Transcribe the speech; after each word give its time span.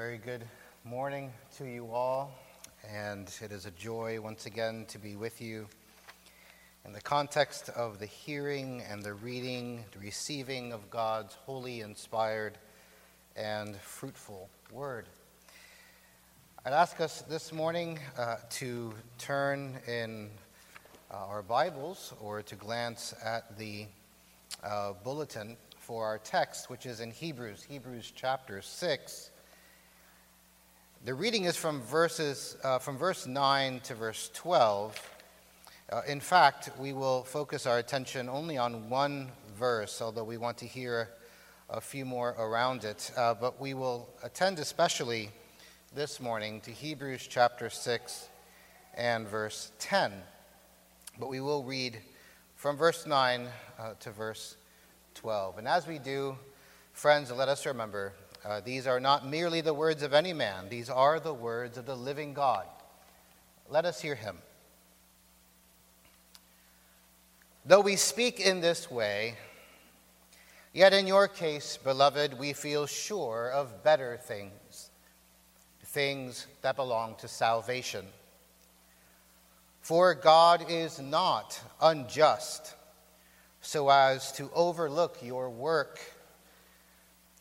very 0.00 0.16
good 0.16 0.46
morning 0.82 1.30
to 1.54 1.66
you 1.66 1.92
all, 1.92 2.32
and 2.90 3.30
it 3.42 3.52
is 3.52 3.66
a 3.66 3.70
joy 3.72 4.18
once 4.18 4.46
again 4.46 4.86
to 4.88 4.98
be 4.98 5.14
with 5.14 5.42
you 5.42 5.66
in 6.86 6.92
the 6.94 7.00
context 7.02 7.68
of 7.68 7.98
the 7.98 8.06
hearing 8.06 8.82
and 8.88 9.02
the 9.02 9.12
reading, 9.12 9.84
the 9.92 9.98
receiving 9.98 10.72
of 10.72 10.88
God's 10.88 11.34
holy, 11.44 11.82
inspired, 11.82 12.56
and 13.36 13.76
fruitful 13.76 14.48
word. 14.72 15.04
I'd 16.64 16.72
ask 16.72 16.98
us 17.02 17.20
this 17.28 17.52
morning 17.52 17.98
uh, 18.16 18.36
to 18.52 18.94
turn 19.18 19.78
in 19.86 20.30
uh, 21.10 21.26
our 21.26 21.42
Bibles 21.42 22.14
or 22.22 22.40
to 22.40 22.54
glance 22.54 23.12
at 23.22 23.58
the 23.58 23.84
uh, 24.64 24.94
bulletin 25.04 25.58
for 25.76 26.06
our 26.06 26.16
text, 26.16 26.70
which 26.70 26.86
is 26.86 27.00
in 27.00 27.10
Hebrews, 27.10 27.66
Hebrews 27.68 28.14
chapter 28.16 28.62
6. 28.62 29.29
The 31.02 31.14
reading 31.14 31.44
is 31.44 31.56
from 31.56 31.80
verses 31.80 32.58
uh, 32.62 32.78
from 32.78 32.98
verse 32.98 33.26
9 33.26 33.80
to 33.84 33.94
verse 33.94 34.30
12. 34.34 35.00
Uh, 35.90 36.02
in 36.06 36.20
fact, 36.20 36.68
we 36.78 36.92
will 36.92 37.22
focus 37.22 37.64
our 37.64 37.78
attention 37.78 38.28
only 38.28 38.58
on 38.58 38.90
one 38.90 39.30
verse, 39.56 40.02
although 40.02 40.24
we 40.24 40.36
want 40.36 40.58
to 40.58 40.66
hear 40.66 41.08
a 41.70 41.80
few 41.80 42.04
more 42.04 42.34
around 42.38 42.84
it. 42.84 43.12
Uh, 43.16 43.32
but 43.32 43.58
we 43.58 43.72
will 43.72 44.10
attend 44.22 44.58
especially 44.58 45.30
this 45.94 46.20
morning 46.20 46.60
to 46.60 46.70
Hebrews 46.70 47.26
chapter 47.26 47.70
6 47.70 48.28
and 48.94 49.26
verse 49.26 49.72
10. 49.78 50.12
But 51.18 51.30
we 51.30 51.40
will 51.40 51.64
read 51.64 51.98
from 52.56 52.76
verse 52.76 53.06
9 53.06 53.48
uh, 53.78 53.94
to 54.00 54.10
verse 54.10 54.58
12. 55.14 55.56
And 55.56 55.66
as 55.66 55.86
we 55.86 55.98
do, 55.98 56.36
friends, 56.92 57.32
let 57.32 57.48
us 57.48 57.64
remember 57.64 58.12
uh, 58.44 58.60
these 58.60 58.86
are 58.86 59.00
not 59.00 59.26
merely 59.26 59.60
the 59.60 59.74
words 59.74 60.02
of 60.02 60.14
any 60.14 60.32
man, 60.32 60.68
these 60.68 60.88
are 60.88 61.20
the 61.20 61.34
words 61.34 61.76
of 61.76 61.86
the 61.86 61.94
living 61.94 62.34
God. 62.34 62.66
Let 63.68 63.84
us 63.84 64.00
hear 64.00 64.14
him. 64.14 64.38
Though 67.64 67.82
we 67.82 67.96
speak 67.96 68.40
in 68.40 68.60
this 68.60 68.90
way, 68.90 69.34
yet 70.72 70.92
in 70.92 71.06
your 71.06 71.28
case, 71.28 71.76
beloved, 71.76 72.38
we 72.38 72.52
feel 72.52 72.86
sure 72.86 73.50
of 73.52 73.84
better 73.84 74.16
things, 74.16 74.90
things 75.84 76.46
that 76.62 76.76
belong 76.76 77.16
to 77.16 77.28
salvation. 77.28 78.06
For 79.82 80.14
God 80.14 80.64
is 80.68 80.98
not 80.98 81.60
unjust 81.80 82.74
so 83.60 83.90
as 83.90 84.32
to 84.32 84.50
overlook 84.54 85.18
your 85.22 85.50
work 85.50 86.00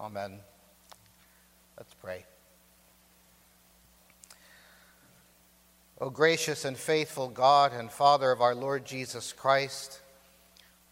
Amen. 0.00 0.38
Let's 1.76 1.92
pray. 1.94 2.24
O 6.00 6.08
gracious 6.08 6.64
and 6.64 6.76
faithful 6.76 7.28
God 7.28 7.72
and 7.72 7.90
Father 7.90 8.30
of 8.30 8.40
our 8.40 8.54
Lord 8.54 8.84
Jesus 8.84 9.32
Christ, 9.32 10.00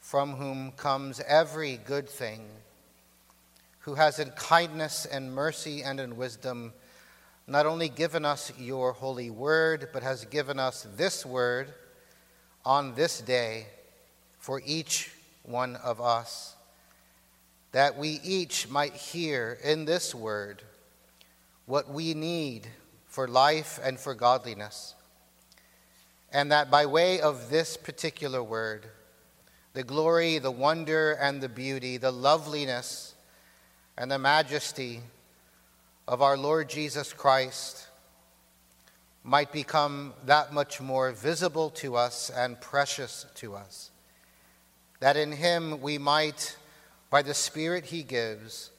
from 0.00 0.32
whom 0.32 0.72
comes 0.72 1.20
every 1.20 1.76
good 1.76 2.08
thing, 2.08 2.40
who 3.80 3.94
has 3.94 4.18
in 4.18 4.30
kindness 4.30 5.06
and 5.06 5.32
mercy 5.32 5.84
and 5.84 6.00
in 6.00 6.16
wisdom 6.16 6.72
not 7.46 7.64
only 7.64 7.88
given 7.88 8.24
us 8.24 8.52
your 8.58 8.90
holy 8.90 9.30
word, 9.30 9.90
but 9.92 10.02
has 10.02 10.24
given 10.24 10.58
us 10.58 10.84
this 10.96 11.24
word 11.24 11.72
on 12.64 12.96
this 12.96 13.20
day 13.20 13.66
for 14.40 14.60
each 14.66 15.12
one 15.44 15.76
of 15.76 16.00
us 16.00 16.55
that 17.76 17.98
we 17.98 18.18
each 18.24 18.70
might 18.70 18.94
hear 18.94 19.58
in 19.62 19.84
this 19.84 20.14
word 20.14 20.62
what 21.66 21.90
we 21.90 22.14
need 22.14 22.66
for 23.04 23.28
life 23.28 23.78
and 23.84 24.00
for 24.00 24.14
godliness. 24.14 24.94
And 26.32 26.50
that 26.52 26.70
by 26.70 26.86
way 26.86 27.20
of 27.20 27.50
this 27.50 27.76
particular 27.76 28.42
word, 28.42 28.86
the 29.74 29.82
glory, 29.82 30.38
the 30.38 30.50
wonder, 30.50 31.18
and 31.20 31.42
the 31.42 31.50
beauty, 31.50 31.98
the 31.98 32.10
loveliness, 32.10 33.14
and 33.98 34.10
the 34.10 34.18
majesty 34.18 35.00
of 36.08 36.22
our 36.22 36.38
Lord 36.38 36.70
Jesus 36.70 37.12
Christ 37.12 37.88
might 39.22 39.52
become 39.52 40.14
that 40.24 40.50
much 40.50 40.80
more 40.80 41.12
visible 41.12 41.68
to 41.68 41.94
us 41.94 42.30
and 42.30 42.58
precious 42.58 43.26
to 43.34 43.54
us. 43.54 43.90
That 45.00 45.18
in 45.18 45.32
Him 45.32 45.82
we 45.82 45.98
might 45.98 46.56
by 47.16 47.22
the 47.22 47.32
Spirit 47.32 47.86
he 47.86 48.02
gives, 48.02 48.70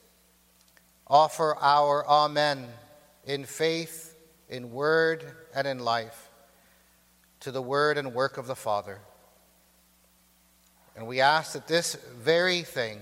offer 1.07 1.57
our 1.59 2.07
Amen 2.07 2.67
in 3.25 3.45
faith, 3.45 4.15
in 4.47 4.71
word, 4.71 5.25
and 5.55 5.65
in 5.65 5.79
life 5.79 6.29
to 7.39 7.49
the 7.49 7.63
word 7.63 7.97
and 7.97 8.13
work 8.13 8.37
of 8.37 8.45
the 8.45 8.55
Father. 8.55 8.99
And 10.95 11.07
we 11.07 11.19
ask 11.19 11.53
that 11.53 11.67
this 11.67 11.95
very 12.15 12.61
thing 12.61 12.99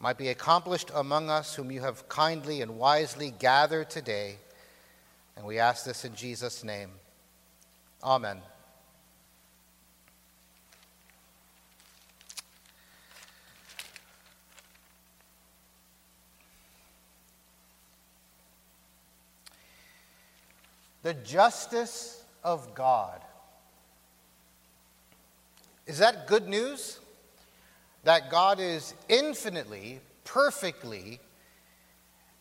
might 0.00 0.16
be 0.16 0.28
accomplished 0.28 0.90
among 0.94 1.28
us 1.28 1.54
whom 1.54 1.70
you 1.70 1.82
have 1.82 2.08
kindly 2.08 2.62
and 2.62 2.78
wisely 2.78 3.34
gathered 3.38 3.90
today. 3.90 4.36
And 5.36 5.44
we 5.44 5.58
ask 5.58 5.84
this 5.84 6.06
in 6.06 6.14
Jesus' 6.14 6.64
name. 6.64 6.88
Amen. 8.02 8.40
The 21.02 21.14
justice 21.14 22.22
of 22.44 22.74
God. 22.74 23.20
Is 25.86 25.98
that 25.98 26.26
good 26.26 26.48
news? 26.48 26.98
That 28.04 28.30
God 28.30 28.60
is 28.60 28.94
infinitely, 29.08 30.00
perfectly, 30.24 31.20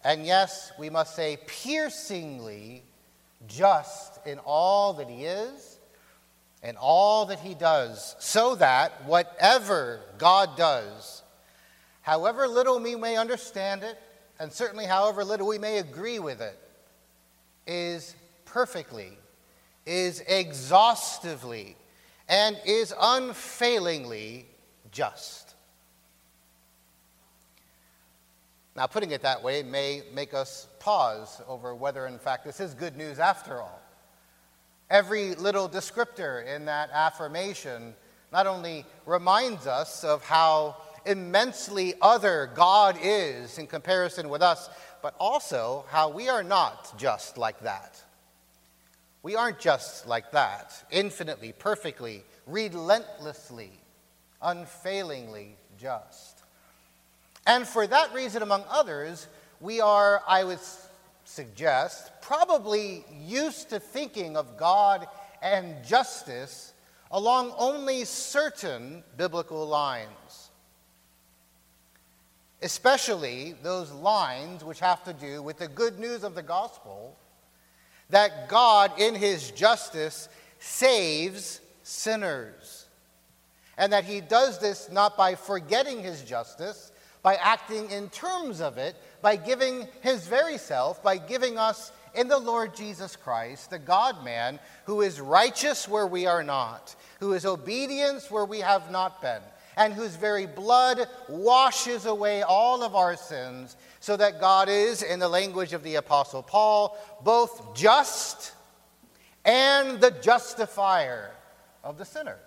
and 0.03 0.25
yes, 0.25 0.71
we 0.79 0.89
must 0.89 1.15
say 1.15 1.37
piercingly 1.45 2.83
just 3.47 4.19
in 4.25 4.39
all 4.39 4.93
that 4.93 5.09
He 5.09 5.25
is 5.25 5.77
and 6.63 6.77
all 6.77 7.25
that 7.27 7.39
He 7.39 7.53
does, 7.53 8.15
so 8.19 8.55
that 8.55 9.05
whatever 9.05 9.99
God 10.17 10.57
does, 10.57 11.21
however 12.01 12.47
little 12.47 12.79
we 12.79 12.95
may 12.95 13.17
understand 13.17 13.83
it, 13.83 13.97
and 14.39 14.51
certainly 14.51 14.85
however 14.85 15.23
little 15.23 15.47
we 15.47 15.59
may 15.59 15.77
agree 15.77 16.19
with 16.19 16.41
it, 16.41 16.57
is 17.67 18.15
perfectly, 18.51 19.17
is 19.85 20.21
exhaustively, 20.27 21.75
and 22.27 22.59
is 22.65 22.93
unfailingly 22.99 24.45
just. 24.91 25.55
Now, 28.75 28.87
putting 28.87 29.11
it 29.11 29.21
that 29.23 29.43
way 29.43 29.63
may 29.63 30.03
make 30.13 30.33
us 30.33 30.67
pause 30.79 31.41
over 31.47 31.75
whether, 31.75 32.07
in 32.07 32.19
fact, 32.19 32.45
this 32.45 32.59
is 32.59 32.73
good 32.73 32.95
news 32.95 33.19
after 33.19 33.61
all. 33.61 33.81
Every 34.89 35.35
little 35.35 35.67
descriptor 35.67 36.45
in 36.45 36.65
that 36.65 36.89
affirmation 36.93 37.93
not 38.31 38.47
only 38.47 38.85
reminds 39.05 39.67
us 39.67 40.03
of 40.03 40.23
how 40.23 40.77
immensely 41.05 41.95
other 42.01 42.49
God 42.53 42.97
is 43.01 43.57
in 43.57 43.67
comparison 43.67 44.29
with 44.29 44.41
us, 44.41 44.69
but 45.01 45.15
also 45.19 45.85
how 45.89 46.09
we 46.09 46.29
are 46.29 46.43
not 46.43 46.97
just 46.97 47.37
like 47.37 47.59
that. 47.61 48.01
We 49.23 49.35
aren't 49.35 49.59
just 49.59 50.07
like 50.07 50.31
that, 50.31 50.83
infinitely, 50.89 51.53
perfectly, 51.57 52.23
relentlessly, 52.47 53.71
unfailingly 54.41 55.57
just. 55.77 56.39
And 57.45 57.67
for 57.67 57.85
that 57.87 58.13
reason, 58.13 58.41
among 58.41 58.63
others, 58.69 59.27
we 59.59 59.79
are, 59.79 60.21
I 60.27 60.43
would 60.43 60.59
suggest, 61.25 62.11
probably 62.21 63.05
used 63.19 63.69
to 63.69 63.79
thinking 63.79 64.35
of 64.37 64.57
God 64.57 65.07
and 65.41 65.83
justice 65.83 66.73
along 67.11 67.53
only 67.57 68.05
certain 68.05 69.03
biblical 69.17 69.67
lines. 69.67 70.49
especially 72.61 73.55
those 73.63 73.91
lines 73.91 74.63
which 74.63 74.79
have 74.79 75.03
to 75.03 75.13
do 75.13 75.41
with 75.41 75.57
the 75.57 75.67
good 75.67 75.99
news 75.99 76.23
of 76.23 76.35
the 76.35 76.43
gospel 76.43 77.15
that 78.11 78.47
God, 78.47 78.91
in 78.99 79.15
his 79.15 79.51
justice, 79.51 80.29
saves 80.59 81.59
sinners. 81.83 82.85
And 83.77 83.93
that 83.93 84.03
he 84.03 84.21
does 84.21 84.59
this 84.59 84.91
not 84.91 85.17
by 85.17 85.35
forgetting 85.35 86.03
his 86.03 86.21
justice, 86.21 86.91
by 87.23 87.35
acting 87.35 87.89
in 87.89 88.09
terms 88.09 88.61
of 88.61 88.77
it, 88.77 88.95
by 89.21 89.35
giving 89.35 89.87
his 90.01 90.27
very 90.27 90.57
self, 90.57 91.01
by 91.01 91.17
giving 91.17 91.57
us 91.57 91.91
in 92.13 92.27
the 92.27 92.37
Lord 92.37 92.75
Jesus 92.75 93.15
Christ, 93.15 93.69
the 93.69 93.79
God 93.79 94.23
man, 94.23 94.59
who 94.85 95.01
is 95.01 95.21
righteous 95.21 95.87
where 95.87 96.07
we 96.07 96.25
are 96.25 96.43
not, 96.43 96.95
who 97.19 97.33
is 97.33 97.45
obedience 97.45 98.29
where 98.29 98.45
we 98.45 98.59
have 98.59 98.91
not 98.91 99.21
been, 99.21 99.41
and 99.77 99.93
whose 99.93 100.15
very 100.15 100.45
blood 100.45 101.07
washes 101.29 102.05
away 102.05 102.41
all 102.41 102.83
of 102.83 102.95
our 102.95 103.15
sins, 103.15 103.75
so 103.99 104.17
that 104.17 104.39
God 104.39 104.69
is, 104.69 105.03
in 105.03 105.19
the 105.19 105.29
language 105.29 105.73
of 105.73 105.83
the 105.83 105.95
Apostle 105.95 106.43
Paul, 106.43 106.97
both 107.23 107.75
just 107.75 108.53
and 109.45 110.01
the 110.01 110.11
justifier 110.11 111.31
of 111.83 111.97
the 111.97 112.05
sinner. 112.05 112.37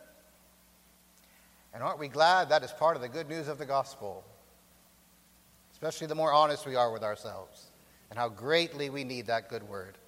And 1.72 1.82
aren't 1.82 1.98
we 1.98 2.08
glad 2.08 2.50
that 2.50 2.62
is 2.62 2.70
part 2.72 2.94
of 2.96 3.02
the 3.02 3.08
good 3.08 3.28
news 3.28 3.48
of 3.48 3.58
the 3.58 3.66
gospel? 3.66 4.24
Especially 5.72 6.06
the 6.06 6.14
more 6.14 6.32
honest 6.32 6.66
we 6.66 6.76
are 6.76 6.92
with 6.92 7.02
ourselves 7.02 7.66
and 8.10 8.18
how 8.18 8.28
greatly 8.28 8.90
we 8.90 9.02
need 9.02 9.26
that 9.26 9.48
good 9.48 9.64
word. 9.64 9.98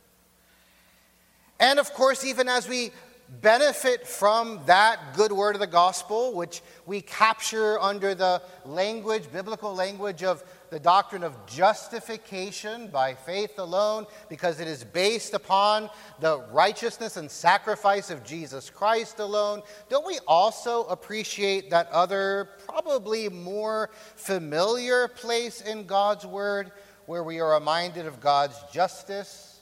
And 1.58 1.78
of 1.80 1.92
course, 1.92 2.24
even 2.24 2.48
as 2.48 2.68
we 2.68 2.92
benefit 3.28 4.06
from 4.06 4.60
that 4.66 5.14
good 5.14 5.32
word 5.32 5.56
of 5.56 5.60
the 5.60 5.66
gospel, 5.66 6.32
which 6.32 6.62
we 6.86 7.00
capture 7.00 7.80
under 7.80 8.14
the 8.14 8.40
language, 8.64 9.30
biblical 9.32 9.74
language 9.74 10.22
of 10.22 10.44
the 10.70 10.78
doctrine 10.80 11.22
of 11.22 11.34
justification 11.46 12.88
by 12.88 13.14
faith 13.14 13.58
alone, 13.58 14.06
because 14.28 14.60
it 14.60 14.66
is 14.66 14.84
based 14.84 15.34
upon 15.34 15.88
the 16.20 16.40
righteousness 16.50 17.16
and 17.16 17.30
sacrifice 17.30 18.10
of 18.10 18.24
Jesus 18.24 18.70
Christ 18.70 19.18
alone, 19.18 19.62
don't 19.88 20.06
we 20.06 20.18
also 20.26 20.84
appreciate 20.84 21.70
that 21.70 21.88
other, 21.90 22.50
probably 22.66 23.28
more 23.28 23.90
familiar 24.16 25.08
place 25.08 25.60
in 25.60 25.86
God's 25.86 26.26
Word 26.26 26.72
where 27.06 27.22
we 27.22 27.40
are 27.40 27.54
reminded 27.54 28.06
of 28.06 28.20
God's 28.20 28.56
justice? 28.72 29.60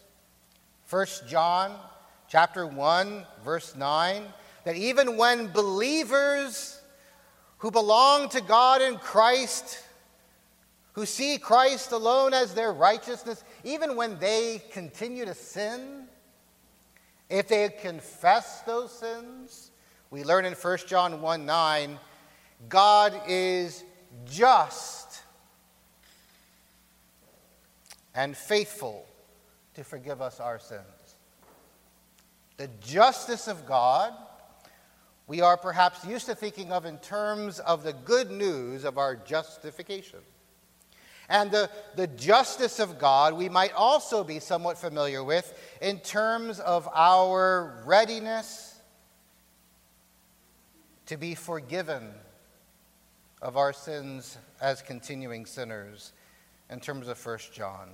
1 0.89 1.07
John 1.29 1.79
chapter 2.29 2.67
1 2.67 3.25
verse 3.45 3.75
9 3.77 4.25
that 4.65 4.77
even 4.77 5.17
when 5.17 5.49
believers 5.49 6.81
who 7.59 7.71
belong 7.71 8.29
to 8.31 8.41
God 8.41 8.83
in 8.83 8.97
Christ 8.97 9.85
who 10.95 11.05
see 11.07 11.39
Christ 11.39 11.91
alone 11.93 12.33
as 12.33 12.55
their 12.55 12.73
righteousness, 12.73 13.43
even 13.65 13.97
when 13.97 14.19
they 14.21 14.63
continue 14.71 15.25
to 15.25 15.35
sin, 15.35 16.07
if 17.29 17.49
they 17.49 17.69
confess 17.69 18.61
those 18.61 18.93
sins, 18.93 19.73
we 20.11 20.23
learn 20.23 20.45
in 20.45 20.53
1 20.53 20.79
John 20.87 21.21
1 21.21 21.47
9, 21.47 21.99
God 22.69 23.21
is 23.27 23.83
just 24.25 25.23
and 28.15 28.37
faithful 28.37 29.05
to 29.75 29.83
forgive 29.83 30.23
us 30.23 30.39
our 30.39 30.61
sins. 30.61 31.04
The 32.57 32.69
justice 32.81 33.49
of 33.49 33.67
God, 33.67 34.13
we 35.27 35.41
are 35.41 35.57
perhaps 35.57 36.05
used 36.05 36.27
to 36.27 36.35
thinking 36.35 36.71
of 36.71 36.85
in 36.85 36.99
terms 36.99 37.59
of 37.59 37.83
the 37.83 37.93
good 37.93 38.31
news 38.31 38.85
of 38.85 38.99
our 38.99 39.17
justification. 39.17 40.21
And 41.29 41.51
the, 41.51 41.71
the 41.97 42.07
justice 42.07 42.79
of 42.79 42.99
God 42.99 43.35
we 43.35 43.49
might 43.49 43.73
also 43.73 44.23
be 44.23 44.39
somewhat 44.41 44.79
familiar 44.79 45.25
with 45.25 45.53
in 45.81 45.99
terms 46.01 46.61
of 46.61 46.89
our 46.95 47.83
readiness 47.87 48.79
to 51.07 51.17
be 51.17 51.35
forgiven 51.35 52.13
of 53.43 53.57
our 53.57 53.73
sins 53.73 54.39
as 54.61 54.81
continuing 54.81 55.45
sinners 55.47 56.13
in 56.71 56.81
terms 56.81 57.09
of 57.09 57.25
1 57.25 57.39
John. 57.53 57.91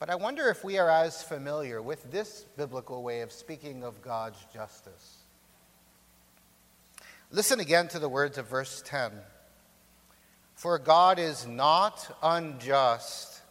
But 0.00 0.08
I 0.08 0.14
wonder 0.14 0.48
if 0.48 0.64
we 0.64 0.78
are 0.78 0.88
as 0.88 1.22
familiar 1.22 1.82
with 1.82 2.10
this 2.10 2.46
biblical 2.56 3.02
way 3.02 3.20
of 3.20 3.30
speaking 3.30 3.84
of 3.84 4.00
God's 4.00 4.38
justice. 4.50 5.18
Listen 7.30 7.60
again 7.60 7.86
to 7.88 7.98
the 7.98 8.08
words 8.08 8.38
of 8.38 8.48
verse 8.48 8.82
10. 8.86 9.12
For 10.54 10.78
God 10.78 11.18
is 11.18 11.46
not 11.46 12.16
unjust 12.22 13.42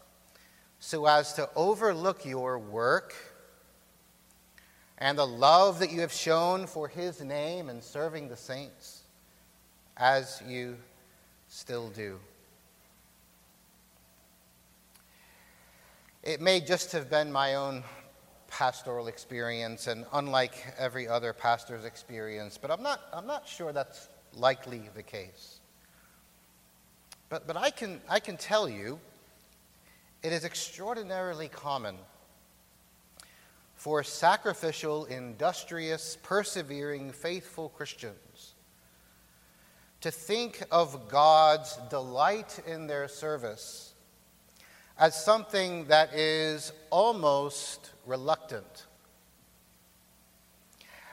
so 0.80 1.06
as 1.06 1.34
to 1.34 1.48
overlook 1.56 2.26
your 2.26 2.58
work 2.58 3.14
and 4.98 5.20
the 5.20 5.28
love 5.28 5.78
that 5.80 5.92
you 5.92 6.02
have 6.02 6.12
shown 6.12 6.66
for 6.66 6.88
his 6.88 7.22
name 7.22 7.70
and 7.70 7.84
serving 7.84 8.28
the 8.28 8.36
saints, 8.36 9.04
as 9.96 10.42
you 10.48 10.78
still 11.48 11.90
do. 11.90 12.20
It 16.24 16.42
may 16.42 16.60
just 16.60 16.92
have 16.92 17.10
been 17.10 17.32
my 17.32 17.56
own 17.56 17.84
pastoral 18.50 19.08
experience 19.08 19.88
and 19.88 20.06
unlike 20.12 20.54
every 20.78 21.08
other 21.08 21.32
pastor's 21.32 21.86
experience, 21.86 22.58
but 22.58 22.72
I'm 22.72 22.84
not, 22.84 23.00
I'm 23.14 23.26
not 23.26 23.48
sure 23.48 23.72
that's 23.72 24.10
likely 24.34 24.90
the 24.96 25.04
case. 25.04 25.60
But, 27.30 27.48
but 27.48 27.56
I, 27.56 27.70
can, 27.70 28.02
I 28.10 28.20
can 28.20 28.36
tell 28.36 28.68
you, 28.68 29.00
it 30.22 30.34
is 30.34 30.44
extraordinarily 30.44 31.48
common 31.48 31.96
for 33.76 34.04
sacrificial, 34.04 35.06
industrious, 35.06 36.18
persevering, 36.22 37.14
faithful 37.14 37.70
Christians 37.70 38.56
to 40.02 40.12
think 40.12 40.64
of 40.70 41.08
God's 41.08 41.78
delight 41.90 42.60
in 42.68 42.88
their 42.88 43.08
service 43.08 43.94
as 45.00 45.16
something 45.16 45.86
that 45.86 46.14
is 46.14 46.74
almost 46.90 47.92
reluctant. 48.06 48.86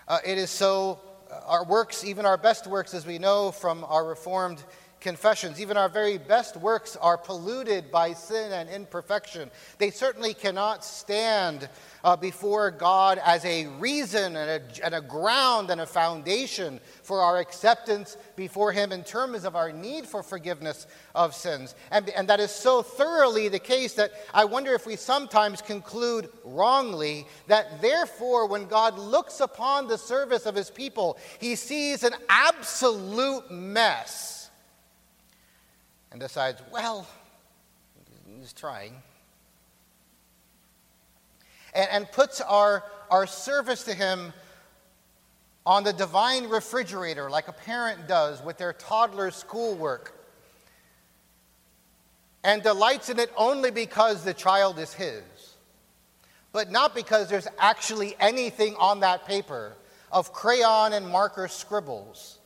Uh, 0.08 0.18
it 0.26 0.38
is 0.38 0.50
so, 0.50 1.00
uh, 1.30 1.40
our 1.46 1.64
works, 1.64 2.04
even 2.04 2.26
our 2.26 2.36
best 2.36 2.66
works, 2.66 2.94
as 2.94 3.06
we 3.06 3.18
know 3.18 3.52
from 3.52 3.84
our 3.84 4.04
Reformed 4.04 4.62
confessions. 5.06 5.60
Even 5.60 5.76
our 5.76 5.88
very 5.88 6.18
best 6.18 6.56
works 6.56 6.96
are 6.96 7.16
polluted 7.16 7.92
by 7.92 8.12
sin 8.12 8.50
and 8.50 8.68
imperfection. 8.68 9.48
They 9.78 9.92
certainly 9.92 10.34
cannot 10.34 10.84
stand 10.84 11.68
uh, 12.02 12.16
before 12.16 12.72
God 12.72 13.20
as 13.24 13.44
a 13.44 13.68
reason 13.78 14.34
and 14.34 14.50
a, 14.50 14.84
and 14.84 14.96
a 14.96 15.00
ground 15.00 15.70
and 15.70 15.80
a 15.80 15.86
foundation 15.86 16.80
for 17.04 17.20
our 17.20 17.38
acceptance 17.38 18.16
before 18.34 18.72
Him 18.72 18.90
in 18.90 19.04
terms 19.04 19.44
of 19.44 19.54
our 19.54 19.70
need 19.70 20.06
for 20.06 20.24
forgiveness 20.24 20.88
of 21.14 21.36
sins. 21.36 21.76
And, 21.92 22.08
and 22.10 22.26
that 22.28 22.40
is 22.40 22.50
so 22.50 22.82
thoroughly 22.82 23.48
the 23.48 23.60
case 23.60 23.92
that 23.94 24.10
I 24.34 24.44
wonder 24.44 24.74
if 24.74 24.88
we 24.88 24.96
sometimes 24.96 25.62
conclude 25.62 26.30
wrongly 26.42 27.28
that 27.46 27.80
therefore, 27.80 28.48
when 28.48 28.66
God 28.66 28.98
looks 28.98 29.38
upon 29.38 29.86
the 29.86 29.98
service 29.98 30.46
of 30.46 30.56
His 30.56 30.68
people, 30.68 31.16
He 31.38 31.54
sees 31.54 32.02
an 32.02 32.14
absolute 32.28 33.52
mess 33.52 34.35
and 36.16 36.20
decides, 36.22 36.62
well, 36.72 37.06
he's 38.26 38.54
trying, 38.54 38.94
and, 41.74 41.88
and 41.90 42.10
puts 42.10 42.40
our, 42.40 42.82
our 43.10 43.26
service 43.26 43.84
to 43.84 43.92
him 43.92 44.32
on 45.66 45.84
the 45.84 45.92
divine 45.92 46.48
refrigerator 46.48 47.28
like 47.28 47.48
a 47.48 47.52
parent 47.52 48.08
does 48.08 48.42
with 48.42 48.56
their 48.56 48.72
toddler's 48.72 49.36
schoolwork 49.36 50.18
and 52.44 52.62
delights 52.62 53.10
in 53.10 53.18
it 53.18 53.30
only 53.36 53.70
because 53.70 54.24
the 54.24 54.32
child 54.32 54.78
is 54.78 54.94
his, 54.94 55.22
but 56.50 56.70
not 56.70 56.94
because 56.94 57.28
there's 57.28 57.48
actually 57.58 58.16
anything 58.20 58.74
on 58.76 59.00
that 59.00 59.26
paper 59.26 59.76
of 60.10 60.32
crayon 60.32 60.94
and 60.94 61.06
marker 61.06 61.46
scribbles 61.46 62.38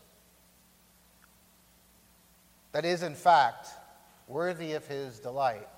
that 2.72 2.84
is, 2.84 3.02
in 3.02 3.14
fact, 3.14 3.68
worthy 4.28 4.74
of 4.74 4.86
his 4.86 5.18
delight. 5.18 5.68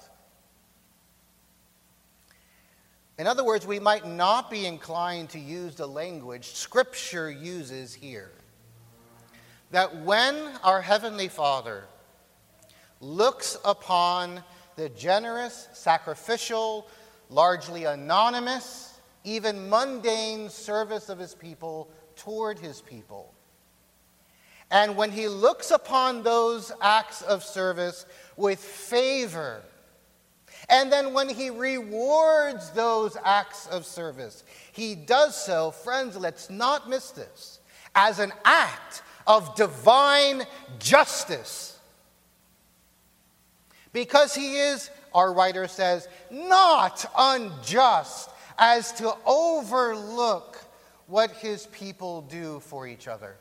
In 3.18 3.26
other 3.26 3.44
words, 3.44 3.66
we 3.66 3.78
might 3.78 4.06
not 4.06 4.50
be 4.50 4.66
inclined 4.66 5.30
to 5.30 5.38
use 5.38 5.74
the 5.74 5.86
language 5.86 6.46
Scripture 6.54 7.30
uses 7.30 7.94
here. 7.94 8.32
That 9.70 10.02
when 10.02 10.34
our 10.62 10.82
Heavenly 10.82 11.28
Father 11.28 11.84
looks 13.00 13.56
upon 13.64 14.42
the 14.76 14.88
generous, 14.90 15.68
sacrificial, 15.72 16.86
largely 17.30 17.84
anonymous, 17.84 18.98
even 19.24 19.68
mundane 19.68 20.48
service 20.48 21.08
of 21.08 21.18
His 21.18 21.34
people 21.34 21.90
toward 22.16 22.58
His 22.58 22.80
people, 22.80 23.32
And 24.72 24.96
when 24.96 25.12
he 25.12 25.28
looks 25.28 25.70
upon 25.70 26.22
those 26.22 26.72
acts 26.80 27.20
of 27.20 27.44
service 27.44 28.06
with 28.38 28.58
favor, 28.58 29.62
and 30.70 30.90
then 30.90 31.12
when 31.12 31.28
he 31.28 31.50
rewards 31.50 32.70
those 32.70 33.14
acts 33.22 33.66
of 33.66 33.84
service, 33.84 34.44
he 34.72 34.94
does 34.94 35.36
so, 35.36 35.72
friends, 35.72 36.16
let's 36.16 36.48
not 36.48 36.88
miss 36.88 37.10
this, 37.10 37.60
as 37.94 38.18
an 38.18 38.32
act 38.46 39.02
of 39.26 39.54
divine 39.56 40.44
justice. 40.78 41.78
Because 43.92 44.34
he 44.34 44.56
is, 44.56 44.88
our 45.14 45.34
writer 45.34 45.68
says, 45.68 46.08
not 46.30 47.04
unjust 47.18 48.30
as 48.56 48.90
to 48.92 49.14
overlook 49.26 50.64
what 51.08 51.30
his 51.32 51.66
people 51.66 52.22
do 52.22 52.60
for 52.60 52.86
each 52.86 53.06
other. 53.06 53.36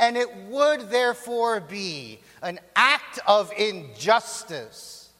And 0.00 0.16
it 0.16 0.34
would 0.48 0.90
therefore 0.90 1.60
be 1.60 2.18
an 2.42 2.58
act 2.74 3.20
of 3.26 3.52
injustice 3.56 5.10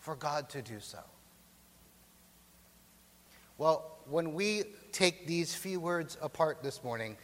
for 0.00 0.16
God 0.16 0.50
to 0.50 0.60
do 0.60 0.80
so. 0.80 0.98
Well, 3.56 3.98
when 4.06 4.34
we 4.34 4.64
take 4.90 5.26
these 5.26 5.54
few 5.54 5.78
words 5.78 6.18
apart 6.20 6.62
this 6.62 6.82
morning, 6.82 7.16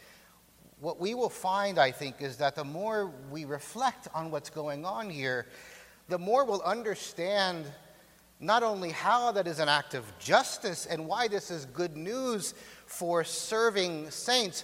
what 0.79 0.99
we 0.99 1.13
will 1.13 1.29
find, 1.29 1.77
I 1.79 1.91
think, 1.91 2.21
is 2.21 2.37
that 2.37 2.55
the 2.55 2.63
more 2.63 3.11
we 3.31 3.45
reflect 3.45 4.07
on 4.13 4.31
what's 4.31 4.49
going 4.49 4.85
on 4.85 5.09
here, 5.09 5.47
the 6.07 6.17
more 6.17 6.45
we'll 6.45 6.61
understand 6.61 7.65
not 8.39 8.61
only 8.63 8.91
how 8.91 9.31
that 9.31 9.47
is 9.47 9.59
an 9.59 9.67
act 9.67 9.95
of 9.95 10.05
justice 10.19 10.85
and 10.85 11.07
why 11.07 11.27
this 11.27 11.49
is 11.49 11.65
good 11.65 11.97
news 11.97 12.53
for 12.85 13.23
serving 13.23 14.09
saints. 14.11 14.63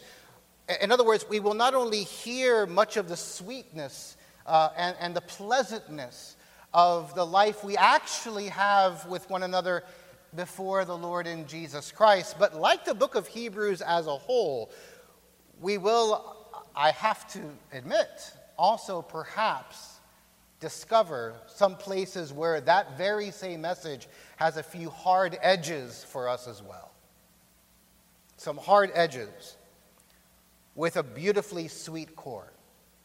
In 0.81 0.91
other 0.91 1.03
words, 1.03 1.25
we 1.29 1.39
will 1.39 1.53
not 1.53 1.73
only 1.73 2.03
hear 2.03 2.65
much 2.65 2.95
of 2.95 3.09
the 3.09 3.17
sweetness 3.17 4.15
uh, 4.45 4.69
and, 4.77 4.95
and 4.99 5.15
the 5.15 5.21
pleasantness 5.21 6.35
of 6.73 7.13
the 7.15 7.25
life 7.25 7.63
we 7.63 7.75
actually 7.77 8.47
have 8.47 9.05
with 9.07 9.29
one 9.29 9.43
another 9.43 9.83
before 10.35 10.85
the 10.85 10.97
Lord 10.97 11.27
in 11.27 11.45
Jesus 11.47 11.91
Christ, 11.91 12.37
but 12.39 12.55
like 12.55 12.85
the 12.85 12.95
book 12.95 13.15
of 13.15 13.27
Hebrews 13.27 13.81
as 13.81 14.07
a 14.07 14.15
whole, 14.15 14.71
we 15.59 15.77
will, 15.77 16.35
I 16.75 16.91
have 16.91 17.31
to 17.33 17.41
admit, 17.71 18.33
also 18.57 19.01
perhaps 19.01 19.99
discover 20.59 21.35
some 21.47 21.75
places 21.75 22.31
where 22.31 22.61
that 22.61 22.97
very 22.97 23.31
same 23.31 23.61
message 23.61 24.07
has 24.37 24.57
a 24.57 24.63
few 24.63 24.89
hard 24.89 25.37
edges 25.41 26.05
for 26.07 26.29
us 26.29 26.47
as 26.47 26.63
well. 26.63 26.91
Some 28.37 28.57
hard 28.57 28.89
edges 28.93 29.57
with 30.75 30.97
a 30.97 31.03
beautifully 31.03 31.67
sweet 31.67 32.15
core, 32.15 32.51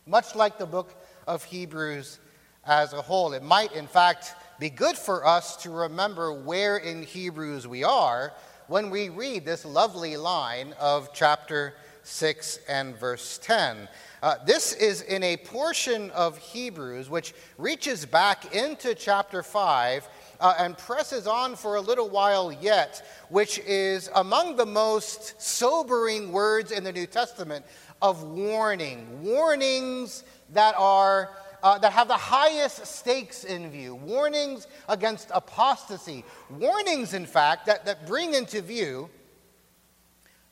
much 0.06 0.34
like 0.34 0.58
the 0.58 0.66
book 0.66 0.94
of 1.26 1.44
Hebrews 1.44 2.18
as 2.66 2.92
a 2.92 3.02
whole. 3.02 3.32
It 3.32 3.42
might, 3.42 3.72
in 3.72 3.86
fact, 3.86 4.34
be 4.58 4.70
good 4.70 4.96
for 4.96 5.26
us 5.26 5.56
to 5.58 5.70
remember 5.70 6.32
where 6.32 6.78
in 6.78 7.02
Hebrews 7.02 7.66
we 7.66 7.84
are 7.84 8.32
when 8.66 8.90
we 8.90 9.08
read 9.08 9.44
this 9.44 9.64
lovely 9.64 10.16
line 10.16 10.74
of 10.78 11.12
chapter 11.14 11.74
6 12.02 12.60
and 12.68 12.96
verse 12.96 13.38
10. 13.42 13.88
Uh, 14.22 14.36
this 14.46 14.72
is 14.74 15.02
in 15.02 15.22
a 15.22 15.36
portion 15.36 16.10
of 16.10 16.38
Hebrews 16.38 17.08
which 17.08 17.34
reaches 17.56 18.04
back 18.04 18.54
into 18.54 18.94
chapter 18.94 19.42
5 19.42 20.08
uh, 20.40 20.54
and 20.58 20.76
presses 20.76 21.26
on 21.26 21.56
for 21.56 21.76
a 21.76 21.80
little 21.80 22.08
while 22.08 22.52
yet, 22.52 23.06
which 23.28 23.58
is 23.60 24.10
among 24.14 24.56
the 24.56 24.66
most 24.66 25.40
sobering 25.40 26.32
words 26.32 26.70
in 26.70 26.84
the 26.84 26.92
New 26.92 27.06
Testament 27.06 27.64
of 28.00 28.22
warning. 28.22 29.22
Warnings 29.22 30.24
that 30.52 30.74
are. 30.76 31.30
Uh, 31.60 31.76
that 31.76 31.90
have 31.90 32.06
the 32.06 32.16
highest 32.16 32.86
stakes 32.86 33.42
in 33.42 33.68
view, 33.68 33.96
warnings 33.96 34.68
against 34.88 35.28
apostasy, 35.34 36.24
warnings, 36.56 37.14
in 37.14 37.26
fact, 37.26 37.66
that, 37.66 37.84
that 37.84 38.06
bring 38.06 38.34
into 38.34 38.62
view 38.62 39.10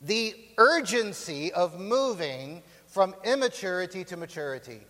the 0.00 0.34
urgency 0.58 1.52
of 1.52 1.78
moving 1.78 2.60
from 2.88 3.14
immaturity 3.24 4.02
to 4.02 4.16
maturity. 4.16 4.80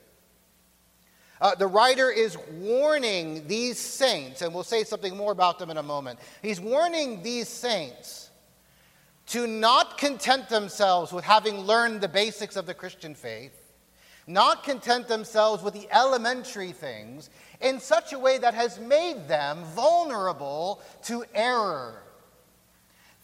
Uh, 1.40 1.54
the 1.54 1.66
writer 1.66 2.10
is 2.10 2.38
warning 2.52 3.46
these 3.46 3.78
saints, 3.78 4.42
and 4.42 4.54
we'll 4.54 4.62
say 4.62 4.84
something 4.84 5.16
more 5.16 5.32
about 5.32 5.58
them 5.58 5.70
in 5.70 5.76
a 5.76 5.82
moment. 5.82 6.18
He's 6.40 6.60
warning 6.60 7.22
these 7.22 7.48
saints 7.48 8.30
to 9.26 9.46
not 9.46 9.98
content 9.98 10.48
themselves 10.48 11.12
with 11.12 11.24
having 11.24 11.60
learned 11.60 12.00
the 12.00 12.08
basics 12.08 12.56
of 12.56 12.64
the 12.64 12.74
Christian 12.74 13.14
faith, 13.14 13.72
not 14.26 14.64
content 14.64 15.08
themselves 15.08 15.62
with 15.62 15.74
the 15.74 15.88
elementary 15.94 16.72
things 16.72 17.28
in 17.60 17.80
such 17.80 18.12
a 18.12 18.18
way 18.18 18.38
that 18.38 18.54
has 18.54 18.78
made 18.78 19.28
them 19.28 19.62
vulnerable 19.74 20.80
to 21.04 21.24
error 21.34 22.02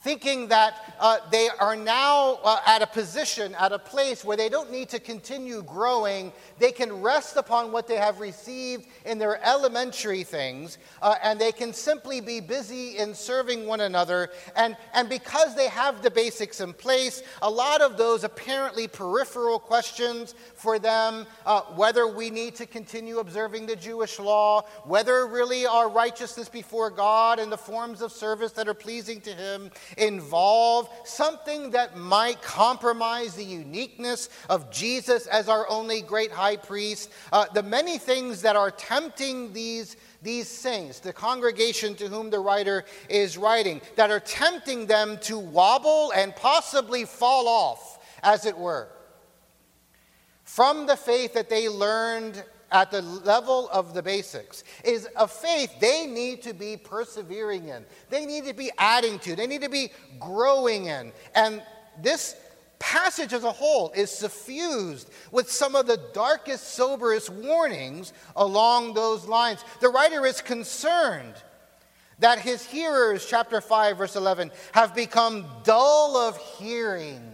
thinking 0.02 0.48
that 0.48 0.94
uh, 0.98 1.18
they 1.30 1.48
are 1.60 1.76
now 1.76 2.38
uh, 2.42 2.58
at 2.66 2.82
a 2.82 2.86
position, 2.86 3.54
at 3.54 3.72
a 3.72 3.78
place 3.78 4.24
where 4.24 4.36
they 4.36 4.48
don't 4.48 4.70
need 4.70 4.88
to 4.88 4.98
continue 4.98 5.62
growing. 5.62 6.32
They 6.58 6.72
can 6.72 7.02
rest 7.02 7.36
upon 7.36 7.70
what 7.70 7.86
they 7.86 7.96
have 7.96 8.18
received 8.18 8.86
in 9.06 9.18
their 9.18 9.44
elementary 9.46 10.24
things, 10.24 10.78
uh, 11.00 11.14
and 11.22 11.40
they 11.40 11.52
can 11.52 11.72
simply 11.72 12.20
be 12.20 12.40
busy 12.40 12.98
in 12.98 13.14
serving 13.14 13.66
one 13.66 13.80
another. 13.80 14.30
And, 14.56 14.76
and 14.92 15.08
because 15.08 15.54
they 15.54 15.68
have 15.68 16.02
the 16.02 16.10
basics 16.10 16.60
in 16.60 16.72
place, 16.72 17.22
a 17.40 17.50
lot 17.50 17.80
of 17.80 17.96
those 17.96 18.24
apparently 18.24 18.88
peripheral 18.88 19.60
questions 19.60 20.34
for 20.54 20.78
them, 20.80 21.26
uh, 21.46 21.62
whether 21.76 22.08
we 22.08 22.28
need 22.28 22.56
to 22.56 22.66
continue 22.66 23.18
observing 23.18 23.66
the 23.66 23.76
Jewish 23.76 24.18
law, 24.18 24.62
whether 24.84 25.26
really 25.28 25.64
our 25.64 25.88
righteousness 25.88 26.48
before 26.48 26.90
God 26.90 27.38
and 27.38 27.52
the 27.52 27.56
forms 27.56 28.02
of 28.02 28.10
service 28.10 28.52
that 28.52 28.68
are 28.68 28.74
pleasing 28.74 29.20
to 29.20 29.30
Him, 29.30 29.70
involve 29.96 30.88
something 31.04 31.70
that 31.70 31.96
might 31.96 32.42
compromise 32.42 33.34
the 33.34 33.44
uniqueness 33.44 34.28
of 34.48 34.70
Jesus 34.70 35.26
as 35.26 35.48
our 35.48 35.68
only 35.68 36.02
great 36.02 36.30
high 36.30 36.56
priest. 36.56 37.10
Uh, 37.32 37.46
the 37.54 37.62
many 37.62 37.98
things 37.98 38.42
that 38.42 38.56
are 38.56 38.70
tempting 38.70 39.52
these, 39.52 39.96
these 40.22 40.48
saints, 40.48 41.00
the 41.00 41.12
congregation 41.12 41.94
to 41.94 42.08
whom 42.08 42.30
the 42.30 42.40
writer 42.40 42.84
is 43.08 43.36
writing, 43.36 43.80
that 43.96 44.10
are 44.10 44.20
tempting 44.20 44.86
them 44.86 45.18
to 45.18 45.38
wobble 45.38 46.12
and 46.12 46.34
possibly 46.36 47.04
fall 47.04 47.48
off, 47.48 47.98
as 48.22 48.46
it 48.46 48.56
were, 48.56 48.88
from 50.44 50.86
the 50.86 50.96
faith 50.96 51.34
that 51.34 51.48
they 51.48 51.68
learned 51.68 52.42
at 52.72 52.90
the 52.90 53.02
level 53.02 53.68
of 53.70 53.94
the 53.94 54.02
basics 54.02 54.64
is 54.84 55.08
a 55.16 55.28
faith 55.28 55.72
they 55.80 56.06
need 56.06 56.42
to 56.42 56.54
be 56.54 56.76
persevering 56.76 57.68
in. 57.68 57.84
They 58.10 58.26
need 58.26 58.46
to 58.46 58.54
be 58.54 58.70
adding 58.78 59.18
to. 59.20 59.36
They 59.36 59.46
need 59.46 59.62
to 59.62 59.68
be 59.68 59.90
growing 60.18 60.86
in. 60.86 61.12
And 61.34 61.62
this 62.00 62.34
passage 62.78 63.32
as 63.32 63.44
a 63.44 63.52
whole 63.52 63.92
is 63.94 64.10
suffused 64.10 65.08
with 65.30 65.50
some 65.50 65.76
of 65.76 65.86
the 65.86 66.00
darkest, 66.12 66.74
soberest 66.74 67.30
warnings 67.30 68.12
along 68.34 68.94
those 68.94 69.26
lines. 69.26 69.64
The 69.80 69.88
writer 69.88 70.26
is 70.26 70.40
concerned 70.40 71.34
that 72.18 72.40
his 72.40 72.64
hearers, 72.64 73.26
chapter 73.26 73.60
5, 73.60 73.98
verse 73.98 74.16
11, 74.16 74.50
have 74.72 74.94
become 74.94 75.46
dull 75.64 76.16
of 76.16 76.36
hearing. 76.58 77.31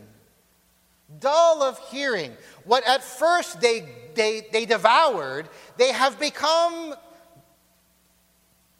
Dull 1.20 1.62
of 1.62 1.78
hearing. 1.90 2.36
What 2.64 2.86
at 2.86 3.02
first 3.02 3.60
they 3.60 3.88
they, 4.18 4.46
they 4.52 4.66
devoured, 4.66 5.48
they 5.76 5.92
have 5.92 6.18
become 6.18 6.94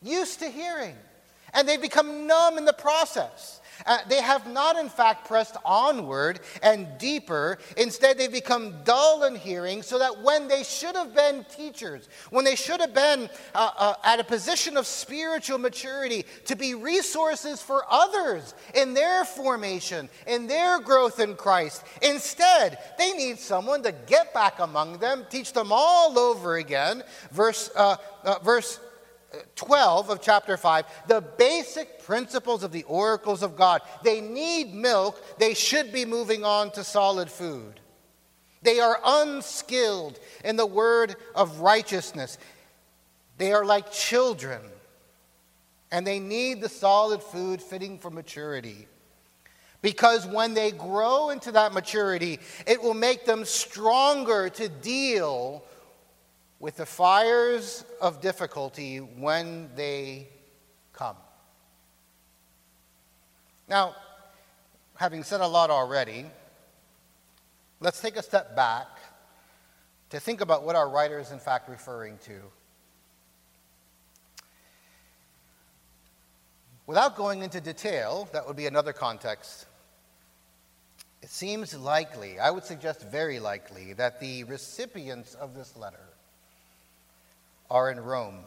used 0.03 0.41
to 0.41 0.49
hearing. 0.49 0.97
And 1.55 1.67
they 1.67 1.79
become 1.79 2.27
numb 2.27 2.59
in 2.59 2.67
the 2.67 2.75
process. 2.75 3.58
Uh, 3.87 3.99
they 4.09 4.21
have 4.21 4.47
not, 4.47 4.77
in 4.77 4.89
fact, 4.89 5.27
pressed 5.27 5.57
onward 5.65 6.41
and 6.63 6.87
deeper. 6.99 7.59
Instead, 7.77 8.19
they've 8.19 8.33
become 8.33 8.75
dull 8.85 9.25
in 9.25 9.35
hearing, 9.35 9.83
so 9.83 9.99
that 9.99 10.23
when 10.23 10.49
they 10.49 10.63
should 10.63 10.95
have 10.97 11.15
been 11.15 11.45
teachers, 11.57 12.09
when 12.31 12.45
they 12.45 12.57
should 12.57 12.81
have 12.81 12.95
been 12.95 13.29
uh, 13.55 13.71
uh, 13.77 13.95
at 14.05 14.21
a 14.21 14.25
position 14.25 14.77
of 14.77 14.87
spiritual 14.87 15.59
maturity 15.59 16.25
to 16.45 16.57
be 16.57 16.75
resources 16.75 17.63
for 17.63 17.85
others 17.91 18.55
in 18.75 18.95
their 18.95 19.25
formation, 19.25 20.09
in 20.27 20.47
their 20.47 20.81
growth 20.81 21.21
in 21.21 21.35
Christ, 21.35 21.85
instead, 22.03 22.79
they 22.99 23.13
need 23.13 23.39
someone 23.39 23.83
to 23.83 23.93
get 24.07 24.35
back 24.35 24.59
among 24.59 24.99
them, 24.99 25.27
teach 25.31 25.53
them 25.53 25.69
all 25.71 26.19
over 26.19 26.57
again. 26.57 27.03
Verse, 27.31 27.71
uh, 27.77 27.97
uh, 28.25 28.39
verse 28.41 28.81
12 29.57 30.11
of 30.11 30.21
chapter 30.23 30.57
5, 30.57 30.85
the 31.07 31.21
basic 31.21 32.03
principles 32.03 32.63
of 32.63 32.73
the 32.73 32.85
oracles 32.85 33.43
of 33.43 33.57
God. 33.57 33.83
They 34.03 34.21
need 34.21 34.75
milk, 34.75 35.23
they 35.39 35.55
should 35.55 35.93
be 35.93 36.05
moving 36.05 36.45
on 36.45 36.71
to 36.73 36.85
solid 36.85 37.31
food. 37.31 37.81
They 38.63 38.81
are 38.81 38.99
unskilled 39.05 40.19
in 40.45 40.57
the 40.57 40.67
word 40.67 41.17
of 41.35 41.61
righteousness. 41.61 42.39
They 43.37 43.53
are 43.53 43.65
like 43.65 43.93
children, 43.93 44.61
and 45.93 46.07
they 46.07 46.19
need 46.19 46.61
the 46.61 46.69
solid 46.69 47.23
food 47.23 47.63
fitting 47.63 47.99
for 47.99 48.11
maturity. 48.11 48.89
Because 49.81 50.27
when 50.27 50.55
they 50.55 50.73
grow 50.73 51.31
into 51.31 51.53
that 51.53 51.73
maturity, 51.73 52.41
it 52.67 52.83
will 52.83 52.95
make 52.95 53.25
them 53.25 53.45
stronger 53.45 54.49
to 54.49 54.69
deal 54.69 55.63
with 56.61 56.77
the 56.77 56.87
fires 56.87 57.85
of 58.01 58.21
difficulty 58.21 58.99
when 58.99 59.71
they 59.77 60.29
come. 60.93 61.17
Now, 63.69 63.95
having 64.97 65.23
said 65.23 65.41
a 65.41 65.47
lot 65.47 65.71
already, 65.71 66.27
let's 67.81 68.01
take 68.01 68.17
a 68.17 68.23
step 68.23 68.57
back 68.57 68.87
to 70.11 70.19
think 70.19 70.41
about 70.41 70.65
what 70.65 70.75
our 70.75 70.89
writer 70.89 71.21
is 71.21 71.31
in 71.31 71.39
fact 71.39 71.69
referring 71.69 72.19
to. 72.25 72.41
Without 76.87 77.17
going 77.17 77.43
into 77.43 77.61
detail, 77.61 78.29
that 78.33 78.47
would 78.47 78.57
be 78.57 78.67
another 78.67 78.95
context. 78.95 79.67
It 81.23 81.29
seems 81.29 81.77
likely, 81.77 82.41
I 82.41 82.51
would 82.51 82.65
suggest 82.65 83.03
very 83.03 83.39
likely, 83.39 83.93
that 83.93 84.19
the 84.19 84.45
recipients 84.45 85.35
of 85.35 85.55
this 85.55 85.77
letter 85.77 86.08
are 87.71 87.91
in 87.91 88.01
Rome. 88.01 88.41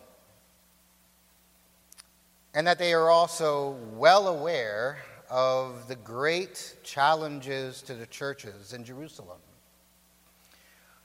And 2.53 2.67
that 2.67 2.79
they 2.79 2.93
are 2.93 3.09
also 3.09 3.77
well 3.93 4.27
aware 4.27 4.97
of 5.29 5.87
the 5.87 5.95
great 5.95 6.75
challenges 6.83 7.81
to 7.83 7.93
the 7.93 8.05
churches 8.07 8.73
in 8.73 8.83
Jerusalem. 8.83 9.39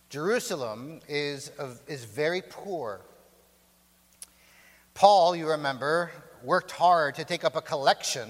Jerusalem 0.08 1.00
is, 1.08 1.52
is 1.86 2.04
very 2.04 2.42
poor. 2.42 3.00
Paul, 4.94 5.36
you 5.36 5.48
remember, 5.48 6.10
worked 6.42 6.70
hard 6.70 7.14
to 7.16 7.24
take 7.24 7.44
up 7.44 7.54
a 7.54 7.60
collection 7.60 8.28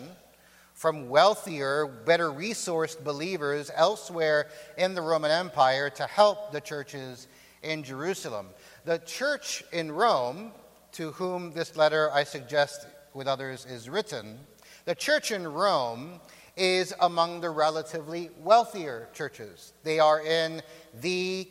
from 0.74 1.08
wealthier, 1.08 1.86
better 1.86 2.30
resourced 2.30 3.02
believers 3.02 3.70
elsewhere 3.74 4.48
in 4.76 4.94
the 4.94 5.00
Roman 5.00 5.30
Empire 5.30 5.88
to 5.90 6.06
help 6.06 6.52
the 6.52 6.60
churches 6.60 7.28
in 7.62 7.82
Jerusalem. 7.82 8.48
The 8.86 8.98
church 8.98 9.64
in 9.72 9.90
Rome, 9.90 10.52
to 10.92 11.10
whom 11.10 11.52
this 11.52 11.76
letter 11.76 12.08
I 12.12 12.22
suggest 12.22 12.86
with 13.14 13.26
others 13.26 13.66
is 13.66 13.88
written, 13.88 14.38
the 14.84 14.94
church 14.94 15.32
in 15.32 15.44
Rome 15.52 16.20
is 16.56 16.94
among 17.00 17.40
the 17.40 17.50
relatively 17.50 18.30
wealthier 18.38 19.08
churches. 19.12 19.72
They 19.82 19.98
are 19.98 20.20
in 20.20 20.62
the 21.00 21.48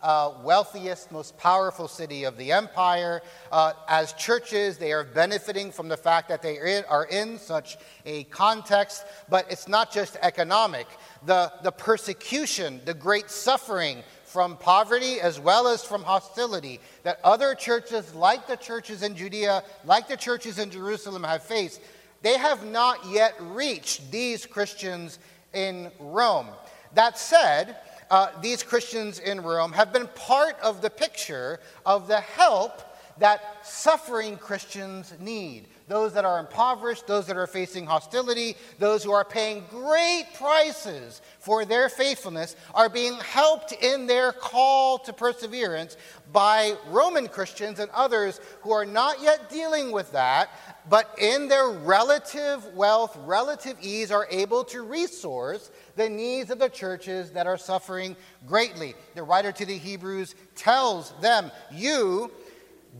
uh, 0.00 0.34
wealthiest, 0.44 1.10
most 1.10 1.36
powerful 1.36 1.88
city 1.88 2.22
of 2.22 2.36
the 2.36 2.52
empire. 2.52 3.20
Uh, 3.50 3.72
as 3.88 4.12
churches, 4.12 4.78
they 4.78 4.92
are 4.92 5.02
benefiting 5.02 5.72
from 5.72 5.88
the 5.88 5.96
fact 5.96 6.28
that 6.28 6.40
they 6.40 6.84
are 6.84 7.06
in 7.06 7.36
such 7.36 7.78
a 8.04 8.22
context, 8.24 9.04
but 9.28 9.50
it's 9.50 9.66
not 9.66 9.90
just 9.90 10.16
economic. 10.22 10.86
The, 11.24 11.52
the 11.64 11.72
persecution, 11.72 12.80
the 12.84 12.94
great 12.94 13.28
suffering 13.28 14.04
from 14.36 14.54
poverty 14.58 15.18
as 15.18 15.40
well 15.40 15.66
as 15.66 15.82
from 15.82 16.02
hostility 16.02 16.78
that 17.04 17.18
other 17.24 17.54
churches, 17.54 18.14
like 18.14 18.46
the 18.46 18.56
churches 18.56 19.02
in 19.02 19.16
Judea, 19.16 19.64
like 19.86 20.08
the 20.08 20.16
churches 20.18 20.58
in 20.58 20.68
Jerusalem, 20.68 21.24
have 21.24 21.42
faced, 21.42 21.80
they 22.20 22.36
have 22.36 22.62
not 22.62 22.98
yet 23.06 23.34
reached 23.40 24.10
these 24.10 24.44
Christians 24.44 25.18
in 25.54 25.90
Rome. 25.98 26.48
That 26.92 27.18
said, 27.18 27.78
uh, 28.10 28.28
these 28.42 28.62
Christians 28.62 29.20
in 29.20 29.40
Rome 29.40 29.72
have 29.72 29.90
been 29.90 30.06
part 30.08 30.60
of 30.60 30.82
the 30.82 30.90
picture 30.90 31.58
of 31.86 32.06
the 32.06 32.20
help 32.20 32.82
that 33.18 33.64
suffering 33.66 34.36
Christians 34.36 35.14
need. 35.18 35.66
Those 35.88 36.12
that 36.14 36.24
are 36.24 36.40
impoverished, 36.40 37.06
those 37.06 37.26
that 37.28 37.36
are 37.36 37.46
facing 37.46 37.86
hostility, 37.86 38.56
those 38.78 39.04
who 39.04 39.12
are 39.12 39.24
paying 39.24 39.64
great 39.70 40.26
prices 40.34 41.22
for 41.38 41.64
their 41.64 41.88
faithfulness 41.88 42.56
are 42.74 42.88
being 42.88 43.14
helped 43.14 43.72
in 43.72 44.06
their 44.06 44.32
call 44.32 44.98
to 44.98 45.12
perseverance 45.12 45.96
by 46.32 46.74
Roman 46.88 47.28
Christians 47.28 47.78
and 47.78 47.90
others 47.92 48.40
who 48.62 48.72
are 48.72 48.84
not 48.84 49.22
yet 49.22 49.48
dealing 49.48 49.92
with 49.92 50.10
that, 50.12 50.50
but 50.88 51.14
in 51.18 51.46
their 51.46 51.68
relative 51.68 52.64
wealth, 52.74 53.16
relative 53.24 53.76
ease, 53.80 54.10
are 54.10 54.26
able 54.30 54.64
to 54.64 54.82
resource 54.82 55.70
the 55.94 56.08
needs 56.08 56.50
of 56.50 56.58
the 56.58 56.68
churches 56.68 57.30
that 57.30 57.46
are 57.46 57.56
suffering 57.56 58.16
greatly. 58.46 58.94
The 59.14 59.22
writer 59.22 59.52
to 59.52 59.64
the 59.64 59.78
Hebrews 59.78 60.34
tells 60.56 61.12
them, 61.20 61.52
You 61.72 62.32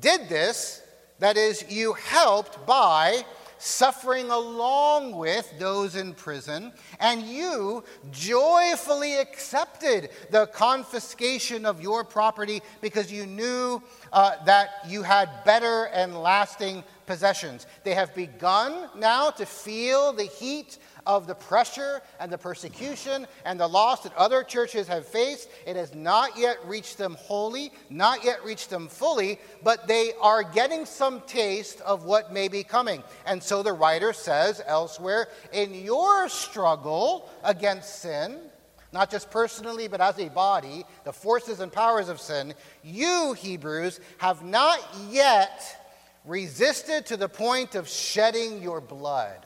did 0.00 0.28
this, 0.28 0.82
that 1.18 1.36
is, 1.36 1.64
you 1.70 1.94
helped 1.94 2.66
by 2.66 3.24
suffering 3.58 4.30
along 4.30 5.16
with 5.16 5.50
those 5.58 5.96
in 5.96 6.12
prison, 6.14 6.72
and 7.00 7.22
you 7.22 7.82
joyfully 8.10 9.16
accepted 9.16 10.10
the 10.30 10.46
confiscation 10.48 11.64
of 11.64 11.80
your 11.80 12.04
property 12.04 12.62
because 12.80 13.10
you 13.10 13.26
knew 13.26 13.82
uh, 14.12 14.32
that 14.44 14.70
you 14.86 15.02
had 15.02 15.28
better 15.44 15.84
and 15.86 16.20
lasting 16.20 16.84
possessions. 17.06 17.66
They 17.84 17.94
have 17.94 18.14
begun 18.14 18.90
now 18.96 19.30
to 19.30 19.46
feel 19.46 20.12
the 20.12 20.24
heat 20.24 20.78
of 21.06 21.26
the 21.26 21.34
pressure 21.34 22.02
and 22.20 22.30
the 22.30 22.38
persecution 22.38 23.26
and 23.44 23.58
the 23.58 23.66
loss 23.66 24.02
that 24.02 24.14
other 24.16 24.42
churches 24.42 24.88
have 24.88 25.06
faced. 25.06 25.48
It 25.66 25.76
has 25.76 25.94
not 25.94 26.36
yet 26.36 26.58
reached 26.66 26.98
them 26.98 27.14
wholly, 27.14 27.72
not 27.88 28.24
yet 28.24 28.44
reached 28.44 28.70
them 28.70 28.88
fully, 28.88 29.38
but 29.62 29.86
they 29.86 30.12
are 30.20 30.42
getting 30.42 30.84
some 30.84 31.22
taste 31.22 31.80
of 31.82 32.04
what 32.04 32.32
may 32.32 32.48
be 32.48 32.64
coming. 32.64 33.02
And 33.24 33.42
so 33.42 33.62
the 33.62 33.72
writer 33.72 34.12
says 34.12 34.60
elsewhere 34.66 35.28
in 35.52 35.74
your 35.74 36.28
struggle 36.28 37.30
against 37.44 38.00
sin, 38.00 38.38
not 38.92 39.10
just 39.10 39.30
personally, 39.30 39.88
but 39.88 40.00
as 40.00 40.18
a 40.18 40.28
body, 40.28 40.84
the 41.04 41.12
forces 41.12 41.60
and 41.60 41.72
powers 41.72 42.08
of 42.08 42.20
sin, 42.20 42.54
you, 42.82 43.34
Hebrews, 43.34 44.00
have 44.18 44.42
not 44.42 44.80
yet 45.10 45.62
resisted 46.24 47.06
to 47.06 47.16
the 47.16 47.28
point 47.28 47.74
of 47.74 47.88
shedding 47.88 48.60
your 48.60 48.80
blood. 48.80 49.45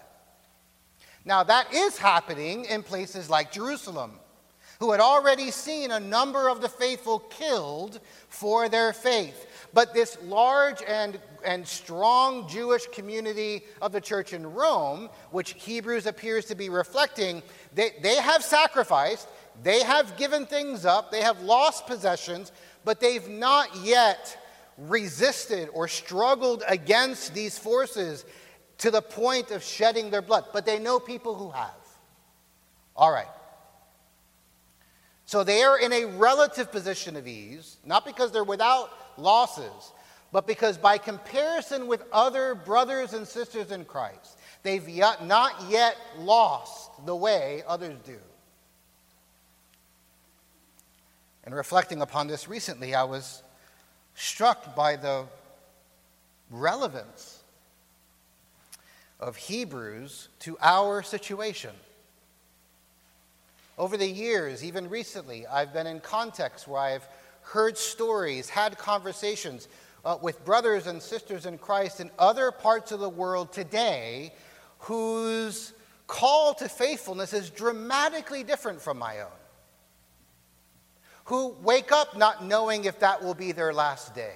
Now, 1.24 1.42
that 1.44 1.72
is 1.74 1.98
happening 1.98 2.64
in 2.64 2.83
places 2.83 3.28
like 3.28 3.52
Jerusalem, 3.52 4.12
who 4.78 4.92
had 4.92 5.00
already 5.00 5.50
seen 5.50 5.90
a 5.90 6.00
number 6.00 6.48
of 6.48 6.62
the 6.62 6.68
faithful 6.68 7.18
killed 7.18 8.00
for 8.28 8.68
their 8.68 8.94
faith. 8.94 9.46
But 9.74 9.92
this 9.92 10.16
large 10.24 10.83
and, 10.83 11.20
and 11.44 11.66
strong 11.66 12.48
Jewish 12.48 12.87
community 12.87 13.62
of 13.83 13.92
the 13.92 14.00
church 14.00 14.33
in 14.33 14.50
Rome, 14.52 15.11
which 15.30 15.52
Hebrews 15.52 16.06
appears 16.06 16.46
to 16.46 16.54
be 16.54 16.70
reflecting, 16.70 17.42
they, 17.74 17.90
they 18.02 18.16
have 18.16 18.42
sacrificed, 18.42 19.28
they 19.62 19.83
have 19.83 20.16
given 20.16 20.46
things 20.46 20.87
up, 20.87 21.11
they 21.11 21.20
have 21.20 21.42
lost 21.42 21.87
possessions, 21.87 22.50
but 22.85 23.00
they've 23.00 23.28
not 23.28 23.68
yet 23.76 24.38
resisted 24.78 25.68
or 25.74 25.87
struggled 25.87 26.62
against 26.66 27.35
these 27.35 27.59
forces 27.59 28.24
to 28.80 28.90
the 28.90 29.02
point 29.02 29.50
of 29.50 29.62
shedding 29.62 30.10
their 30.10 30.22
blood, 30.22 30.46
but 30.52 30.64
they 30.64 30.78
know 30.78 30.98
people 30.98 31.34
who 31.34 31.50
have. 31.50 31.70
All 32.96 33.12
right. 33.12 33.28
So 35.26 35.44
they 35.44 35.62
are 35.62 35.78
in 35.78 35.92
a 35.92 36.06
relative 36.06 36.72
position 36.72 37.14
of 37.16 37.28
ease, 37.28 37.76
not 37.84 38.04
because 38.04 38.32
they're 38.32 38.42
without 38.42 38.90
losses, 39.18 39.92
but 40.32 40.46
because 40.46 40.78
by 40.78 40.96
comparison 40.96 41.88
with 41.88 42.02
other 42.10 42.54
brothers 42.54 43.12
and 43.12 43.28
sisters 43.28 43.70
in 43.70 43.84
Christ, 43.84 44.38
they've 44.62 44.88
yet, 44.88 45.26
not 45.26 45.52
yet 45.68 45.96
lost 46.18 46.90
the 47.04 47.14
way 47.14 47.62
others 47.66 47.98
do. 48.04 48.18
And 51.44 51.54
reflecting 51.54 52.00
upon 52.00 52.28
this 52.28 52.48
recently, 52.48 52.94
I 52.94 53.04
was 53.04 53.42
struck 54.14 54.74
by 54.74 54.96
the 54.96 55.26
relevance 56.50 57.39
of 59.20 59.37
Hebrews 59.37 60.28
to 60.40 60.56
our 60.61 61.02
situation. 61.02 61.70
Over 63.78 63.96
the 63.96 64.09
years, 64.09 64.64
even 64.64 64.90
recently, 64.90 65.46
I've 65.46 65.72
been 65.72 65.87
in 65.87 66.00
contexts 66.00 66.66
where 66.66 66.80
I've 66.80 67.09
heard 67.42 67.78
stories, 67.78 68.48
had 68.48 68.76
conversations 68.76 69.68
uh, 70.04 70.18
with 70.20 70.44
brothers 70.44 70.87
and 70.87 71.00
sisters 71.00 71.46
in 71.46 71.59
Christ 71.59 72.00
in 72.00 72.11
other 72.18 72.50
parts 72.50 72.92
of 72.92 73.00
the 73.00 73.09
world 73.09 73.52
today 73.52 74.33
whose 74.78 75.72
call 76.06 76.54
to 76.54 76.68
faithfulness 76.68 77.33
is 77.33 77.50
dramatically 77.50 78.42
different 78.42 78.80
from 78.80 78.98
my 78.98 79.20
own. 79.20 79.38
Who 81.24 81.56
wake 81.62 81.92
up 81.92 82.16
not 82.16 82.44
knowing 82.44 82.85
if 82.85 82.98
that 83.00 83.22
will 83.22 83.35
be 83.35 83.52
their 83.52 83.72
last 83.72 84.14
day. 84.14 84.35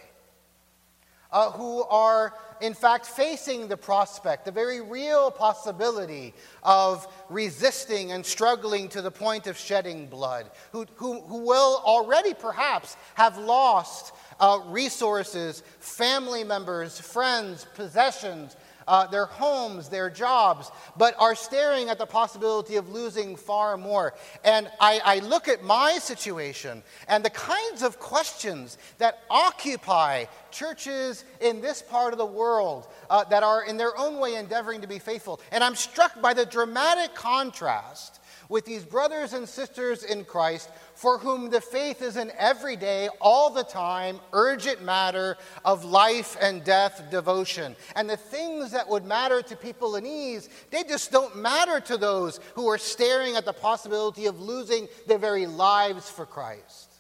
Uh, 1.35 1.51
who 1.51 1.83
are 1.91 2.33
in 2.61 2.75
fact, 2.75 3.07
facing 3.07 3.69
the 3.69 3.77
prospect, 3.77 4.45
the 4.45 4.53
very 4.53 4.81
real 4.81 5.31
possibility 5.31 6.33
of 6.63 7.07
resisting 7.29 8.13
and 8.13 8.25
struggling 8.25 8.89
to 8.89 9.03
the 9.03 9.11
point 9.11 9.47
of 9.47 9.59
shedding 9.59 10.07
blood, 10.07 10.51
who, 10.73 10.87
who, 10.95 11.21
who 11.23 11.39
will 11.39 11.83
already 11.85 12.33
perhaps 12.33 12.97
have 13.15 13.37
lost 13.37 14.15
uh, 14.41 14.61
resources, 14.67 15.63
family 15.79 16.45
members, 16.45 17.01
friends, 17.01 17.67
possessions, 17.75 18.57
uh, 18.87 19.07
their 19.07 19.27
homes, 19.27 19.89
their 19.89 20.11
jobs, 20.11 20.71
but 20.97 21.15
are 21.19 21.35
staring 21.35 21.89
at 21.89 21.99
the 21.99 22.07
possibility 22.07 22.77
of 22.77 22.89
losing 22.89 23.37
far 23.37 23.77
more. 23.77 24.15
And 24.45 24.71
I, 24.81 25.01
I 25.05 25.19
look 25.21 25.49
at 25.49 25.63
my 25.63 25.99
situation 25.99 26.83
and 27.09 27.25
the 27.25 27.31
kinds 27.31 27.83
of 27.83 27.99
questions 27.99 28.79
that 28.99 29.21
occupy 29.31 30.25
churches 30.51 31.25
in 31.41 31.61
this 31.61 31.83
part 31.83 32.13
of 32.13 32.19
the 32.19 32.27
world 32.27 32.87
uh, 33.11 33.25
that 33.25 33.43
are 33.43 33.65
in 33.65 33.77
their 33.77 33.97
own 33.99 34.19
way 34.19 34.37
endeavoring 34.37 34.81
to 34.81 34.87
be 34.87 34.99
faithful. 34.99 35.41
And 35.51 35.65
I'm 35.65 35.75
struck 35.75 36.21
by 36.21 36.35
the 36.35 36.47
dramatic 36.47 37.15
contrast 37.15 38.21
with 38.49 38.65
these 38.65 38.85
brothers 38.85 39.33
and 39.33 39.49
sisters 39.49 40.03
in 40.03 40.25
Christ 40.25 40.71
for 40.95 41.19
whom 41.19 41.51
the 41.51 41.61
faith 41.61 42.03
is 42.03 42.17
an 42.17 42.31
everyday, 42.39 43.09
all 43.21 43.51
the 43.51 43.65
time, 43.65 44.21
urgent 44.33 44.83
matter 44.83 45.37
of 45.65 45.85
life 45.85 46.37
and 46.41 46.65
death 46.65 47.11
devotion. 47.11 47.77
And 47.97 48.09
the 48.09 48.17
things 48.17 48.71
that 48.73 48.89
would 48.89 49.05
matter 49.05 49.43
to 49.43 49.57
people 49.57 49.97
in 49.97 50.07
ease, 50.07 50.49
they 50.71 50.85
just 50.85 51.11
don't 51.11 51.37
matter 51.37 51.81
to 51.81 51.97
those 51.97 52.41
who 52.55 52.69
are 52.69 52.79
staring 52.79 53.37
at 53.37 53.45
the 53.45 53.53
possibility 53.53 54.27
of 54.27 54.41
losing 54.41 54.89
their 55.07 55.19
very 55.19 55.47
lives 55.47 56.09
for 56.09 56.27
Christ. 56.27 56.93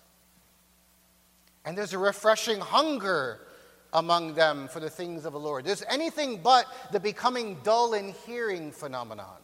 And 1.64 1.78
there's 1.78 1.94
a 1.94 1.98
refreshing 1.98 2.60
hunger 2.60 3.40
among 3.92 4.34
them 4.34 4.68
for 4.68 4.80
the 4.80 4.90
things 4.90 5.24
of 5.24 5.32
the 5.32 5.38
Lord. 5.38 5.64
There's 5.64 5.84
anything 5.88 6.40
but 6.42 6.66
the 6.92 7.00
becoming 7.00 7.58
dull 7.62 7.94
in 7.94 8.12
hearing 8.26 8.72
phenomenon. 8.72 9.43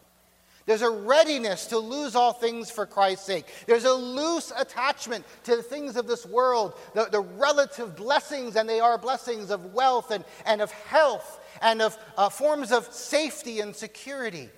There's 0.71 0.83
a 0.83 0.89
readiness 0.89 1.67
to 1.67 1.79
lose 1.81 2.15
all 2.15 2.33
things 2.33 2.71
for 2.71 2.87
Christ's 2.87 3.27
sake. 3.27 3.45
There's 3.67 3.87
a 3.87 3.93
loose 3.93 4.53
attachment 4.57 5.25
to 5.43 5.57
the 5.57 5.65
things 5.65 5.97
of 5.97 6.07
this 6.07 6.25
world, 6.25 6.75
the, 6.95 7.07
the 7.07 7.23
relative 7.23 7.97
blessings, 7.97 8.55
and 8.55 8.69
they 8.69 8.79
are 8.79 8.97
blessings 8.97 9.51
of 9.51 9.75
wealth 9.75 10.13
and, 10.13 10.25
and 10.47 10.61
of 10.61 10.71
health 10.71 11.41
and 11.61 11.83
of 11.83 11.99
uh, 12.17 12.29
forms 12.29 12.71
of 12.71 12.85
safety 12.93 13.59
and 13.59 13.75
security. 13.75 14.49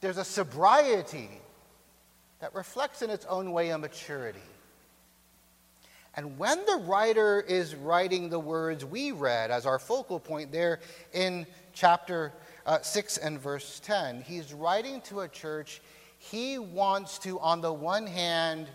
There's 0.00 0.18
a 0.18 0.24
sobriety 0.24 1.30
that 2.40 2.52
reflects 2.52 3.02
in 3.02 3.10
its 3.10 3.24
own 3.26 3.52
way 3.52 3.70
a 3.70 3.78
maturity. 3.78 4.40
And 6.16 6.38
when 6.38 6.58
the 6.66 6.82
writer 6.88 7.40
is 7.40 7.76
writing 7.76 8.30
the 8.30 8.40
words 8.40 8.84
we 8.84 9.12
read 9.12 9.52
as 9.52 9.64
our 9.64 9.78
focal 9.78 10.18
point 10.18 10.50
there 10.50 10.80
in 11.12 11.46
chapter 11.72 12.32
uh, 12.66 12.80
6 12.80 13.18
and 13.18 13.38
verse 13.40 13.80
10. 13.80 14.22
He's 14.22 14.52
writing 14.52 15.00
to 15.02 15.20
a 15.20 15.28
church. 15.28 15.80
He 16.18 16.58
wants 16.58 17.18
to, 17.20 17.38
on 17.40 17.60
the 17.60 17.72
one 17.72 18.06
hand, 18.06 18.68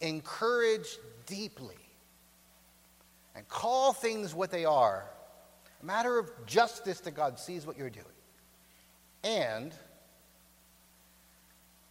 encourage 0.00 0.98
deeply 1.26 1.76
and 3.34 3.46
call 3.48 3.92
things 3.92 4.34
what 4.34 4.50
they 4.50 4.64
are. 4.64 5.04
A 5.82 5.86
matter 5.86 6.18
of 6.18 6.30
justice 6.46 7.00
that 7.00 7.12
God 7.12 7.38
sees 7.38 7.64
what 7.66 7.78
you're 7.78 7.90
doing, 7.90 8.04
and 9.22 9.72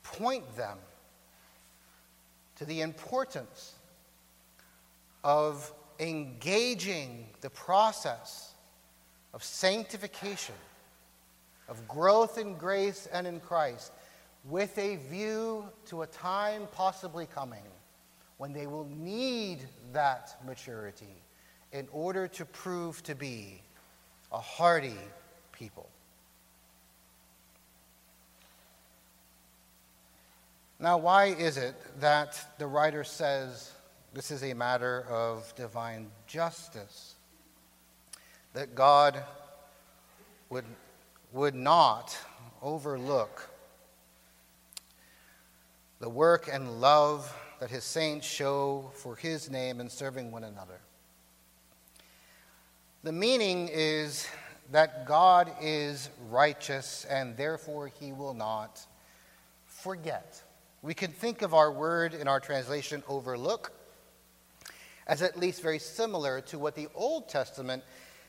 point 0.04 0.44
them 0.58 0.78
to 2.58 2.66
the 2.66 2.82
importance 2.82 3.76
of 5.24 5.72
engaging 6.00 7.28
the 7.42 7.50
process 7.50 8.54
of 9.34 9.44
sanctification 9.44 10.56
of 11.68 11.88
growth 11.88 12.38
in 12.38 12.56
grace 12.56 13.08
and 13.12 13.28
in 13.28 13.40
Christ, 13.40 13.92
with 14.46 14.78
a 14.78 14.96
view 14.96 15.66
to 15.88 16.04
a 16.04 16.08
time 16.08 16.68
possibly 16.72 17.26
coming 17.26 17.64
when 18.38 18.54
they 18.54 18.68
will 18.68 18.88
need 18.98 19.60
that 19.94 20.38
maturity 20.46 21.22
in 21.72 21.88
order 21.92 22.28
to 22.28 22.46
prove 22.46 23.04
to 23.04 23.16
be 23.16 23.62
a 24.32 24.40
hardy 24.40 24.98
people. 25.52 25.90
Now, 30.80 30.98
why 30.98 31.26
is 31.26 31.58
it 31.58 31.76
that 32.00 32.40
the 32.60 32.68
writer 32.68 33.04
says 33.04 33.72
this 34.14 34.30
is 34.30 34.44
a 34.44 34.54
matter 34.54 35.06
of 35.10 35.54
divine 35.56 36.12
justice? 36.28 37.16
That 38.54 38.76
God 38.76 39.24
would 40.50 40.66
would 41.32 41.56
not 41.56 42.18
overlook 42.62 43.50
the 46.00 46.10
work 46.10 46.50
and 46.52 46.80
love 46.80 47.34
that 47.60 47.70
his 47.70 47.84
saints 47.84 48.28
show 48.28 48.92
for 48.94 49.16
his 49.16 49.50
name 49.50 49.80
in 49.80 49.90
serving 49.90 50.32
one 50.32 50.44
another. 50.44 50.80
The 53.04 53.12
meaning 53.12 53.70
is 53.72 54.28
that 54.72 55.06
God 55.06 55.52
is 55.62 56.10
righteous 56.30 57.06
and 57.06 57.36
therefore 57.36 57.88
he 57.88 58.12
will 58.12 58.34
not 58.34 58.86
forget. 59.66 60.42
We 60.82 60.94
can 60.94 61.12
think 61.12 61.42
of 61.42 61.54
our 61.54 61.72
word 61.72 62.14
in 62.14 62.28
our 62.28 62.40
translation 62.40 63.04
overlook 63.08 63.72
as 65.08 65.22
at 65.22 65.40
least 65.40 65.62
very 65.62 65.80
similar 65.80 66.42
to 66.42 66.60
what 66.60 66.76
the 66.76 66.90
Old 66.94 67.30
Testament 67.30 67.84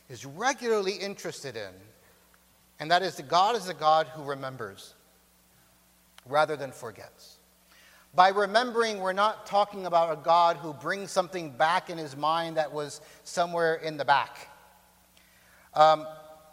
is 0.08 0.24
regularly 0.24 0.92
interested 0.92 1.56
in 1.56 1.72
and 2.80 2.90
that 2.90 3.02
is 3.02 3.16
that 3.16 3.28
God 3.28 3.56
is 3.56 3.68
a 3.68 3.74
God 3.74 4.06
who 4.08 4.22
remembers 4.22 4.94
rather 6.26 6.56
than 6.56 6.72
forgets. 6.72 7.36
By 8.14 8.28
remembering, 8.30 9.00
we're 9.00 9.12
not 9.12 9.46
talking 9.46 9.86
about 9.86 10.12
a 10.12 10.16
God 10.16 10.56
who 10.56 10.72
brings 10.72 11.10
something 11.10 11.50
back 11.50 11.90
in 11.90 11.98
his 11.98 12.16
mind 12.16 12.56
that 12.56 12.72
was 12.72 13.00
somewhere 13.24 13.76
in 13.76 13.96
the 13.96 14.04
back. 14.04 14.48
Um, 15.74 16.06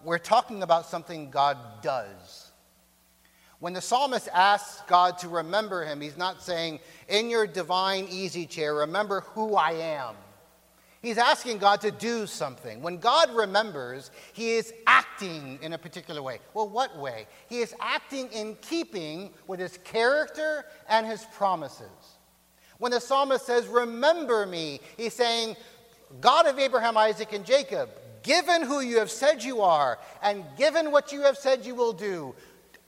we're 0.03 0.17
talking 0.17 0.63
about 0.63 0.85
something 0.85 1.31
God 1.31 1.57
does. 1.81 2.51
When 3.59 3.73
the 3.73 3.81
psalmist 3.81 4.27
asks 4.33 4.81
God 4.87 5.17
to 5.19 5.29
remember 5.29 5.85
him, 5.85 6.01
he's 6.01 6.17
not 6.17 6.43
saying, 6.43 6.79
In 7.07 7.29
your 7.29 7.47
divine 7.47 8.07
easy 8.11 8.45
chair, 8.45 8.75
remember 8.75 9.21
who 9.21 9.55
I 9.55 9.71
am. 9.71 10.15
He's 11.05 11.19
asking 11.19 11.59
God 11.59 11.81
to 11.81 11.91
do 11.91 12.25
something. 12.25 12.81
When 12.81 12.97
God 12.97 13.29
remembers, 13.31 14.09
he 14.33 14.53
is 14.53 14.73
acting 14.87 15.59
in 15.61 15.73
a 15.73 15.77
particular 15.77 16.23
way. 16.23 16.39
Well, 16.55 16.67
what 16.67 16.97
way? 16.97 17.27
He 17.47 17.59
is 17.59 17.75
acting 17.79 18.27
in 18.31 18.57
keeping 18.59 19.29
with 19.45 19.59
his 19.59 19.77
character 19.83 20.65
and 20.89 21.05
his 21.05 21.23
promises. 21.35 22.17
When 22.79 22.91
the 22.91 22.99
psalmist 22.99 23.45
says, 23.45 23.67
Remember 23.67 24.47
me, 24.47 24.79
he's 24.97 25.13
saying, 25.13 25.55
God 26.21 26.47
of 26.47 26.57
Abraham, 26.57 26.97
Isaac, 26.97 27.33
and 27.33 27.45
Jacob, 27.45 27.91
given 28.23 28.63
who 28.63 28.79
you 28.79 28.97
have 28.97 29.11
said 29.11 29.43
you 29.43 29.61
are, 29.61 29.99
and 30.23 30.43
given 30.57 30.91
what 30.91 31.11
you 31.11 31.21
have 31.21 31.37
said 31.37 31.67
you 31.67 31.75
will 31.75 31.93
do, 31.93 32.33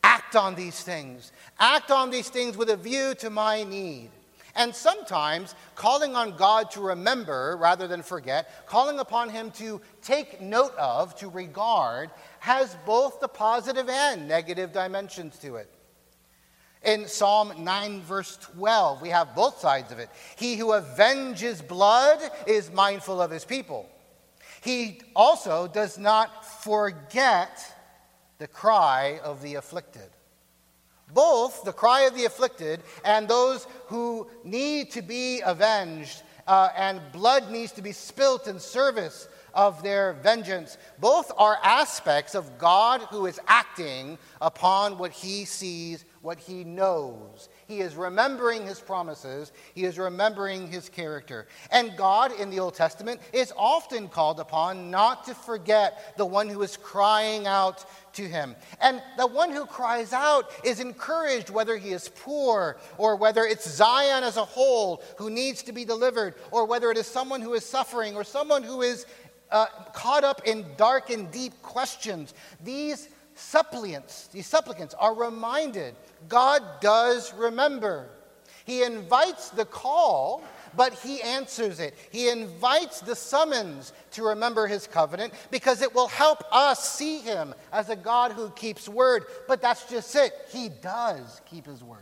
act 0.03 0.35
on 0.35 0.55
these 0.55 0.81
things. 0.81 1.31
Act 1.59 1.91
on 1.91 2.09
these 2.09 2.29
things 2.29 2.57
with 2.57 2.71
a 2.71 2.77
view 2.77 3.13
to 3.19 3.29
my 3.29 3.63
need. 3.63 4.09
And 4.57 4.73
sometimes 4.73 5.53
calling 5.75 6.15
on 6.15 6.35
God 6.35 6.71
to 6.71 6.81
remember 6.81 7.55
rather 7.57 7.87
than 7.87 8.01
forget, 8.01 8.65
calling 8.65 8.97
upon 8.97 9.29
Him 9.29 9.51
to 9.51 9.79
take 10.01 10.41
note 10.41 10.75
of, 10.75 11.15
to 11.17 11.29
regard, 11.29 12.09
has 12.39 12.75
both 12.85 13.19
the 13.19 13.27
positive 13.27 13.87
and 13.87 14.27
negative 14.27 14.73
dimensions 14.73 15.37
to 15.39 15.57
it. 15.57 15.71
In 16.83 17.07
Psalm 17.07 17.53
9, 17.63 18.01
verse 18.01 18.37
12, 18.37 19.01
we 19.01 19.09
have 19.09 19.35
both 19.35 19.59
sides 19.59 19.91
of 19.91 19.99
it. 19.99 20.09
He 20.37 20.55
who 20.55 20.73
avenges 20.73 21.61
blood 21.61 22.19
is 22.47 22.71
mindful 22.71 23.21
of 23.21 23.29
his 23.29 23.45
people. 23.45 23.87
He 24.61 25.01
also 25.15 25.67
does 25.67 25.99
not 25.99 26.45
forget 26.63 27.61
the 28.39 28.47
cry 28.47 29.19
of 29.23 29.41
the 29.41 29.55
afflicted. 29.55 30.09
Both 31.13 31.63
the 31.63 31.73
cry 31.73 32.01
of 32.01 32.15
the 32.15 32.25
afflicted 32.25 32.81
and 33.05 33.27
those 33.27 33.65
who 33.87 34.27
need 34.43 34.91
to 34.91 35.01
be 35.01 35.41
avenged 35.41 36.23
uh, 36.47 36.69
and 36.75 37.01
blood 37.11 37.51
needs 37.51 37.71
to 37.73 37.81
be 37.81 37.91
spilt 37.91 38.47
in 38.47 38.59
service 38.59 39.27
of 39.53 39.81
their 39.83 40.13
vengeance. 40.13 40.77
Both 40.99 41.31
are 41.37 41.57
aspects 41.63 42.35
of 42.35 42.57
God 42.57 43.01
who 43.09 43.25
is 43.25 43.39
acting 43.47 44.17
upon 44.39 44.97
what 44.97 45.11
he 45.11 45.45
sees, 45.45 46.05
what 46.21 46.37
he 46.37 46.63
knows. 46.63 47.49
He 47.67 47.81
is 47.81 47.95
remembering 47.95 48.65
his 48.65 48.79
promises, 48.79 49.51
he 49.75 49.83
is 49.83 49.99
remembering 49.99 50.71
his 50.71 50.87
character. 50.87 51.47
And 51.69 51.97
God 51.97 52.31
in 52.39 52.49
the 52.49 52.59
Old 52.59 52.75
Testament 52.75 53.19
is 53.33 53.51
often 53.57 54.07
called 54.07 54.39
upon 54.39 54.89
not 54.89 55.25
to 55.25 55.35
forget 55.35 56.15
the 56.15 56.25
one 56.25 56.47
who 56.47 56.61
is 56.61 56.77
crying 56.77 57.45
out 57.45 57.83
to 58.13 58.23
him. 58.23 58.55
And 58.79 59.01
the 59.17 59.27
one 59.27 59.51
who 59.51 59.65
cries 59.65 60.13
out 60.13 60.49
is 60.63 60.79
encouraged, 60.79 61.49
whether 61.49 61.75
he 61.75 61.89
is 61.89 62.07
poor 62.07 62.77
or 62.97 63.17
whether 63.17 63.43
it's 63.43 63.69
Zion 63.69 64.23
as 64.23 64.37
a 64.37 64.45
whole 64.45 65.03
who 65.17 65.29
needs 65.29 65.61
to 65.63 65.73
be 65.73 65.83
delivered, 65.83 66.35
or 66.51 66.65
whether 66.65 66.89
it 66.89 66.97
is 66.97 67.05
someone 67.05 67.41
who 67.41 67.53
is 67.53 67.65
suffering 67.65 68.15
or 68.15 68.23
someone 68.23 68.63
who 68.63 68.81
is 68.81 69.05
uh, 69.51 69.65
caught 69.93 70.23
up 70.23 70.41
in 70.45 70.65
dark 70.77 71.09
and 71.09 71.31
deep 71.31 71.61
questions. 71.61 72.33
These 72.63 73.09
suppliants, 73.37 74.27
these 74.27 74.47
supplicants 74.47 74.93
are 74.95 75.13
reminded 75.13 75.95
God 76.27 76.61
does 76.81 77.33
remember. 77.33 78.09
He 78.65 78.83
invites 78.83 79.49
the 79.49 79.65
call 79.65 80.43
but 80.77 80.93
he 80.93 81.21
answers 81.21 81.79
it. 81.79 81.95
He 82.11 82.29
invites 82.29 83.01
the 83.01 83.15
summons 83.15 83.93
to 84.11 84.23
remember 84.23 84.67
his 84.67 84.87
covenant 84.87 85.33
because 85.51 85.81
it 85.81 85.93
will 85.93 86.07
help 86.07 86.43
us 86.51 86.97
see 86.97 87.19
him 87.19 87.53
as 87.73 87.89
a 87.89 87.95
God 87.95 88.31
who 88.31 88.49
keeps 88.51 88.87
word. 88.87 89.25
But 89.47 89.61
that's 89.61 89.89
just 89.89 90.15
it. 90.15 90.33
He 90.49 90.69
does 90.69 91.41
keep 91.45 91.65
his 91.65 91.83
word. 91.83 91.99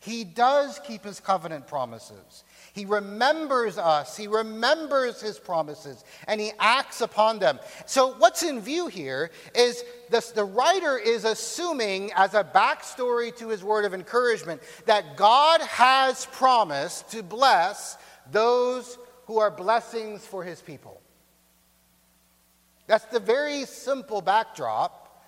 He 0.00 0.24
does 0.24 0.80
keep 0.86 1.04
his 1.04 1.18
covenant 1.18 1.66
promises. 1.66 2.44
He 2.72 2.84
remembers 2.84 3.78
us, 3.78 4.16
he 4.16 4.28
remembers 4.28 5.20
his 5.20 5.38
promises, 5.38 6.04
and 6.28 6.40
he 6.40 6.52
acts 6.58 7.00
upon 7.00 7.40
them. 7.40 7.58
So, 7.86 8.14
what's 8.18 8.42
in 8.42 8.60
view 8.60 8.86
here 8.86 9.30
is 9.54 9.82
this, 10.08 10.30
the 10.30 10.44
writer 10.44 10.96
is 10.96 11.24
assuming, 11.24 12.12
as 12.14 12.34
a 12.34 12.44
backstory 12.44 13.36
to 13.38 13.48
his 13.48 13.64
word 13.64 13.84
of 13.84 13.94
encouragement, 13.94 14.62
that 14.86 15.16
God 15.16 15.60
has 15.62 16.26
promised 16.26 17.10
to 17.10 17.22
bless 17.22 17.98
those 18.30 18.98
who 19.26 19.38
are 19.38 19.50
blessings 19.50 20.24
for 20.24 20.44
his 20.44 20.62
people. 20.62 21.00
That's 22.86 23.04
the 23.06 23.20
very 23.20 23.64
simple 23.64 24.20
backdrop 24.20 25.24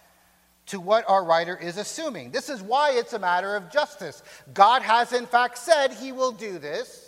to 0.66 0.80
what 0.80 1.08
our 1.08 1.24
writer 1.24 1.56
is 1.56 1.76
assuming. 1.76 2.30
This 2.30 2.48
is 2.48 2.62
why 2.62 2.92
it's 2.92 3.12
a 3.12 3.18
matter 3.18 3.56
of 3.56 3.70
justice. 3.70 4.22
God 4.54 4.82
has, 4.82 5.12
in 5.12 5.26
fact, 5.26 5.58
said 5.58 5.92
he 5.92 6.12
will 6.12 6.32
do 6.32 6.58
this. 6.58 7.01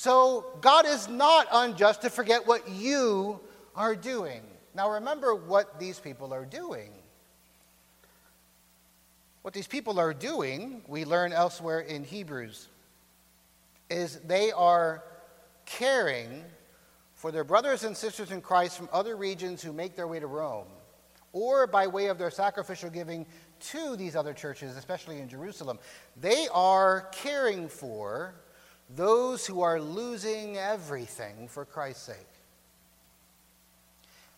So 0.00 0.46
God 0.62 0.86
is 0.86 1.08
not 1.08 1.46
unjust 1.52 2.00
to 2.00 2.08
forget 2.08 2.46
what 2.46 2.66
you 2.70 3.38
are 3.76 3.94
doing. 3.94 4.40
Now 4.74 4.92
remember 4.92 5.34
what 5.34 5.78
these 5.78 6.00
people 6.00 6.32
are 6.32 6.46
doing. 6.46 6.90
What 9.42 9.52
these 9.52 9.66
people 9.66 10.00
are 10.00 10.14
doing, 10.14 10.80
we 10.88 11.04
learn 11.04 11.34
elsewhere 11.34 11.80
in 11.80 12.04
Hebrews, 12.04 12.68
is 13.90 14.18
they 14.20 14.52
are 14.52 15.04
caring 15.66 16.44
for 17.12 17.30
their 17.30 17.44
brothers 17.44 17.84
and 17.84 17.94
sisters 17.94 18.30
in 18.30 18.40
Christ 18.40 18.78
from 18.78 18.88
other 18.94 19.16
regions 19.16 19.60
who 19.60 19.74
make 19.74 19.96
their 19.96 20.08
way 20.08 20.18
to 20.18 20.26
Rome, 20.26 20.68
or 21.34 21.66
by 21.66 21.86
way 21.88 22.06
of 22.06 22.16
their 22.16 22.30
sacrificial 22.30 22.88
giving 22.88 23.26
to 23.68 23.96
these 23.96 24.16
other 24.16 24.32
churches, 24.32 24.78
especially 24.78 25.20
in 25.20 25.28
Jerusalem. 25.28 25.78
They 26.18 26.48
are 26.54 27.02
caring 27.12 27.68
for 27.68 28.34
those 28.96 29.46
who 29.46 29.62
are 29.62 29.80
losing 29.80 30.56
everything 30.56 31.48
for 31.48 31.64
Christ's 31.64 32.04
sake. 32.04 32.26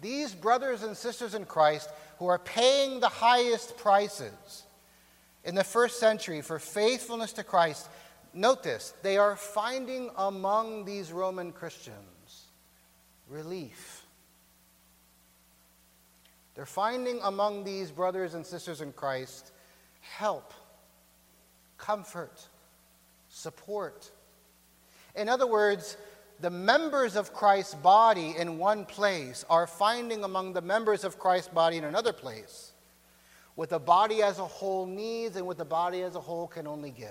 These 0.01 0.35
brothers 0.35 0.83
and 0.83 0.97
sisters 0.97 1.35
in 1.35 1.45
Christ 1.45 1.89
who 2.19 2.27
are 2.27 2.39
paying 2.39 3.01
the 3.01 3.09
highest 3.09 3.77
prices 3.79 4.65
in 5.45 5.55
the 5.55 5.65
first 5.65 5.99
century 5.99 6.41
for 6.41 6.59
faithfulness 6.59 7.33
to 7.35 7.45
Christ, 7.45 7.89
note 8.35 8.63
this, 8.63 8.95
they 9.03 9.17
are 9.17 9.37
finding 9.37 10.11
among 10.17 10.85
these 10.85 11.13
Roman 11.13 11.53
Christians 11.53 12.47
relief. 13.29 14.05
They're 16.55 16.67
finding 16.67 17.19
among 17.23 17.65
these 17.65 17.91
brothers 17.91 18.35
and 18.35 18.45
sisters 18.45 18.81
in 18.81 18.93
Christ 18.93 19.53
help, 20.01 20.53
comfort, 21.79 22.47
support 23.31 24.11
in 25.15 25.29
other 25.29 25.47
words, 25.47 25.97
the 26.41 26.51
members 26.51 27.17
of 27.17 27.33
Christ's 27.33 27.75
body 27.75 28.35
in 28.37 28.59
one 28.59 28.85
place 28.85 29.45
are 29.49 29.67
finding 29.67 30.25
among 30.25 30.53
the 30.53 30.63
members 30.63 31.05
of 31.05 31.19
Christ's 31.19 31.49
body 31.49 31.77
in 31.77 31.85
another 31.85 32.13
place 32.13 32.73
what 33.55 33.69
the 33.69 33.79
body 33.79 34.23
as 34.23 34.39
a 34.39 34.45
whole 34.45 34.87
needs 34.87 35.37
and 35.37 35.47
what 35.47 35.59
the 35.59 35.65
body 35.65 36.03
as 36.03 36.17
a 36.17 36.21
whole 36.21 36.47
can 36.47 36.67
only 36.67 36.91
give. 36.91 37.09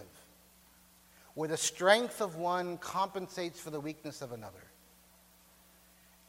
Where 1.33 1.47
the 1.47 1.57
strength 1.57 2.21
of 2.21 2.35
one 2.35 2.77
compensates 2.77 3.59
for 3.59 3.69
the 3.69 3.79
weakness 3.79 4.21
of 4.21 4.31
another. 4.31 4.63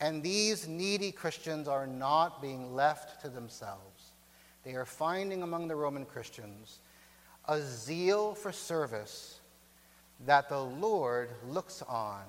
And 0.00 0.22
these 0.22 0.68
needy 0.68 1.12
Christians 1.12 1.66
are 1.66 1.86
not 1.86 2.42
being 2.42 2.74
left 2.74 3.22
to 3.22 3.28
themselves. 3.28 4.12
They 4.64 4.74
are 4.74 4.84
finding 4.84 5.42
among 5.42 5.68
the 5.68 5.76
Roman 5.76 6.04
Christians 6.04 6.80
a 7.48 7.60
zeal 7.60 8.34
for 8.34 8.52
service 8.52 9.40
that 10.26 10.48
the 10.48 10.60
Lord 10.60 11.30
looks 11.48 11.82
on 11.82 12.22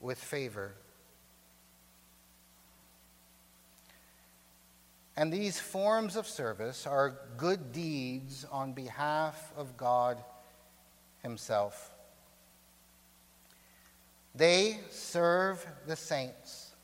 with 0.00 0.18
favor. 0.18 0.72
And 5.16 5.32
these 5.32 5.58
forms 5.58 6.14
of 6.16 6.26
service 6.26 6.86
are 6.86 7.16
good 7.36 7.72
deeds 7.72 8.44
on 8.52 8.72
behalf 8.72 9.52
of 9.56 9.76
God 9.76 10.22
Himself. 11.22 11.90
They 14.34 14.78
serve 14.90 15.66
the 15.86 15.96
saints 15.96 16.74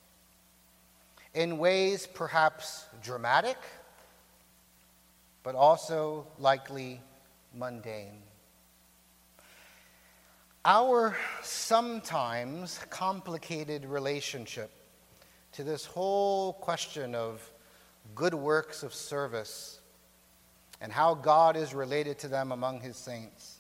in 1.35 1.59
ways 1.59 2.07
perhaps 2.07 2.87
dramatic, 3.03 3.59
but 5.43 5.55
also 5.55 6.27
likely 6.39 7.01
mundane. 7.55 8.23
Our 10.65 11.17
sometimes 11.43 12.79
complicated 12.89 13.85
relationship 13.85 14.71
to 15.55 15.65
this 15.65 15.85
whole 15.85 16.53
question 16.53 17.17
of 17.17 17.51
good 18.15 18.33
works 18.33 18.85
of 18.85 18.95
service 18.95 19.81
and 20.81 20.93
how 20.93 21.15
God 21.15 21.57
is 21.57 21.75
related 21.75 22.21
to 22.21 22.29
them 22.29 22.53
among 22.53 22.81
his 22.81 22.97
saints. 22.97 23.59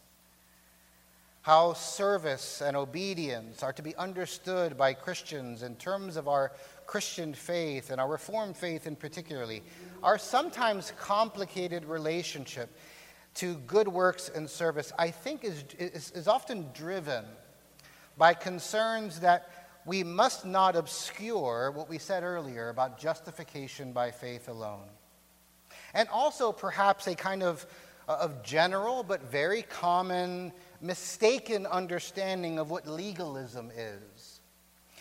How 1.40 1.72
service 1.72 2.62
and 2.62 2.76
obedience 2.76 3.64
are 3.64 3.72
to 3.72 3.82
be 3.82 3.96
understood 3.96 4.78
by 4.78 4.92
Christians 4.94 5.64
in 5.64 5.74
terms 5.74 6.16
of 6.16 6.28
our 6.28 6.52
Christian 6.86 7.34
faith 7.34 7.90
and 7.90 8.00
our 8.00 8.08
Reformed 8.08 8.56
faith 8.56 8.86
in 8.86 8.94
particularly. 8.94 9.64
Our 10.04 10.18
sometimes 10.18 10.92
complicated 11.00 11.84
relationship 11.84 12.70
to 13.34 13.54
good 13.66 13.88
works 13.88 14.30
and 14.34 14.48
service, 14.48 14.92
I 14.98 15.10
think 15.10 15.44
is, 15.44 15.64
is, 15.78 16.10
is 16.12 16.28
often 16.28 16.66
driven 16.74 17.24
by 18.18 18.34
concerns 18.34 19.20
that 19.20 19.48
we 19.84 20.04
must 20.04 20.44
not 20.44 20.76
obscure 20.76 21.70
what 21.70 21.88
we 21.88 21.98
said 21.98 22.22
earlier 22.22 22.68
about 22.68 22.98
justification 22.98 23.92
by 23.92 24.10
faith 24.10 24.48
alone. 24.48 24.88
And 25.94 26.08
also, 26.08 26.52
perhaps, 26.52 27.06
a 27.06 27.14
kind 27.14 27.42
of, 27.42 27.66
uh, 28.08 28.18
of 28.20 28.42
general 28.42 29.02
but 29.02 29.22
very 29.30 29.62
common 29.62 30.52
mistaken 30.80 31.66
understanding 31.66 32.58
of 32.58 32.70
what 32.70 32.86
legalism 32.86 33.70
is 33.76 34.31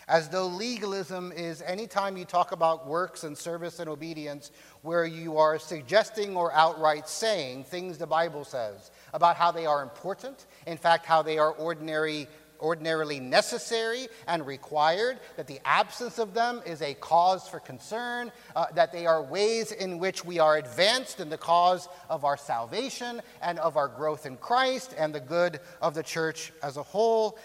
as 0.08 0.28
though 0.28 0.46
legalism 0.46 1.32
is 1.32 1.62
anytime 1.62 2.16
you 2.16 2.24
talk 2.24 2.52
about 2.52 2.86
works 2.86 3.24
and 3.24 3.36
service 3.36 3.78
and 3.78 3.88
obedience 3.88 4.50
where 4.82 5.04
you 5.04 5.38
are 5.38 5.58
suggesting 5.58 6.36
or 6.36 6.52
outright 6.52 7.08
saying 7.08 7.64
things 7.64 7.98
the 7.98 8.06
Bible 8.06 8.44
says 8.44 8.90
about 9.14 9.36
how 9.36 9.50
they 9.50 9.66
are 9.66 9.82
important, 9.82 10.46
in 10.66 10.76
fact, 10.76 11.06
how 11.06 11.22
they 11.22 11.38
are 11.38 11.52
ordinary, 11.52 12.26
ordinarily 12.60 13.20
necessary 13.20 14.08
and 14.26 14.46
required, 14.46 15.18
that 15.36 15.46
the 15.46 15.60
absence 15.64 16.18
of 16.18 16.34
them 16.34 16.60
is 16.64 16.82
a 16.82 16.94
cause 16.94 17.48
for 17.48 17.60
concern, 17.60 18.32
uh, 18.56 18.66
that 18.74 18.92
they 18.92 19.06
are 19.06 19.22
ways 19.22 19.72
in 19.72 19.98
which 19.98 20.24
we 20.24 20.38
are 20.38 20.56
advanced 20.56 21.20
in 21.20 21.28
the 21.28 21.38
cause 21.38 21.88
of 22.08 22.24
our 22.24 22.36
salvation 22.36 23.20
and 23.40 23.58
of 23.58 23.76
our 23.76 23.88
growth 23.88 24.26
in 24.26 24.36
Christ 24.36 24.94
and 24.96 25.14
the 25.14 25.20
good 25.20 25.60
of 25.80 25.94
the 25.94 26.02
church 26.02 26.52
as 26.62 26.76
a 26.76 26.82
whole 26.82 27.38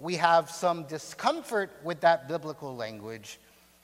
we 0.00 0.16
have 0.16 0.50
some 0.50 0.84
discomfort 0.84 1.70
with 1.84 2.00
that 2.00 2.26
biblical 2.26 2.74
language, 2.74 3.38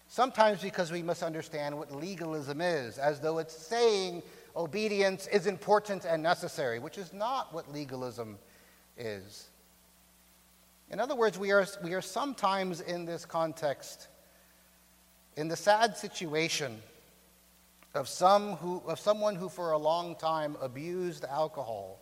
sometimes 0.08 0.62
because 0.62 0.90
we 0.90 1.02
misunderstand 1.02 1.76
what 1.76 1.92
legalism 1.94 2.60
is, 2.60 2.98
as 2.98 3.20
though 3.20 3.38
it's 3.38 3.54
saying 3.54 4.22
obedience 4.56 5.26
is 5.26 5.46
important 5.46 6.06
and 6.06 6.22
necessary, 6.22 6.78
which 6.78 6.96
is 6.96 7.12
not 7.12 7.52
what 7.52 7.70
legalism 7.70 8.38
is. 8.96 9.48
In 10.90 11.00
other 11.00 11.14
words, 11.14 11.38
we 11.38 11.52
are, 11.52 11.66
we 11.84 11.92
are 11.92 12.00
sometimes 12.00 12.80
in 12.80 13.04
this 13.04 13.26
context 13.26 14.08
in 15.36 15.48
the 15.48 15.56
sad 15.56 15.98
situation 15.98 16.80
of, 17.94 18.08
some 18.08 18.52
who, 18.56 18.82
of 18.86 18.98
someone 18.98 19.34
who 19.34 19.50
for 19.50 19.72
a 19.72 19.78
long 19.78 20.16
time 20.16 20.56
abused 20.62 21.24
alcohol 21.24 22.00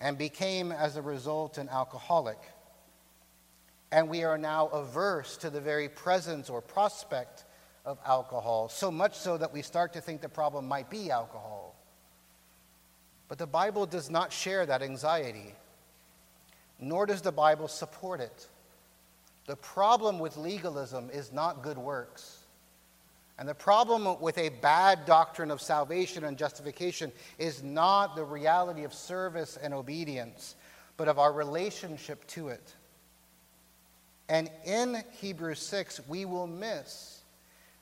and 0.00 0.16
became, 0.16 0.72
as 0.72 0.96
a 0.96 1.02
result, 1.02 1.58
an 1.58 1.68
alcoholic 1.68 2.38
and 3.94 4.08
we 4.08 4.24
are 4.24 4.36
now 4.36 4.66
averse 4.66 5.36
to 5.36 5.50
the 5.50 5.60
very 5.60 5.88
presence 5.88 6.50
or 6.50 6.60
prospect 6.60 7.44
of 7.84 7.96
alcohol, 8.04 8.68
so 8.68 8.90
much 8.90 9.16
so 9.16 9.38
that 9.38 9.52
we 9.52 9.62
start 9.62 9.92
to 9.92 10.00
think 10.00 10.20
the 10.20 10.28
problem 10.28 10.66
might 10.66 10.90
be 10.90 11.12
alcohol. 11.12 11.76
But 13.28 13.38
the 13.38 13.46
Bible 13.46 13.86
does 13.86 14.10
not 14.10 14.32
share 14.32 14.66
that 14.66 14.82
anxiety, 14.82 15.54
nor 16.80 17.06
does 17.06 17.22
the 17.22 17.30
Bible 17.30 17.68
support 17.68 18.20
it. 18.20 18.48
The 19.46 19.54
problem 19.54 20.18
with 20.18 20.36
legalism 20.36 21.08
is 21.12 21.32
not 21.32 21.62
good 21.62 21.78
works. 21.78 22.38
And 23.38 23.48
the 23.48 23.54
problem 23.54 24.20
with 24.20 24.38
a 24.38 24.48
bad 24.48 25.06
doctrine 25.06 25.52
of 25.52 25.62
salvation 25.62 26.24
and 26.24 26.36
justification 26.36 27.12
is 27.38 27.62
not 27.62 28.16
the 28.16 28.24
reality 28.24 28.82
of 28.82 28.92
service 28.92 29.56
and 29.56 29.72
obedience, 29.72 30.56
but 30.96 31.06
of 31.06 31.20
our 31.20 31.32
relationship 31.32 32.26
to 32.28 32.48
it. 32.48 32.74
And 34.28 34.50
in 34.64 35.02
Hebrews 35.20 35.60
6, 35.60 36.00
we 36.08 36.24
will 36.24 36.46
miss 36.46 37.20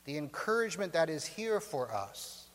the 0.04 0.18
encouragement 0.18 0.92
that 0.94 1.08
is 1.08 1.24
here 1.24 1.60
for 1.60 1.92
us 1.92 2.46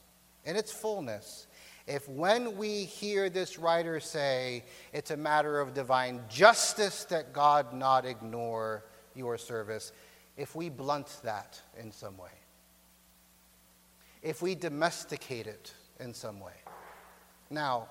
in 0.45 0.55
its 0.55 0.71
fullness 0.71 1.47
if 1.87 2.07
when 2.09 2.57
we 2.57 2.83
hear 2.83 3.29
this 3.29 3.57
writer 3.57 4.01
say 4.01 4.65
it's 4.91 5.11
a 5.11 5.17
matter 5.17 5.61
of 5.61 5.73
divine 5.73 6.19
justice 6.27 7.05
that 7.05 7.31
God 7.31 7.73
not 7.73 8.05
ignore 8.05 8.83
your 9.15 9.37
service, 9.37 9.93
if 10.35 10.53
we 10.53 10.67
blunt 10.69 11.17
that 11.23 11.59
in 11.79 11.91
some 11.91 12.17
way, 12.17 12.29
if 14.21 14.41
we 14.41 14.53
domesticate 14.53 15.47
it 15.47 15.73
in 16.01 16.13
some 16.13 16.41
way. 16.41 16.51
Now, 17.49 17.87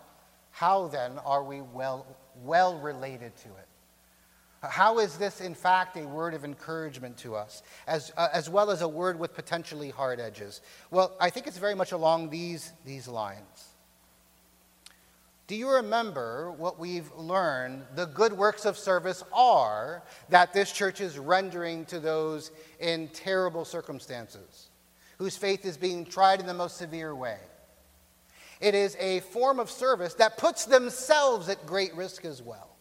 how 0.51 0.89
then 0.89 1.19
are 1.25 1.43
we 1.43 1.63
well, 1.63 2.07
well 2.45 2.79
related 2.79 3.35
to 3.37 3.49
it? 3.49 3.69
How 4.63 4.99
is 4.99 5.19
this, 5.19 5.41
in 5.41 5.55
fact, 5.55 5.97
a 5.97 6.07
word 6.07 6.35
of 6.35 6.45
encouragement 6.45 7.17
to 7.19 7.37
us, 7.37 7.63
as, 7.87 8.13
uh, 8.17 8.29
as 8.33 8.49
well 8.49 8.71
as 8.71 8.83
a 8.83 8.89
word 8.89 9.19
with 9.19 9.35
potentially 9.35 9.91
hard 9.91 10.19
edges? 10.19 10.61
Well, 10.91 11.15
I 11.21 11.31
think 11.31 11.47
it's 11.47 11.59
very 11.59 11.75
much 11.75 11.93
along 11.93 12.31
these, 12.31 12.73
these 12.85 13.07
lines. 13.07 13.75
Do 15.47 15.55
you 15.55 15.71
remember 15.71 16.51
what 16.51 16.79
we've 16.79 17.13
learned 17.17 17.85
the 17.95 18.07
good 18.07 18.33
works 18.33 18.65
of 18.65 18.77
service 18.77 19.23
are 19.33 20.03
that 20.29 20.53
this 20.53 20.73
church 20.73 21.01
is 21.01 21.19
rendering 21.19 21.85
to 21.87 22.01
those 22.01 22.51
in 22.81 23.09
terrible 23.09 23.65
circumstances, 23.65 24.71
whose 25.19 25.37
faith 25.37 25.65
is 25.65 25.77
being 25.77 26.05
tried 26.05 26.41
in 26.41 26.47
the 26.47 26.55
most 26.55 26.79
severe 26.79 27.15
way? 27.15 27.39
It 28.61 28.75
is 28.75 28.97
a 28.99 29.21
form 29.21 29.61
of 29.61 29.71
service 29.71 30.15
that 30.15 30.39
puts 30.39 30.65
themselves 30.65 31.49
at 31.49 31.65
great 31.67 31.95
risk 31.95 32.25
as 32.25 32.43
well. 32.43 32.76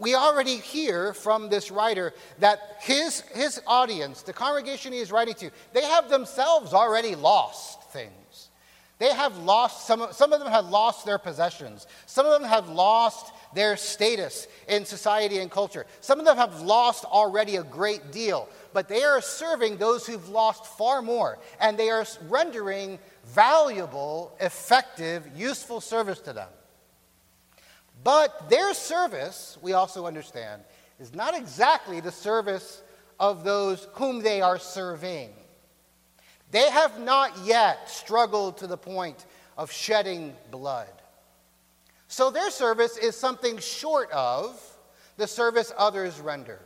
We 0.00 0.14
already 0.14 0.56
hear 0.56 1.12
from 1.12 1.50
this 1.50 1.70
writer 1.70 2.14
that 2.38 2.78
his, 2.80 3.20
his 3.34 3.60
audience, 3.66 4.22
the 4.22 4.32
congregation 4.32 4.94
he 4.94 4.98
is 4.98 5.12
writing 5.12 5.34
to, 5.34 5.50
they 5.74 5.84
have 5.84 6.08
themselves 6.08 6.72
already 6.72 7.14
lost 7.14 7.82
things. 7.92 8.48
They 8.98 9.12
have 9.12 9.36
lost, 9.38 9.86
some, 9.86 10.08
some 10.12 10.32
of 10.32 10.40
them 10.40 10.50
have 10.50 10.70
lost 10.70 11.04
their 11.04 11.18
possessions. 11.18 11.86
Some 12.06 12.24
of 12.24 12.32
them 12.32 12.48
have 12.48 12.70
lost 12.70 13.32
their 13.54 13.76
status 13.76 14.48
in 14.68 14.86
society 14.86 15.38
and 15.38 15.50
culture. 15.50 15.84
Some 16.00 16.18
of 16.18 16.24
them 16.24 16.38
have 16.38 16.62
lost 16.62 17.04
already 17.04 17.56
a 17.56 17.62
great 17.62 18.10
deal, 18.10 18.48
but 18.72 18.88
they 18.88 19.02
are 19.02 19.20
serving 19.20 19.76
those 19.76 20.06
who've 20.06 20.28
lost 20.30 20.64
far 20.64 21.02
more, 21.02 21.38
and 21.60 21.78
they 21.78 21.90
are 21.90 22.06
rendering 22.28 22.98
valuable, 23.26 24.34
effective, 24.40 25.28
useful 25.36 25.82
service 25.82 26.20
to 26.20 26.32
them. 26.32 26.48
But 28.02 28.48
their 28.48 28.72
service, 28.74 29.58
we 29.60 29.72
also 29.72 30.06
understand, 30.06 30.62
is 30.98 31.14
not 31.14 31.36
exactly 31.36 32.00
the 32.00 32.12
service 32.12 32.82
of 33.18 33.44
those 33.44 33.88
whom 33.92 34.22
they 34.22 34.40
are 34.40 34.58
serving. 34.58 35.30
They 36.50 36.70
have 36.70 36.98
not 36.98 37.44
yet 37.44 37.88
struggled 37.88 38.58
to 38.58 38.66
the 38.66 38.76
point 38.76 39.26
of 39.56 39.70
shedding 39.70 40.34
blood. 40.50 40.88
So 42.08 42.30
their 42.30 42.50
service 42.50 42.96
is 42.96 43.16
something 43.16 43.58
short 43.58 44.10
of 44.10 44.60
the 45.16 45.26
service 45.26 45.72
others 45.76 46.18
render. 46.20 46.60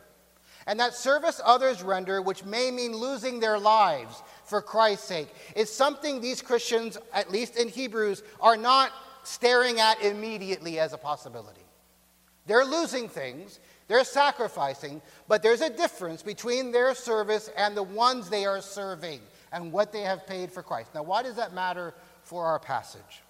And 0.66 0.81
that 0.81 0.94
service 0.94 1.40
others 1.44 1.83
render, 1.83 2.23
which 2.23 2.44
may 2.44 2.70
mean 2.70 2.97
losing 2.97 3.40
their 3.40 3.59
lives 3.59 4.23
for 4.44 4.62
Christ's 4.62 5.07
sake, 5.07 5.29
is 5.55 5.70
something 5.70 6.20
these 6.20 6.40
Christians, 6.40 6.97
at 7.12 7.31
least 7.31 7.57
in 7.57 7.68
Hebrews, 7.68 8.23
are 8.40 8.57
not 8.57 8.92
staring 9.24 9.80
at 9.80 10.02
immediately 10.02 10.78
as 10.78 10.92
a 10.92 10.98
possibility. 10.98 11.60
They're 12.46 12.64
losing 12.64 13.08
things, 13.08 13.58
they're 13.88 14.04
sacrificing, 14.04 15.00
but 15.28 15.42
there's 15.42 15.60
a 15.60 15.70
difference 15.70 16.22
between 16.22 16.72
their 16.72 16.94
service 16.94 17.50
and 17.56 17.76
the 17.76 17.82
ones 17.82 18.28
they 18.28 18.44
are 18.44 18.60
serving 18.60 19.20
and 19.52 19.72
what 19.72 19.92
they 19.92 20.02
have 20.02 20.26
paid 20.26 20.52
for 20.52 20.62
Christ. 20.62 20.94
Now, 20.94 21.02
why 21.02 21.22
does 21.22 21.37
that 21.37 21.54
matter 21.54 21.94
for 22.22 22.44
our 22.44 22.58
passage? 22.58 23.22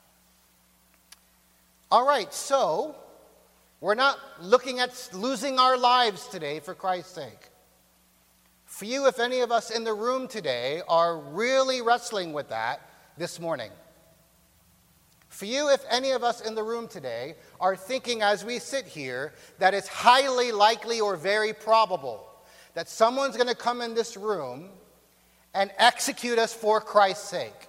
All 1.91 2.07
right, 2.07 2.33
so 2.33 2.97
we're 3.81 3.95
not 3.95 4.19
looking 4.41 4.81
at 4.81 5.11
losing 5.13 5.59
our 5.59 5.77
lives 5.77 6.27
today 6.27 6.59
for 6.59 6.75
Christ's 6.75 7.13
sake. 7.13 7.51
Few, 8.67 9.07
if 9.07 9.21
any 9.21 9.41
of 9.41 9.53
us 9.53 9.71
in 9.71 9.85
the 9.85 9.95
room 9.95 10.27
today, 10.27 10.83
are 10.89 11.19
really 11.19 11.83
wrestling 11.83 12.33
with 12.33 12.49
that 12.49 12.81
this 13.17 13.39
morning. 13.39 13.71
Few, 15.35 15.69
if 15.69 15.85
any 15.91 16.13
of 16.13 16.23
us 16.23 16.41
in 16.41 16.55
the 16.55 16.63
room 16.63 16.87
today, 16.87 17.35
are 17.59 17.75
thinking 17.75 18.23
as 18.23 18.45
we 18.45 18.61
sit 18.61 18.87
here 18.87 19.35
that 19.59 19.75
it's 19.75 19.89
highly 19.89 20.53
likely 20.53 21.01
or 21.01 21.17
very 21.17 21.53
probable 21.53 22.25
that 22.75 22.89
someone's 22.89 23.37
going 23.37 23.49
to 23.49 23.57
come 23.57 23.81
in 23.81 23.95
this 23.95 24.17
room 24.17 24.69
and 25.53 25.73
execute 25.77 26.39
us 26.39 26.55
for 26.55 26.81
Christ's 26.81 27.29
sake. 27.29 27.69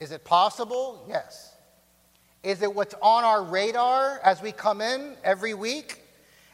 Is 0.00 0.12
it 0.12 0.22
possible? 0.22 1.02
Yes. 1.08 1.56
Is 2.42 2.60
it 2.60 2.74
what's 2.74 2.94
on 3.00 3.24
our 3.24 3.42
radar 3.42 4.20
as 4.22 4.42
we 4.42 4.52
come 4.52 4.82
in 4.82 5.16
every 5.24 5.54
week 5.54 6.02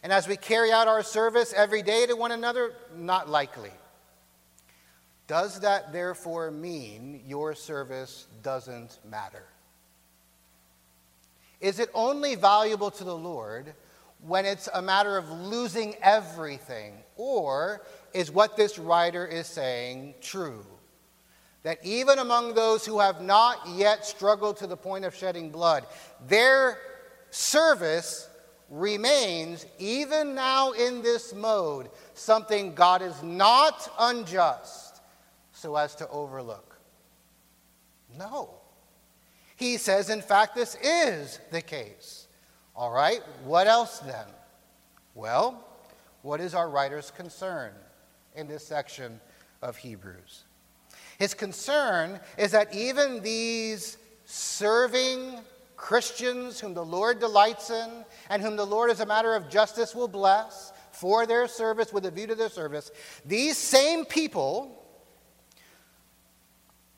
and 0.05 0.13
as 0.13 0.29
we 0.29 0.37
carry 0.37 0.71
out 0.71 0.87
our 0.87 1.03
service 1.03 1.53
every 1.53 1.83
day 1.83 2.07
to 2.07 2.15
one 2.15 2.31
another? 2.31 2.75
Not 2.97 3.29
likely. 3.29 3.73
Does 5.27 5.61
that 5.61 5.93
therefore 5.93 6.51
mean 6.51 7.23
your 7.27 7.55
service 7.55 8.27
doesn't 8.43 8.99
matter? 9.09 9.45
Is 11.61 11.79
it 11.79 11.89
only 11.95 12.35
valuable 12.35 12.91
to 12.91 13.05
the 13.05 13.17
Lord 13.17 13.73
when 14.27 14.45
it's 14.45 14.69
a 14.75 14.83
matter 14.83 15.17
of 15.17 15.31
losing 15.31 15.95
everything? 16.03 16.95
Or 17.17 17.83
is 18.13 18.31
what 18.31 18.57
this 18.57 18.79
writer 18.79 19.27
is 19.27 19.47
saying 19.47 20.15
true? 20.21 20.67
That 21.63 21.79
even 21.83 22.19
among 22.19 22.53
those 22.53 22.85
who 22.85 23.01
have 23.01 23.23
not 23.23 23.67
yet 23.67 24.05
struggled 24.05 24.59
to 24.59 24.67
the 24.67 24.77
point 24.77 25.07
of 25.07 25.15
shedding 25.15 25.49
blood, 25.49 25.87
their 26.29 26.79
service 27.31 28.29
remains, 28.69 29.65
even 29.79 30.35
now 30.35 30.73
in 30.73 31.01
this 31.01 31.33
mode, 31.33 31.89
something 32.13 32.75
God 32.75 33.01
is 33.01 33.23
not 33.23 33.91
unjust 33.99 34.94
so 35.65 35.77
as 35.77 35.95
to 35.95 36.07
overlook. 36.11 36.79
No. 38.19 38.51
He 39.57 39.79
says, 39.79 40.11
in 40.11 40.21
fact, 40.21 40.55
this 40.55 40.77
is 40.83 41.41
the 41.53 41.63
case. 41.63 42.29
All 42.77 42.91
right, 42.91 43.23
what 43.45 43.67
else 43.67 44.01
then? 44.01 44.27
Well, 45.15 45.67
what 46.21 46.43
is 46.43 46.55
our 46.55 46.69
writer's 46.69 47.11
concern 47.11 47.73
in 48.37 48.47
this 48.47 48.67
section 48.67 49.19
of 49.63 49.79
Hebrews? 49.79 50.45
His 51.19 51.33
concern 51.33 52.21
is 52.37 52.51
that 52.51 52.75
even 52.75 53.23
these 53.23 53.97
serving 54.27 55.39
Christians 55.77 56.61
whom 56.61 56.75
the 56.75 56.85
Lord 56.85 57.21
delights 57.21 57.71
in 57.71 58.05
and 58.29 58.43
whom 58.43 58.57
the 58.57 58.67
Lord, 58.67 58.91
as 58.91 59.01
a 59.01 59.07
matter 59.07 59.35
of 59.35 59.49
justice, 59.49 59.95
will 59.95 60.09
bless 60.09 60.75
for 60.93 61.25
their 61.25 61.49
service, 61.49 61.91
with 61.91 62.05
a 62.05 62.11
view 62.11 62.27
to 62.27 62.35
their 62.35 62.51
service, 62.51 62.91
these 63.25 63.57
same 63.57 64.05
people 64.05 64.84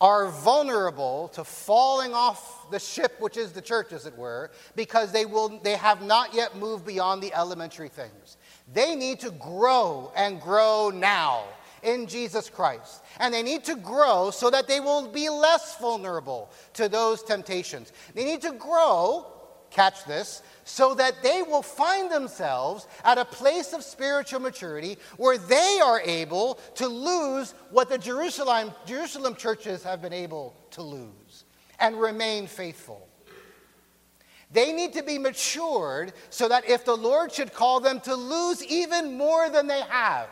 are 0.00 0.28
vulnerable 0.28 1.28
to 1.28 1.42
falling 1.42 2.12
off 2.12 2.70
the 2.70 2.78
ship, 2.78 3.16
which 3.18 3.36
is 3.36 3.52
the 3.52 3.62
church, 3.62 3.92
as 3.92 4.06
it 4.06 4.16
were, 4.16 4.50
because 4.74 5.10
they, 5.10 5.24
will, 5.24 5.58
they 5.62 5.76
have 5.76 6.02
not 6.02 6.34
yet 6.34 6.56
moved 6.56 6.84
beyond 6.84 7.22
the 7.22 7.32
elementary 7.34 7.88
things. 7.88 8.36
They 8.72 8.94
need 8.94 9.20
to 9.20 9.30
grow 9.30 10.12
and 10.14 10.40
grow 10.40 10.90
now 10.90 11.44
in 11.82 12.06
Jesus 12.06 12.50
Christ. 12.50 13.02
And 13.20 13.32
they 13.32 13.42
need 13.42 13.64
to 13.64 13.76
grow 13.76 14.30
so 14.30 14.50
that 14.50 14.68
they 14.68 14.80
will 14.80 15.08
be 15.08 15.28
less 15.28 15.78
vulnerable 15.78 16.50
to 16.74 16.88
those 16.88 17.22
temptations. 17.22 17.92
They 18.14 18.24
need 18.24 18.42
to 18.42 18.52
grow, 18.52 19.26
catch 19.70 20.04
this, 20.04 20.42
so 20.64 20.94
that 20.94 21.22
they 21.22 21.42
will 21.42 21.62
find 21.62 22.10
themselves 22.10 22.86
at 23.04 23.18
a 23.18 23.24
place 23.24 23.72
of 23.72 23.82
spiritual 23.82 24.40
maturity 24.40 24.98
where 25.16 25.38
they 25.38 25.80
are 25.82 26.00
able 26.00 26.58
to 26.74 26.88
lose 26.88 27.54
what 27.70 27.88
the 27.88 27.98
Jerusalem, 27.98 28.72
Jerusalem 28.86 29.34
churches 29.34 29.82
have 29.82 30.02
been 30.02 30.12
able 30.12 30.54
to 30.72 30.82
lose 30.82 31.44
and 31.78 32.00
remain 32.00 32.46
faithful. 32.46 33.06
They 34.52 34.72
need 34.72 34.92
to 34.94 35.02
be 35.02 35.18
matured 35.18 36.12
so 36.30 36.48
that 36.48 36.68
if 36.68 36.84
the 36.84 36.96
Lord 36.96 37.32
should 37.32 37.52
call 37.52 37.80
them 37.80 38.00
to 38.00 38.14
lose 38.14 38.64
even 38.64 39.18
more 39.18 39.50
than 39.50 39.66
they 39.66 39.82
have, 39.82 40.28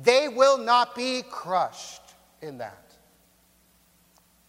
they 0.00 0.28
will 0.28 0.58
not 0.58 0.94
be 0.94 1.22
crushed 1.30 2.02
in 2.40 2.58
that. 2.58 2.92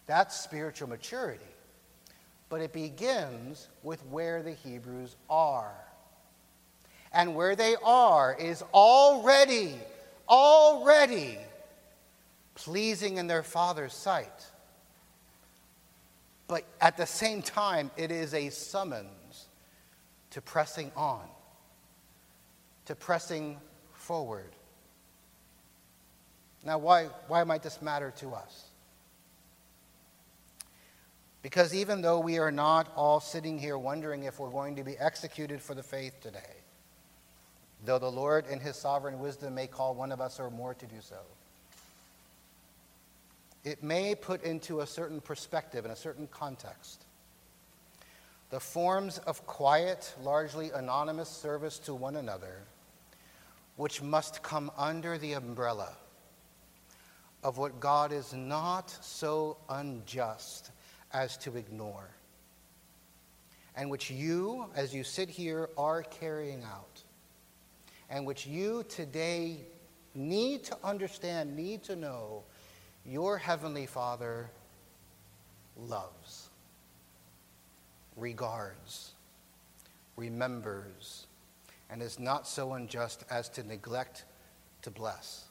That's 0.05 0.39
spiritual 0.39 0.89
maturity. 0.89 1.45
But 2.53 2.61
it 2.61 2.71
begins 2.71 3.67
with 3.81 4.05
where 4.11 4.43
the 4.43 4.51
Hebrews 4.51 5.15
are. 5.27 5.73
And 7.11 7.33
where 7.33 7.55
they 7.55 7.75
are 7.83 8.37
is 8.39 8.61
already, 8.75 9.73
already 10.29 11.39
pleasing 12.53 13.17
in 13.17 13.25
their 13.25 13.41
Father's 13.41 13.95
sight. 13.95 14.45
But 16.47 16.63
at 16.79 16.95
the 16.95 17.07
same 17.07 17.41
time, 17.41 17.89
it 17.97 18.11
is 18.11 18.35
a 18.35 18.51
summons 18.51 19.47
to 20.29 20.39
pressing 20.39 20.91
on, 20.95 21.27
to 22.85 22.93
pressing 22.93 23.57
forward. 23.93 24.51
Now, 26.63 26.77
why, 26.77 27.05
why 27.27 27.45
might 27.45 27.63
this 27.63 27.81
matter 27.81 28.13
to 28.17 28.35
us? 28.35 28.65
Because 31.43 31.75
even 31.75 32.01
though 32.01 32.19
we 32.19 32.39
are 32.39 32.51
not 32.51 32.91
all 32.95 33.19
sitting 33.19 33.59
here 33.59 33.77
wondering 33.77 34.23
if 34.23 34.39
we're 34.39 34.49
going 34.49 34.77
to 34.77 34.83
be 34.83 34.97
executed 34.97 35.61
for 35.61 35.75
the 35.75 35.83
faith 35.83 36.19
today, 36.21 36.39
though 37.85 37.99
the 37.99 38.09
Lord 38.09 38.47
in 38.47 38.59
his 38.59 38.77
sovereign 38.77 39.19
wisdom 39.19 39.53
may 39.53 39.67
call 39.67 39.93
one 39.93 40.13
of 40.13 40.21
us 40.21 40.39
or 40.39 40.49
more 40.49 40.73
to 40.73 40.85
do 40.85 41.01
so, 41.01 41.19
it 43.65 43.83
may 43.83 44.15
put 44.15 44.41
into 44.43 44.79
a 44.79 44.87
certain 44.87 45.19
perspective 45.19 45.83
and 45.85 45.93
a 45.93 45.97
certain 45.97 46.27
context 46.27 47.05
the 48.49 48.59
forms 48.59 49.17
of 49.17 49.43
quiet, 49.47 50.13
largely 50.21 50.69
anonymous 50.69 51.27
service 51.27 51.79
to 51.79 51.95
one 51.95 52.15
another, 52.17 52.59
which 53.77 53.99
must 53.99 54.43
come 54.43 54.69
under 54.77 55.17
the 55.17 55.33
umbrella 55.33 55.89
of 57.43 57.57
what 57.57 57.79
God 57.79 58.11
is 58.11 58.31
not 58.31 58.91
so 59.01 59.57
unjust 59.69 60.69
as 61.13 61.37
to 61.37 61.55
ignore, 61.55 62.09
and 63.75 63.89
which 63.89 64.09
you, 64.09 64.67
as 64.75 64.93
you 64.93 65.03
sit 65.03 65.29
here, 65.29 65.69
are 65.77 66.03
carrying 66.03 66.63
out, 66.63 67.03
and 68.09 68.25
which 68.25 68.45
you 68.45 68.83
today 68.89 69.57
need 70.15 70.63
to 70.63 70.77
understand, 70.83 71.55
need 71.55 71.83
to 71.83 71.95
know, 71.95 72.43
your 73.05 73.37
Heavenly 73.37 73.85
Father 73.85 74.49
loves, 75.77 76.49
regards, 78.15 79.11
remembers, 80.15 81.27
and 81.89 82.01
is 82.01 82.19
not 82.19 82.47
so 82.47 82.73
unjust 82.73 83.23
as 83.29 83.49
to 83.49 83.63
neglect 83.63 84.25
to 84.83 84.91
bless. 84.91 85.45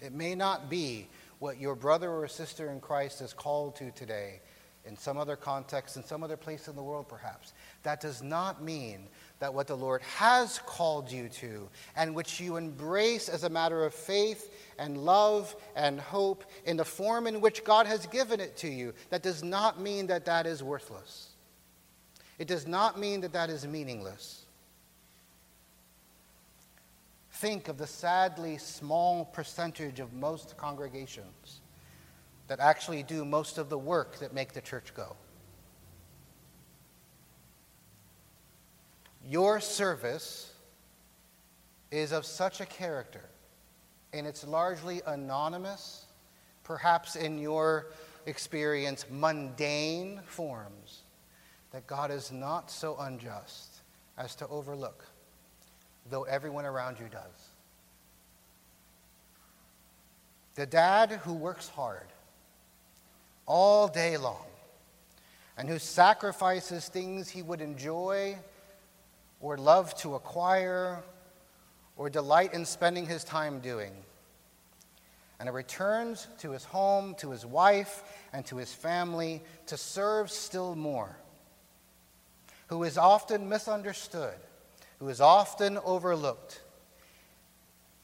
It 0.00 0.12
may 0.12 0.34
not 0.34 0.70
be 0.70 1.08
what 1.40 1.58
your 1.58 1.74
brother 1.74 2.10
or 2.10 2.28
sister 2.28 2.70
in 2.70 2.80
Christ 2.80 3.20
is 3.20 3.32
called 3.32 3.74
to 3.76 3.90
today 3.90 4.40
in 4.84 4.96
some 4.96 5.18
other 5.18 5.36
context, 5.36 5.96
in 5.96 6.04
some 6.04 6.22
other 6.22 6.36
place 6.36 6.68
in 6.68 6.76
the 6.76 6.82
world, 6.82 7.08
perhaps. 7.08 7.52
That 7.82 8.00
does 8.00 8.22
not 8.22 8.62
mean 8.62 9.08
that 9.38 9.52
what 9.52 9.66
the 9.66 9.76
Lord 9.76 10.02
has 10.02 10.58
called 10.64 11.10
you 11.10 11.28
to, 11.28 11.68
and 11.96 12.14
which 12.14 12.40
you 12.40 12.56
embrace 12.56 13.28
as 13.28 13.44
a 13.44 13.50
matter 13.50 13.84
of 13.84 13.94
faith 13.94 14.54
and 14.78 14.98
love 14.98 15.54
and 15.76 16.00
hope 16.00 16.44
in 16.64 16.76
the 16.76 16.84
form 16.84 17.26
in 17.26 17.40
which 17.40 17.64
God 17.64 17.86
has 17.86 18.06
given 18.06 18.40
it 18.40 18.56
to 18.58 18.68
you, 18.68 18.94
that 19.10 19.22
does 19.22 19.42
not 19.42 19.80
mean 19.80 20.06
that 20.06 20.24
that 20.26 20.46
is 20.46 20.62
worthless. 20.62 21.30
It 22.38 22.48
does 22.48 22.66
not 22.66 22.98
mean 22.98 23.20
that 23.20 23.34
that 23.34 23.50
is 23.50 23.66
meaningless 23.66 24.46
think 27.40 27.68
of 27.68 27.78
the 27.78 27.86
sadly 27.86 28.58
small 28.58 29.24
percentage 29.24 29.98
of 29.98 30.12
most 30.12 30.58
congregations 30.58 31.62
that 32.48 32.60
actually 32.60 33.02
do 33.02 33.24
most 33.24 33.56
of 33.56 33.70
the 33.70 33.78
work 33.78 34.18
that 34.18 34.34
make 34.34 34.52
the 34.52 34.60
church 34.60 34.92
go. 34.94 35.16
Your 39.26 39.58
service 39.58 40.52
is 41.90 42.12
of 42.12 42.26
such 42.26 42.60
a 42.60 42.66
character, 42.66 43.24
and 44.12 44.26
it's 44.26 44.46
largely 44.46 45.00
anonymous, 45.06 46.04
perhaps 46.62 47.16
in 47.16 47.38
your 47.38 47.86
experience, 48.26 49.06
mundane 49.10 50.20
forms, 50.26 51.04
that 51.70 51.86
God 51.86 52.10
is 52.10 52.30
not 52.30 52.70
so 52.70 52.98
unjust 52.98 53.80
as 54.18 54.34
to 54.34 54.46
overlook 54.48 55.06
though 56.10 56.24
everyone 56.24 56.66
around 56.66 56.98
you 56.98 57.06
does. 57.10 57.50
The 60.56 60.66
dad 60.66 61.12
who 61.24 61.32
works 61.32 61.68
hard 61.68 62.06
all 63.46 63.88
day 63.88 64.16
long 64.16 64.44
and 65.56 65.68
who 65.68 65.78
sacrifices 65.78 66.88
things 66.88 67.28
he 67.28 67.42
would 67.42 67.60
enjoy 67.60 68.36
or 69.40 69.56
love 69.56 69.94
to 69.98 70.16
acquire 70.16 71.02
or 71.96 72.10
delight 72.10 72.52
in 72.52 72.64
spending 72.64 73.06
his 73.06 73.24
time 73.24 73.60
doing. 73.60 73.92
And 75.38 75.52
returns 75.54 76.26
to 76.40 76.50
his 76.50 76.64
home, 76.64 77.14
to 77.16 77.30
his 77.30 77.46
wife, 77.46 78.02
and 78.32 78.44
to 78.46 78.56
his 78.56 78.74
family 78.74 79.42
to 79.66 79.76
serve 79.76 80.30
still 80.30 80.74
more. 80.74 81.16
Who 82.66 82.84
is 82.84 82.98
often 82.98 83.48
misunderstood 83.48 84.34
who 85.00 85.08
is 85.08 85.20
often 85.20 85.78
overlooked. 85.78 86.60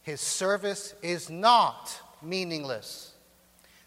His 0.03 0.21
service 0.21 0.95
is 1.03 1.31
not 1.31 2.01
meaningless 2.23 3.13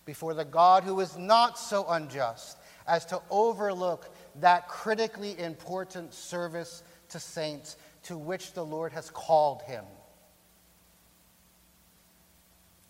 before 0.05 0.36
the 0.36 0.45
God 0.45 0.84
who 0.84 0.99
is 0.99 1.18
not 1.18 1.57
so 1.57 1.86
unjust 1.89 2.57
as 2.88 3.05
to 3.07 3.20
overlook 3.32 4.14
that 4.39 4.68
critically 4.68 5.38
important 5.39 6.14
service 6.14 6.84
to 7.10 7.20
saints 7.20 7.78
to 8.03 8.18
which 8.18 8.53
the 8.53 8.64
Lord 8.64 8.91
has 8.93 9.10
called 9.10 9.64
him. 9.64 9.86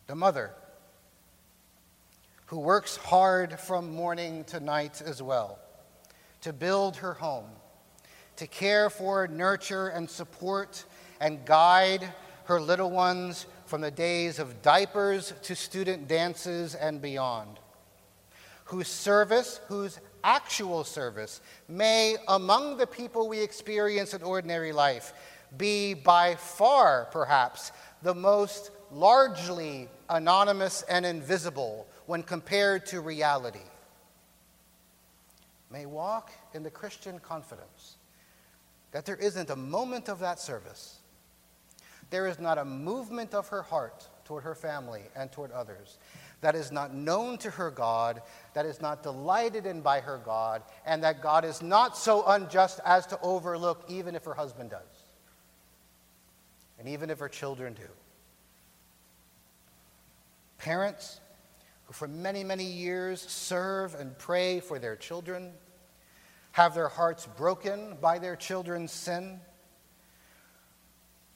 The 0.07 0.15
mother, 0.15 0.51
who 2.47 2.59
works 2.59 2.97
hard 2.97 3.57
from 3.57 3.95
morning 3.95 4.43
to 4.45 4.59
night 4.59 5.01
as 5.01 5.21
well 5.21 5.59
to 6.41 6.51
build 6.51 6.97
her 6.97 7.13
home 7.13 7.45
to 8.39 8.47
care 8.47 8.89
for, 8.89 9.27
nurture, 9.27 9.89
and 9.89 10.09
support 10.09 10.85
and 11.19 11.43
guide 11.45 12.13
her 12.45 12.59
little 12.59 12.89
ones 12.89 13.45
from 13.65 13.81
the 13.81 13.91
days 13.91 14.39
of 14.39 14.61
diapers 14.61 15.33
to 15.43 15.53
student 15.53 16.07
dances 16.07 16.73
and 16.73 17.01
beyond. 17.01 17.59
Whose 18.65 18.87
service, 18.87 19.59
whose 19.67 19.99
actual 20.23 20.85
service, 20.85 21.41
may, 21.67 22.15
among 22.29 22.77
the 22.77 22.87
people 22.87 23.27
we 23.27 23.41
experience 23.41 24.13
in 24.13 24.23
ordinary 24.23 24.71
life, 24.71 25.11
be 25.57 25.93
by 25.93 26.35
far, 26.35 27.09
perhaps, 27.11 27.73
the 28.03 28.15
most 28.15 28.71
largely 28.89 29.89
anonymous 30.09 30.83
and 30.83 31.05
invisible 31.05 31.87
when 32.05 32.23
compared 32.23 32.85
to 32.85 33.01
reality. 33.01 33.59
May 35.69 35.85
walk 35.85 36.31
in 36.53 36.63
the 36.63 36.71
Christian 36.71 37.19
confidence 37.19 37.97
that 38.91 39.05
there 39.05 39.15
isn't 39.15 39.49
a 39.49 39.55
moment 39.55 40.09
of 40.09 40.19
that 40.19 40.39
service. 40.39 40.99
There 42.09 42.27
is 42.27 42.39
not 42.39 42.57
a 42.57 42.65
movement 42.65 43.33
of 43.33 43.47
her 43.49 43.61
heart 43.61 44.07
toward 44.25 44.43
her 44.43 44.55
family 44.55 45.03
and 45.15 45.31
toward 45.31 45.51
others 45.51 45.97
that 46.41 46.55
is 46.55 46.71
not 46.71 46.93
known 46.93 47.37
to 47.39 47.49
her 47.49 47.69
God, 47.69 48.21
that 48.53 48.65
is 48.65 48.81
not 48.81 49.03
delighted 49.03 49.65
in 49.65 49.81
by 49.81 49.99
her 49.99 50.19
God, 50.23 50.63
and 50.85 51.03
that 51.03 51.21
God 51.21 51.43
is 51.43 51.61
not 51.61 51.97
so 51.97 52.25
unjust 52.25 52.79
as 52.85 53.05
to 53.07 53.19
overlook, 53.21 53.83
even 53.89 54.15
if 54.15 54.23
her 54.23 54.33
husband 54.33 54.69
does, 54.69 55.03
and 56.77 56.87
even 56.87 57.09
if 57.09 57.19
her 57.19 57.29
children 57.29 57.73
do. 57.73 57.89
Parents 60.57 61.19
who, 61.85 61.93
for 61.93 62.07
many, 62.07 62.43
many 62.43 62.65
years, 62.65 63.21
serve 63.21 63.95
and 63.95 64.17
pray 64.17 64.59
for 64.59 64.79
their 64.79 64.95
children 64.95 65.51
have 66.51 66.73
their 66.73 66.87
hearts 66.87 67.27
broken 67.37 67.97
by 68.01 68.19
their 68.19 68.35
children's 68.35 68.91
sin, 68.91 69.39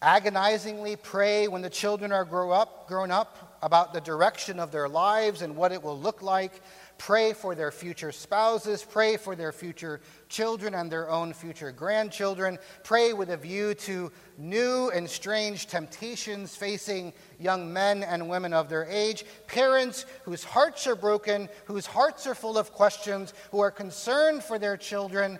agonizingly 0.01 0.95
pray 0.95 1.47
when 1.47 1.61
the 1.61 1.69
children 1.69 2.11
are 2.11 2.25
grow 2.25 2.51
up, 2.51 2.87
grown 2.87 3.11
up 3.11 3.57
about 3.61 3.93
the 3.93 4.01
direction 4.01 4.59
of 4.59 4.71
their 4.71 4.89
lives 4.89 5.41
and 5.41 5.55
what 5.55 5.71
it 5.71 5.81
will 5.81 5.97
look 5.97 6.21
like, 6.21 6.61
Pray 7.05 7.33
for 7.33 7.53
their 7.53 7.69
future 7.69 8.13
spouses. 8.13 8.81
Pray 8.81 9.17
for 9.17 9.35
their 9.35 9.51
future 9.51 9.99
children 10.29 10.73
and 10.73 10.89
their 10.89 11.09
own 11.09 11.33
future 11.33 11.69
grandchildren. 11.69 12.57
Pray 12.85 13.11
with 13.11 13.29
a 13.29 13.35
view 13.35 13.73
to 13.73 14.09
new 14.37 14.89
and 14.89 15.09
strange 15.09 15.67
temptations 15.67 16.55
facing 16.55 17.11
young 17.41 17.73
men 17.73 18.03
and 18.03 18.29
women 18.29 18.53
of 18.53 18.69
their 18.69 18.85
age. 18.85 19.25
Parents 19.47 20.05
whose 20.23 20.45
hearts 20.45 20.87
are 20.87 20.95
broken, 20.95 21.49
whose 21.65 21.85
hearts 21.85 22.25
are 22.25 22.35
full 22.35 22.57
of 22.57 22.71
questions, 22.71 23.33
who 23.51 23.59
are 23.59 23.69
concerned 23.69 24.41
for 24.41 24.57
their 24.57 24.77
children, 24.77 25.39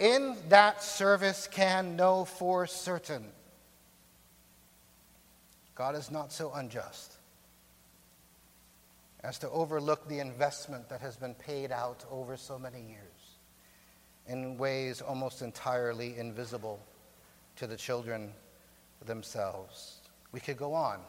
in 0.00 0.36
that 0.48 0.82
service 0.82 1.46
can 1.48 1.94
know 1.94 2.24
for 2.24 2.66
certain 2.66 3.26
God 5.76 5.94
is 5.94 6.10
not 6.10 6.32
so 6.32 6.52
unjust 6.52 7.15
as 9.22 9.38
to 9.38 9.50
overlook 9.50 10.08
the 10.08 10.20
investment 10.20 10.88
that 10.88 11.00
has 11.00 11.16
been 11.16 11.34
paid 11.34 11.72
out 11.72 12.04
over 12.10 12.36
so 12.36 12.58
many 12.58 12.80
years 12.80 13.36
in 14.28 14.56
ways 14.58 15.00
almost 15.00 15.42
entirely 15.42 16.16
invisible 16.16 16.80
to 17.56 17.66
the 17.66 17.76
children 17.76 18.32
themselves. 19.04 20.00
We 20.32 20.40
could 20.40 20.56
go 20.56 20.74
on. 20.74 21.00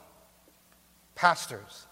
Pastors 1.15 1.87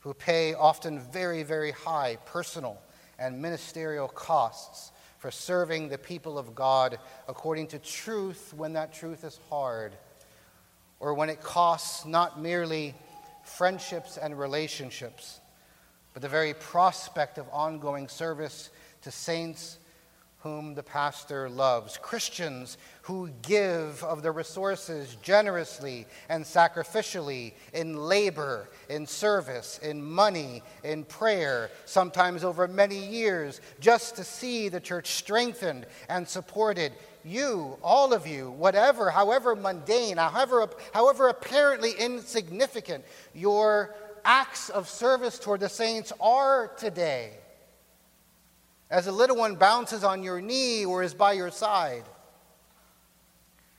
who 0.00 0.14
pay 0.14 0.54
often 0.54 0.98
very, 0.98 1.42
very 1.42 1.70
high 1.72 2.16
personal 2.26 2.80
and 3.18 3.40
ministerial 3.40 4.08
costs 4.08 4.92
for 5.18 5.30
serving 5.30 5.88
the 5.88 5.98
people 5.98 6.38
of 6.38 6.54
God 6.54 6.98
according 7.26 7.68
to 7.68 7.78
truth 7.78 8.54
when 8.56 8.74
that 8.74 8.92
truth 8.92 9.24
is 9.24 9.38
hard, 9.50 9.92
or 11.00 11.14
when 11.14 11.28
it 11.28 11.40
costs 11.40 12.06
not 12.06 12.40
merely 12.40 12.94
friendships 13.48 14.16
and 14.16 14.38
relationships, 14.38 15.40
but 16.12 16.22
the 16.22 16.28
very 16.28 16.54
prospect 16.54 17.38
of 17.38 17.46
ongoing 17.52 18.08
service 18.08 18.70
to 19.02 19.10
saints 19.10 19.78
whom 20.40 20.74
the 20.74 20.82
pastor 20.82 21.48
loves. 21.48 21.96
Christians 21.96 22.78
who 23.02 23.28
give 23.42 24.04
of 24.04 24.22
their 24.22 24.32
resources 24.32 25.16
generously 25.20 26.06
and 26.28 26.44
sacrificially 26.44 27.54
in 27.72 27.96
labor, 27.96 28.68
in 28.88 29.04
service, 29.04 29.78
in 29.78 30.00
money, 30.00 30.62
in 30.84 31.04
prayer, 31.04 31.70
sometimes 31.86 32.44
over 32.44 32.68
many 32.68 33.04
years, 33.04 33.60
just 33.80 34.14
to 34.14 34.22
see 34.22 34.68
the 34.68 34.80
church 34.80 35.08
strengthened 35.08 35.86
and 36.08 36.28
supported. 36.28 36.92
You, 37.28 37.76
all 37.82 38.14
of 38.14 38.26
you, 38.26 38.50
whatever, 38.50 39.10
however 39.10 39.54
mundane, 39.54 40.16
however, 40.16 40.68
however 40.94 41.28
apparently 41.28 41.92
insignificant 41.92 43.04
your 43.34 43.94
acts 44.24 44.70
of 44.70 44.88
service 44.88 45.38
toward 45.38 45.60
the 45.60 45.68
saints 45.68 46.12
are 46.20 46.68
today 46.78 47.32
as 48.90 49.06
a 49.06 49.12
little 49.12 49.36
one 49.36 49.54
bounces 49.56 50.04
on 50.04 50.22
your 50.22 50.40
knee 50.40 50.84
or 50.84 51.02
is 51.02 51.14
by 51.14 51.32
your 51.32 51.50
side. 51.50 52.04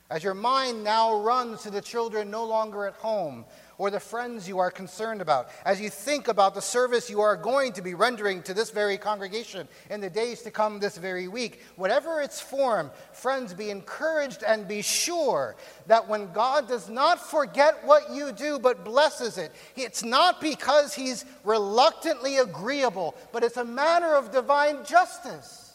As 0.10 0.24
your 0.24 0.34
mind 0.34 0.84
now 0.84 1.22
runs 1.22 1.64
to 1.64 1.70
the 1.70 1.82
children 1.82 2.32
no 2.32 2.46
longer 2.46 2.86
at 2.86 2.96
home 2.96 3.46
or 3.80 3.90
the 3.90 4.00
friends 4.00 4.48
you 4.48 4.60
are 4.60 4.70
concerned 4.70 5.22
about, 5.22 5.50
as 5.66 5.82
you 5.82 5.90
think 5.90 6.28
about 6.28 6.54
the 6.54 6.62
service 6.62 7.10
you 7.10 7.22
are 7.22 7.36
going 7.36 7.72
to 7.72 7.82
be 7.82 7.96
rendering 7.96 8.44
to 8.44 8.54
this 8.54 8.70
very 8.70 8.98
congregation 8.98 9.68
in 9.90 10.02
the 10.02 10.10
days 10.10 10.42
to 10.42 10.52
come 10.52 10.80
this 10.80 10.98
very 10.98 11.28
week, 11.28 11.64
whatever 11.78 12.22
its 12.22 12.42
form, 12.42 12.92
friends, 13.14 13.54
be 13.54 13.72
encouraged 13.72 14.44
and 14.44 14.68
be 14.68 14.82
sure 14.82 15.56
that 15.88 16.08
when 16.08 16.32
God 16.34 16.68
does 16.68 16.90
not 16.90 17.20
forget 17.20 17.80
what 17.86 18.14
you 18.14 18.34
do 18.34 18.60
but 18.60 18.84
blesses 18.84 19.38
it, 19.38 19.54
it's 19.78 20.04
not 20.04 20.42
because 20.42 20.94
he's 20.94 21.24
reluctantly 21.46 22.38
agreeable, 22.38 23.16
but 23.32 23.44
it's 23.44 23.58
a 23.58 23.66
matter 23.66 24.14
of 24.14 24.32
divine 24.32 24.84
justice. 24.84 25.74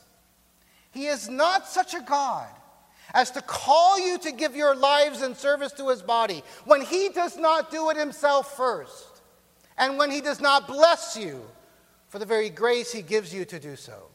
He 0.92 1.06
is 1.06 1.30
not 1.30 1.66
such 1.66 1.94
a 1.94 2.00
God 2.00 2.48
as 3.14 3.30
to 3.30 3.40
call 3.40 3.98
you 3.98 4.18
to 4.18 4.32
give 4.32 4.56
your 4.56 4.74
lives 4.74 5.22
in 5.22 5.36
service 5.36 5.72
to 5.72 5.88
his 5.88 6.02
body 6.02 6.42
when 6.64 6.82
he 6.82 7.08
does 7.08 7.38
not 7.38 7.70
do 7.70 7.88
it 7.90 7.96
himself 7.96 8.56
first, 8.56 9.22
and 9.78 9.96
when 9.96 10.10
he 10.10 10.20
does 10.20 10.40
not 10.40 10.66
bless 10.66 11.16
you 11.16 11.40
for 12.08 12.18
the 12.18 12.26
very 12.26 12.50
grace 12.50 12.92
he 12.92 13.02
gives 13.02 13.32
you 13.32 13.44
to 13.44 13.60
do 13.60 13.76
so. 13.76 14.08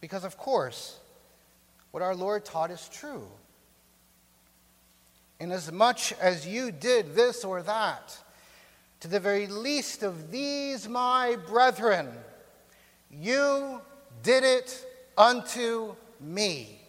Because, 0.00 0.24
of 0.24 0.36
course, 0.36 0.98
what 1.90 2.02
our 2.02 2.14
Lord 2.14 2.44
taught 2.44 2.70
is 2.70 2.88
true. 2.92 3.26
Inasmuch 5.40 6.12
as 6.20 6.46
you 6.46 6.70
did 6.70 7.14
this 7.14 7.44
or 7.44 7.62
that, 7.62 8.16
to 9.00 9.08
the 9.08 9.20
very 9.20 9.46
least 9.46 10.02
of 10.02 10.30
these 10.30 10.86
my 10.86 11.36
brethren, 11.46 12.08
you 13.10 13.80
did 14.22 14.44
it 14.44 14.86
unto 15.16 15.94
me. 16.20 16.80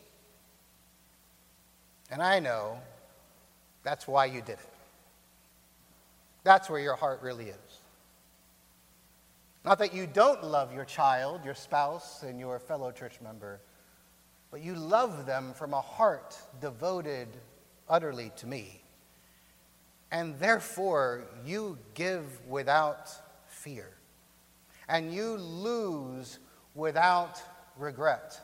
And 2.12 2.22
I 2.22 2.40
know 2.40 2.78
that's 3.84 4.08
why 4.08 4.26
you 4.26 4.42
did 4.42 4.54
it. 4.54 4.70
That's 6.44 6.70
where 6.70 6.80
your 6.80 6.96
heart 6.96 7.22
really 7.22 7.46
is. 7.46 7.80
Not 9.64 9.80
that 9.80 9.96
you 9.96 10.06
don't 10.06 10.44
love 10.44 10.72
your 10.74 10.86
child, 10.86 11.44
your 11.44 11.56
spouse, 11.56 12.22
and 12.22 12.40
your 12.40 12.60
fellow 12.60 12.92
church 12.92 13.20
member, 13.22 13.60
but 14.52 14.62
you 14.62 14.76
love 14.76 15.26
them 15.26 15.54
from 15.54 15.74
a 15.74 15.82
heart 15.82 16.38
devoted 16.62 17.28
utterly 17.90 18.32
to 18.38 18.48
me. 18.48 18.82
And 20.12 20.38
therefore, 20.40 21.24
you 21.44 21.80
give 21.96 22.26
without 22.48 23.12
fear. 23.48 23.90
And 24.88 25.12
you 25.12 25.38
lose 25.38 26.38
without 26.76 27.42
regret. 27.78 28.40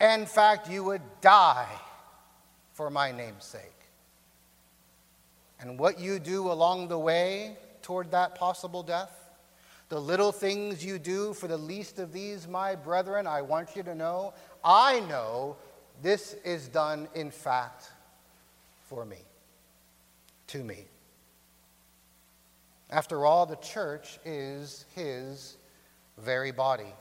In 0.00 0.26
fact, 0.26 0.70
you 0.70 0.84
would 0.84 1.02
die 1.20 1.68
for 2.72 2.90
my 2.90 3.12
name's 3.12 3.44
sake. 3.44 3.62
And 5.60 5.78
what 5.78 6.00
you 6.00 6.18
do 6.18 6.50
along 6.50 6.88
the 6.88 6.98
way 6.98 7.56
toward 7.82 8.10
that 8.12 8.34
possible 8.34 8.82
death, 8.82 9.12
the 9.90 10.00
little 10.00 10.32
things 10.32 10.84
you 10.84 10.98
do 10.98 11.34
for 11.34 11.48
the 11.48 11.56
least 11.56 11.98
of 11.98 12.12
these, 12.12 12.48
my 12.48 12.74
brethren, 12.74 13.26
I 13.26 13.42
want 13.42 13.76
you 13.76 13.82
to 13.82 13.94
know, 13.94 14.32
I 14.64 15.00
know 15.00 15.56
this 16.02 16.34
is 16.44 16.68
done 16.68 17.08
in 17.14 17.30
fact 17.30 17.90
for 18.88 19.04
me, 19.04 19.18
to 20.48 20.64
me. 20.64 20.84
After 22.88 23.26
all, 23.26 23.46
the 23.46 23.56
church 23.56 24.18
is 24.24 24.84
his 24.94 25.56
very 26.18 26.50
body. 26.50 26.92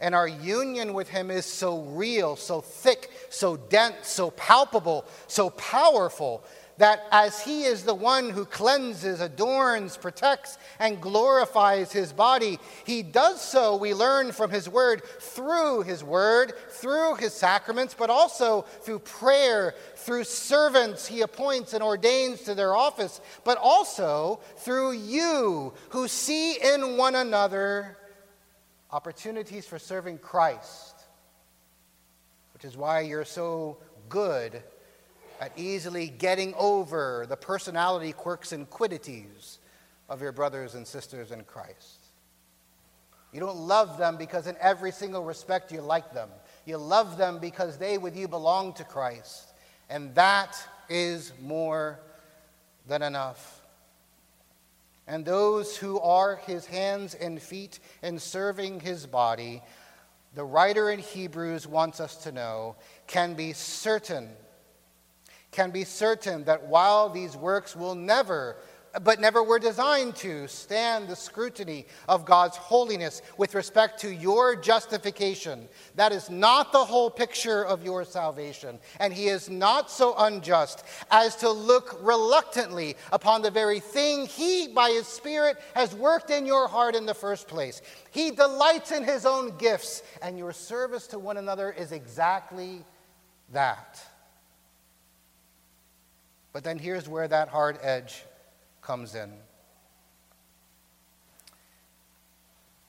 And 0.00 0.14
our 0.14 0.28
union 0.28 0.94
with 0.94 1.08
Him 1.08 1.30
is 1.30 1.44
so 1.44 1.80
real, 1.82 2.36
so 2.36 2.60
thick, 2.60 3.10
so 3.30 3.56
dense, 3.56 4.06
so 4.08 4.30
palpable, 4.30 5.04
so 5.26 5.50
powerful 5.50 6.44
that 6.76 7.04
as 7.10 7.40
He 7.40 7.64
is 7.64 7.82
the 7.82 7.94
one 7.94 8.30
who 8.30 8.44
cleanses, 8.44 9.20
adorns, 9.20 9.96
protects, 9.96 10.56
and 10.78 11.00
glorifies 11.00 11.90
His 11.90 12.12
body, 12.12 12.60
He 12.84 13.02
does 13.02 13.40
so, 13.40 13.76
we 13.76 13.92
learn 13.92 14.30
from 14.30 14.52
His 14.52 14.68
Word, 14.68 15.02
through 15.18 15.82
His 15.82 16.04
Word, 16.04 16.52
through 16.70 17.16
His 17.16 17.34
sacraments, 17.34 17.94
but 17.98 18.08
also 18.08 18.62
through 18.82 19.00
prayer, 19.00 19.74
through 19.96 20.22
servants 20.22 21.08
He 21.08 21.22
appoints 21.22 21.72
and 21.72 21.82
ordains 21.82 22.42
to 22.42 22.54
their 22.54 22.76
office, 22.76 23.20
but 23.42 23.58
also 23.58 24.38
through 24.58 24.92
you 24.92 25.74
who 25.88 26.06
see 26.06 26.52
in 26.52 26.96
one 26.96 27.16
another 27.16 27.96
opportunities 28.90 29.66
for 29.66 29.78
serving 29.78 30.18
Christ, 30.18 30.94
which 32.54 32.64
is 32.64 32.76
why 32.76 33.00
you're 33.00 33.24
so 33.24 33.78
good 34.08 34.62
at 35.40 35.52
easily 35.56 36.08
getting 36.08 36.54
over 36.54 37.26
the 37.28 37.36
personality 37.36 38.12
quirks 38.12 38.52
and 38.52 38.68
quiddities 38.68 39.58
of 40.08 40.20
your 40.20 40.32
brothers 40.32 40.74
and 40.74 40.86
sisters 40.86 41.30
in 41.30 41.44
Christ. 41.44 42.06
You 43.32 43.40
don't 43.40 43.58
love 43.58 43.98
them 43.98 44.16
because, 44.16 44.46
in 44.46 44.56
every 44.60 44.90
single 44.90 45.22
respect, 45.22 45.70
you 45.70 45.82
like 45.82 46.14
them. 46.14 46.30
You 46.64 46.78
love 46.78 47.18
them 47.18 47.38
because 47.38 47.76
they, 47.76 47.98
with 47.98 48.16
you, 48.16 48.26
belong 48.26 48.72
to 48.74 48.84
Christ. 48.84 49.52
And 49.90 50.14
that 50.14 50.56
is 50.88 51.32
more 51.42 52.00
than 52.86 53.02
enough 53.02 53.57
and 55.08 55.24
those 55.24 55.74
who 55.74 55.98
are 56.00 56.36
his 56.36 56.66
hands 56.66 57.14
and 57.14 57.40
feet 57.40 57.80
in 58.02 58.18
serving 58.18 58.80
his 58.80 59.06
body, 59.06 59.62
the 60.34 60.44
writer 60.44 60.90
in 60.90 60.98
Hebrews 60.98 61.66
wants 61.66 61.98
us 61.98 62.16
to 62.24 62.32
know, 62.32 62.76
can 63.06 63.32
be 63.32 63.54
certain, 63.54 64.28
can 65.50 65.70
be 65.70 65.84
certain 65.84 66.44
that 66.44 66.66
while 66.66 67.08
these 67.08 67.34
works 67.34 67.74
will 67.74 67.94
never 67.94 68.56
but 69.02 69.20
never 69.20 69.42
were 69.42 69.58
designed 69.58 70.16
to 70.16 70.48
stand 70.48 71.08
the 71.08 71.16
scrutiny 71.16 71.86
of 72.08 72.24
God's 72.24 72.56
holiness 72.56 73.22
with 73.36 73.54
respect 73.54 74.00
to 74.00 74.12
your 74.12 74.56
justification. 74.56 75.68
That 75.94 76.12
is 76.12 76.30
not 76.30 76.72
the 76.72 76.84
whole 76.84 77.10
picture 77.10 77.64
of 77.64 77.84
your 77.84 78.04
salvation. 78.04 78.78
And 79.00 79.12
He 79.12 79.28
is 79.28 79.48
not 79.48 79.90
so 79.90 80.14
unjust 80.18 80.84
as 81.10 81.36
to 81.36 81.50
look 81.50 81.98
reluctantly 82.02 82.96
upon 83.12 83.42
the 83.42 83.50
very 83.50 83.80
thing 83.80 84.26
He, 84.26 84.68
by 84.68 84.90
His 84.90 85.06
Spirit, 85.06 85.58
has 85.74 85.94
worked 85.94 86.30
in 86.30 86.46
your 86.46 86.68
heart 86.68 86.94
in 86.94 87.06
the 87.06 87.14
first 87.14 87.48
place. 87.48 87.82
He 88.10 88.30
delights 88.30 88.92
in 88.92 89.04
His 89.04 89.26
own 89.26 89.56
gifts, 89.58 90.02
and 90.22 90.38
your 90.38 90.52
service 90.52 91.06
to 91.08 91.18
one 91.18 91.36
another 91.36 91.70
is 91.70 91.92
exactly 91.92 92.84
that. 93.52 94.00
But 96.52 96.64
then 96.64 96.78
here's 96.78 97.08
where 97.08 97.28
that 97.28 97.48
hard 97.48 97.78
edge 97.82 98.24
comes 98.88 99.14
in. 99.14 99.30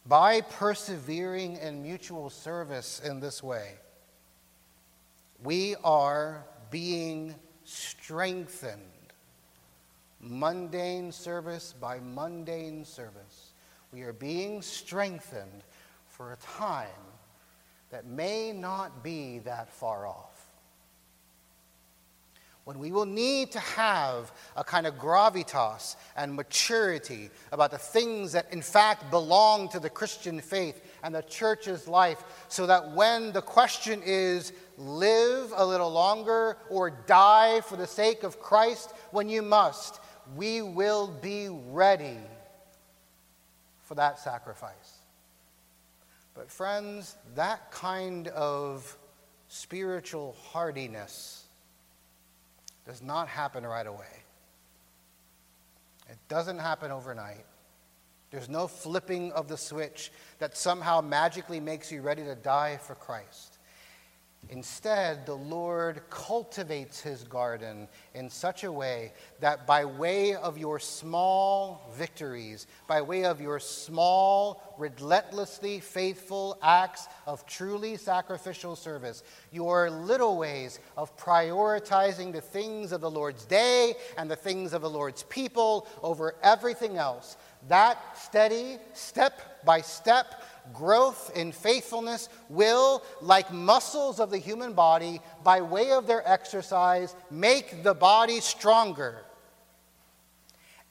By 0.06 0.40
persevering 0.40 1.58
in 1.58 1.84
mutual 1.84 2.30
service 2.30 3.02
in 3.04 3.20
this 3.20 3.44
way, 3.44 3.74
we 5.44 5.76
are 5.84 6.46
being 6.72 7.36
strengthened. 7.66 8.80
Mundane 10.22 11.12
service 11.12 11.74
by 11.74 12.00
mundane 12.00 12.86
service. 12.86 13.52
We 13.92 14.04
are 14.04 14.14
being 14.14 14.62
strengthened 14.62 15.66
for 16.08 16.32
a 16.32 16.38
time 16.38 16.88
that 17.90 18.06
may 18.06 18.54
not 18.54 19.04
be 19.04 19.40
that 19.40 19.70
far 19.70 20.08
off. 20.08 20.49
When 22.70 22.78
we 22.78 22.92
will 22.92 23.08
need 23.08 23.52
to 23.52 23.60
have 23.60 24.32
a 24.56 24.64
kind 24.64 24.86
of 24.86 24.94
gravitas 24.94 25.96
and 26.16 26.32
maturity 26.32 27.32
about 27.52 27.72
the 27.72 27.80
things 27.80 28.34
that 28.34 28.46
in 28.54 28.62
fact 28.62 29.10
belong 29.10 29.68
to 29.68 29.80
the 29.80 29.90
Christian 29.90 30.40
faith 30.40 30.80
and 31.02 31.16
the 31.16 31.24
church's 31.24 31.88
life, 31.88 32.24
so 32.48 32.68
that 32.68 32.92
when 32.92 33.32
the 33.32 33.42
question 33.42 34.04
is 34.06 34.54
live 34.78 35.52
a 35.56 35.66
little 35.66 35.90
longer 35.90 36.58
or 36.70 36.92
die 36.92 37.60
for 37.62 37.76
the 37.76 37.88
sake 37.88 38.22
of 38.22 38.40
Christ 38.40 38.94
when 39.10 39.30
you 39.30 39.42
must, 39.42 40.00
we 40.36 40.62
will 40.62 41.08
be 41.08 41.50
ready 41.50 42.20
for 43.82 43.96
that 43.96 44.20
sacrifice. 44.20 45.00
But, 46.36 46.52
friends, 46.52 47.18
that 47.34 47.72
kind 47.72 48.28
of 48.28 48.96
spiritual 49.48 50.36
hardiness 50.52 51.48
does 52.90 53.04
not 53.04 53.28
happen 53.28 53.64
right 53.64 53.86
away. 53.86 54.24
It 56.10 56.18
doesn't 56.28 56.58
happen 56.58 56.90
overnight. 56.90 57.46
There's 58.32 58.50
no 58.50 58.68
flipping 58.68 59.32
of 59.34 59.48
the 59.48 59.58
switch 59.58 60.12
that 60.40 60.58
somehow 60.58 61.00
magically 61.00 61.60
makes 61.60 61.92
you 61.92 62.02
ready 62.02 62.24
to 62.24 62.34
die 62.34 62.78
for 62.78 62.96
Christ. 62.96 63.59
Instead, 64.48 65.28
the 65.28 65.36
Lord 65.36 66.02
cultivates 66.10 67.02
his 67.02 67.24
garden 67.24 67.88
in 68.16 68.32
such 68.32 68.64
a 68.64 68.72
way 68.72 69.12
that 69.40 69.68
by 69.68 69.86
way 69.86 70.34
of 70.34 70.58
your 70.58 70.80
small 70.80 71.88
victories, 71.96 72.66
by 72.88 73.00
way 73.00 73.26
of 73.26 73.40
your 73.40 73.60
small, 73.60 74.76
relentlessly 74.80 75.80
faithful 75.80 76.58
acts 76.64 77.08
of 77.28 77.46
truly 77.46 77.96
sacrificial 77.96 78.76
service, 78.76 79.24
your 79.52 79.92
little 79.92 80.38
ways 80.38 80.80
of 80.98 81.16
prioritizing 81.16 82.34
the 82.34 82.42
things 82.42 82.92
of 82.92 83.02
the 83.02 83.12
Lord's 83.12 83.46
day 83.46 83.94
and 84.18 84.32
the 84.32 84.36
things 84.36 84.74
of 84.74 84.82
the 84.82 84.90
Lord's 84.90 85.24
people 85.24 85.88
over 86.02 86.34
everything 86.42 86.98
else, 86.98 87.38
that 87.68 88.00
steady, 88.18 88.78
step 88.94 89.64
by 89.66 89.82
step, 89.82 90.42
growth 90.74 91.32
in 91.36 91.52
faithfulness 91.52 92.30
will, 92.50 93.04
like 93.22 93.52
muscles 93.52 94.20
of 94.20 94.30
the 94.30 94.38
human 94.38 94.74
body, 94.74 95.22
by 95.44 95.62
way 95.62 95.92
of 95.92 96.08
their 96.08 96.28
exercise, 96.30 97.16
make 97.30 97.84
the 97.84 97.94
body 97.94 98.40
stronger. 98.40 99.18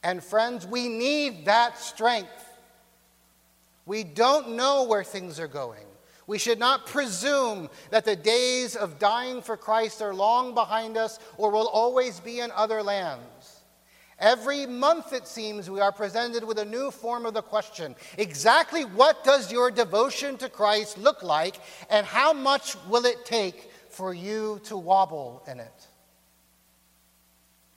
And 0.02 0.22
friends, 0.22 0.66
we 0.66 0.88
need 0.88 1.46
that 1.46 1.78
strength. 1.78 2.44
We 3.86 4.04
don't 4.04 4.50
know 4.50 4.84
where 4.84 5.04
things 5.04 5.40
are 5.40 5.48
going. 5.48 5.84
We 6.26 6.38
should 6.38 6.58
not 6.58 6.86
presume 6.86 7.70
that 7.90 8.04
the 8.04 8.14
days 8.14 8.76
of 8.76 8.98
dying 8.98 9.40
for 9.40 9.56
Christ 9.56 10.02
are 10.02 10.14
long 10.14 10.54
behind 10.54 10.98
us 10.98 11.18
or 11.38 11.50
will 11.50 11.68
always 11.68 12.20
be 12.20 12.40
in 12.40 12.50
other 12.50 12.82
lands. 12.82 13.57
Every 14.20 14.66
month, 14.66 15.12
it 15.12 15.28
seems, 15.28 15.70
we 15.70 15.80
are 15.80 15.92
presented 15.92 16.42
with 16.42 16.58
a 16.58 16.64
new 16.64 16.90
form 16.90 17.24
of 17.24 17.34
the 17.34 17.42
question 17.42 17.94
exactly 18.16 18.84
what 18.84 19.22
does 19.22 19.52
your 19.52 19.70
devotion 19.70 20.36
to 20.38 20.48
Christ 20.48 20.98
look 20.98 21.22
like, 21.22 21.60
and 21.88 22.04
how 22.04 22.32
much 22.32 22.76
will 22.88 23.04
it 23.04 23.24
take 23.24 23.70
for 23.90 24.12
you 24.12 24.60
to 24.64 24.76
wobble 24.76 25.44
in 25.46 25.60
it? 25.60 25.86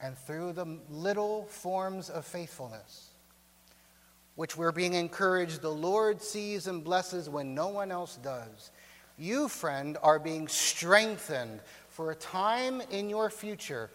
And 0.00 0.18
through 0.18 0.54
the 0.54 0.78
little 0.90 1.44
forms 1.44 2.10
of 2.10 2.24
faithfulness, 2.24 3.10
which 4.34 4.56
we're 4.56 4.72
being 4.72 4.94
encouraged, 4.94 5.62
the 5.62 5.70
Lord 5.70 6.20
sees 6.20 6.66
and 6.66 6.82
blesses 6.82 7.28
when 7.28 7.54
no 7.54 7.68
one 7.68 7.92
else 7.92 8.16
does. 8.16 8.72
You, 9.16 9.46
friend, 9.46 9.96
are 10.02 10.18
being 10.18 10.48
strengthened 10.48 11.60
for 11.88 12.10
a 12.10 12.16
time 12.16 12.80
in 12.90 13.08
your 13.08 13.30
future 13.30 13.90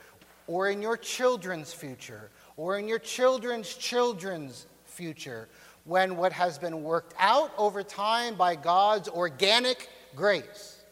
or 0.45 0.70
in 0.70 0.82
your 0.82 0.95
children's 0.95 1.74
future 1.74 2.30
or 2.58 2.80
in 2.80 2.88
your 2.88 2.99
children's 2.99 3.74
children's 3.74 4.66
future 4.86 5.47
when 5.86 6.18
what 6.18 6.34
has 6.34 6.58
been 6.58 6.84
worked 6.84 7.14
out 7.18 7.51
over 7.58 7.82
time 7.82 8.36
by 8.36 8.55
God's 8.55 9.08
organic 9.08 9.89
grace 10.16 10.84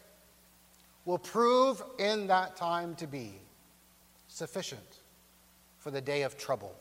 will 1.04 1.18
prove 1.18 1.82
in 1.98 2.28
that 2.28 2.56
time 2.56 2.94
to 2.96 3.06
be 3.06 3.34
sufficient 4.28 5.00
for 5.78 5.90
the 5.90 6.00
day 6.00 6.22
of 6.22 6.38
trouble. 6.38 6.74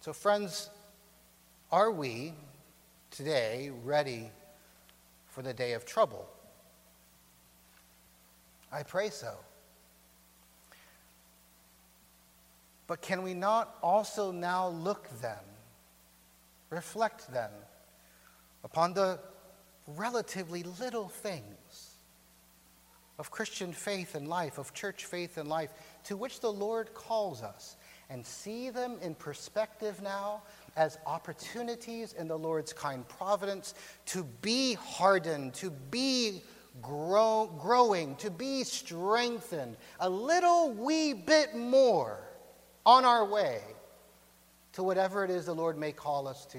So, 0.00 0.12
friends, 0.12 0.70
are 1.72 1.90
we 1.90 2.32
today 3.10 3.70
ready 3.84 4.30
for 5.26 5.42
the 5.42 5.52
day 5.52 5.72
of 5.72 5.84
trouble? 5.84 6.28
I 8.70 8.84
pray 8.84 9.10
so. 9.10 9.34
But 12.86 13.00
can 13.00 13.22
we 13.22 13.34
not 13.34 13.76
also 13.82 14.30
now 14.30 14.68
look 14.68 15.08
then, 15.20 15.44
reflect 16.70 17.32
then, 17.32 17.50
upon 18.62 18.94
the 18.94 19.18
relatively 19.86 20.62
little 20.80 21.08
things 21.08 21.94
of 23.18 23.30
Christian 23.30 23.72
faith 23.72 24.14
and 24.14 24.28
life, 24.28 24.58
of 24.58 24.74
church 24.74 25.06
faith 25.06 25.38
and 25.38 25.48
life, 25.48 25.72
to 26.04 26.16
which 26.16 26.40
the 26.40 26.52
Lord 26.52 26.92
calls 26.94 27.42
us, 27.42 27.76
and 28.08 28.24
see 28.24 28.70
them 28.70 28.98
in 29.02 29.14
perspective 29.14 30.00
now 30.02 30.42
as 30.76 30.98
opportunities 31.06 32.12
in 32.12 32.28
the 32.28 32.38
Lord's 32.38 32.72
kind 32.72 33.06
providence 33.08 33.74
to 34.06 34.22
be 34.42 34.74
hardened, 34.74 35.54
to 35.54 35.70
be 35.70 36.42
grow, 36.82 37.50
growing, 37.58 38.14
to 38.16 38.30
be 38.30 38.62
strengthened 38.62 39.76
a 39.98 40.08
little 40.08 40.70
wee 40.72 41.14
bit 41.14 41.56
more 41.56 42.25
on 42.86 43.04
our 43.04 43.24
way 43.26 43.60
to 44.72 44.82
whatever 44.82 45.24
it 45.24 45.30
is 45.30 45.44
the 45.44 45.54
Lord 45.54 45.76
may 45.76 45.92
call 45.92 46.28
us 46.28 46.46
to 46.46 46.58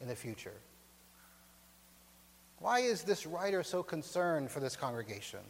in 0.00 0.08
the 0.08 0.16
future. 0.16 0.54
Why 2.58 2.80
is 2.80 3.02
this 3.02 3.26
writer 3.26 3.62
so 3.62 3.82
concerned 3.82 4.50
for 4.50 4.60
this 4.60 4.74
congregation? 4.74 5.40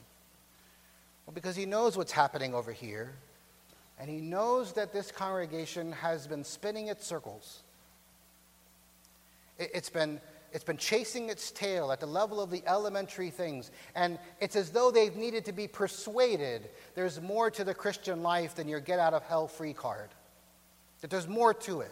Well, 1.27 1.35
because 1.35 1.55
he 1.55 1.65
knows 1.65 1.97
what's 1.97 2.13
happening 2.13 2.55
over 2.55 2.73
here, 2.73 3.15
and 4.01 4.11
he 4.11 4.17
knows 4.17 4.73
that 4.73 4.93
this 4.93 5.13
congregation 5.13 5.93
has 5.93 6.27
been 6.27 6.43
spinning 6.43 6.89
its 6.89 7.07
circles. 7.07 7.63
It's 9.59 9.91
been 9.91 10.21
it's 10.55 10.63
been 10.63 10.77
chasing 10.77 11.31
its 11.31 11.51
tail 11.51 11.91
at 11.91 11.99
the 11.99 12.07
level 12.07 12.41
of 12.41 12.49
the 12.49 12.63
elementary 12.67 13.29
things. 13.29 13.73
And 13.97 14.21
it's 14.41 14.55
as 14.55 14.71
though 14.71 14.93
they've 14.93 15.17
needed 15.17 15.45
to 15.47 15.53
be 15.53 15.67
persuaded 15.67 16.71
there's 16.95 17.21
more 17.21 17.51
to 17.51 17.65
the 17.65 17.75
Christian 17.75 18.23
life 18.23 18.55
than 18.55 18.69
your 18.69 18.79
get 18.79 19.01
out 19.01 19.15
of 19.15 19.25
hell 19.25 19.49
free 19.49 19.73
card. 19.73 20.11
That 21.01 21.11
there's 21.11 21.27
more 21.27 21.53
to 21.55 21.81
it. 21.81 21.91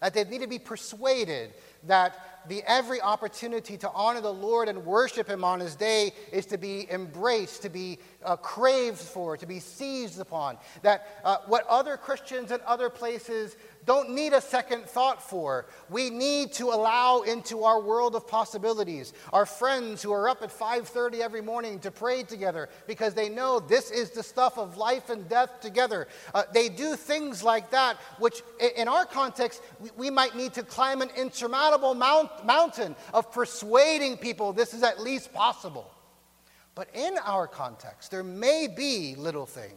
That 0.00 0.14
they 0.14 0.22
need 0.24 0.42
to 0.42 0.46
be 0.46 0.60
persuaded 0.60 1.54
that 1.86 2.44
the 2.48 2.62
every 2.66 3.00
opportunity 3.00 3.76
to 3.78 3.90
honor 3.90 4.20
the 4.20 4.32
Lord 4.32 4.68
and 4.68 4.84
worship 4.84 5.28
Him 5.28 5.42
on 5.42 5.60
His 5.60 5.74
day 5.74 6.12
is 6.30 6.46
to 6.46 6.58
be 6.58 6.86
embraced, 6.90 7.62
to 7.62 7.68
be 7.68 7.98
uh, 8.24 8.36
craved 8.36 8.98
for, 8.98 9.36
to 9.36 9.46
be 9.46 9.60
seized 9.60 10.20
upon. 10.20 10.58
That 10.82 11.20
uh, 11.24 11.38
what 11.46 11.66
other 11.68 11.96
Christians 11.96 12.52
in 12.52 12.60
other 12.66 12.90
places 12.90 13.56
don't 13.86 14.10
need 14.10 14.32
a 14.32 14.40
second 14.40 14.84
thought 14.84 15.22
for. 15.22 15.66
We 15.90 16.10
need 16.10 16.52
to 16.54 16.66
allow 16.66 17.22
into 17.22 17.64
our 17.64 17.80
world 17.80 18.14
of 18.14 18.26
possibilities 18.26 19.12
our 19.32 19.46
friends 19.46 20.02
who 20.02 20.12
are 20.12 20.28
up 20.28 20.42
at 20.42 20.50
5:30 20.50 21.22
every 21.22 21.40
morning 21.40 21.78
to 21.80 21.90
pray 21.90 22.22
together 22.22 22.68
because 22.86 23.14
they 23.14 23.28
know 23.28 23.60
this 23.60 23.90
is 23.90 24.10
the 24.10 24.22
stuff 24.22 24.58
of 24.58 24.76
life 24.76 25.10
and 25.10 25.28
death 25.28 25.60
together. 25.60 26.08
Uh, 26.32 26.44
they 26.52 26.68
do 26.68 26.96
things 26.96 27.42
like 27.42 27.70
that, 27.70 27.96
which 28.18 28.42
in 28.76 28.88
our 28.88 29.04
context 29.04 29.62
we, 29.80 29.90
we 29.96 30.10
might 30.10 30.34
need 30.34 30.54
to 30.54 30.62
climb 30.62 31.02
an 31.02 31.10
insurmountable 31.16 31.94
mount, 31.94 32.44
mountain 32.44 32.96
of 33.12 33.32
persuading 33.32 34.16
people 34.16 34.52
this 34.52 34.74
is 34.74 34.82
at 34.82 35.00
least 35.00 35.32
possible. 35.32 35.90
But 36.74 36.88
in 36.94 37.18
our 37.18 37.46
context, 37.46 38.10
there 38.10 38.24
may 38.24 38.66
be 38.66 39.14
little 39.16 39.46
things 39.46 39.74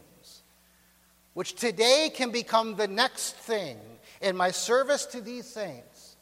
which 1.37 1.53
today 1.53 2.09
can 2.11 2.31
become 2.31 2.75
the 2.75 2.87
next 2.87 3.35
thing 3.35 3.77
in 4.21 4.35
my 4.35 4.51
service 4.51 5.05
to 5.07 5.21
these 5.21 5.45
saints 5.45 6.15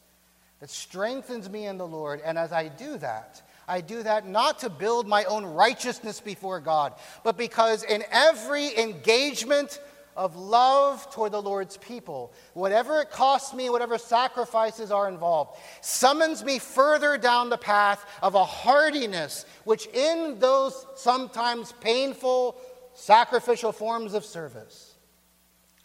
that 0.60 0.70
strengthens 0.70 1.50
me 1.50 1.66
in 1.66 1.78
the 1.78 1.88
Lord. 1.88 2.22
And 2.24 2.38
as 2.38 2.52
I 2.52 2.68
do 2.68 2.98
that, 2.98 3.42
I 3.68 3.82
do 3.82 4.04
that 4.04 4.28
not 4.28 4.60
to 4.60 4.70
build 4.70 5.08
my 5.08 5.24
own 5.26 5.46
righteousness 5.46 6.20
before 6.20 6.60
God, 6.60 6.94
but 7.24 7.38
because 7.38 7.84
in 7.84 8.04
every 8.12 8.78
engagement 8.78 9.80
of 10.16 10.36
love 10.36 11.12
toward 11.12 11.34
the 11.34 11.42
Lord's 11.42 11.78
people, 11.78 12.32
whatever 12.54 13.02
it 13.02 13.12
costs 13.12 13.54
me, 13.54 13.70
whatever 13.70 13.98
sacrifices 13.98 14.92
are 14.92 15.10
involved, 15.10 15.60
summons 15.82 16.44
me 16.44 16.58
further 16.58 17.18
down 17.18 17.50
the 17.50 17.58
path 17.58 18.06
of 18.22 18.36
a 18.36 18.46
hardiness 18.46 19.46
which, 19.66 19.88
in 19.88 20.40
those 20.40 20.86
sometimes 20.96 21.74
painful 21.82 22.56
sacrificial 22.94 23.74
forms 23.74 24.14
of 24.14 24.24
service, 24.24 24.96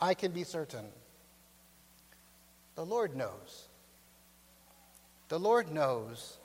I 0.01 0.15
can 0.15 0.31
be 0.31 0.45
certain 0.45 0.85
the 2.75 2.85
Lord 2.85 3.17
knows. 3.17 3.69
The 5.29 5.39
Lord 5.39 5.71
knows, 5.71 6.39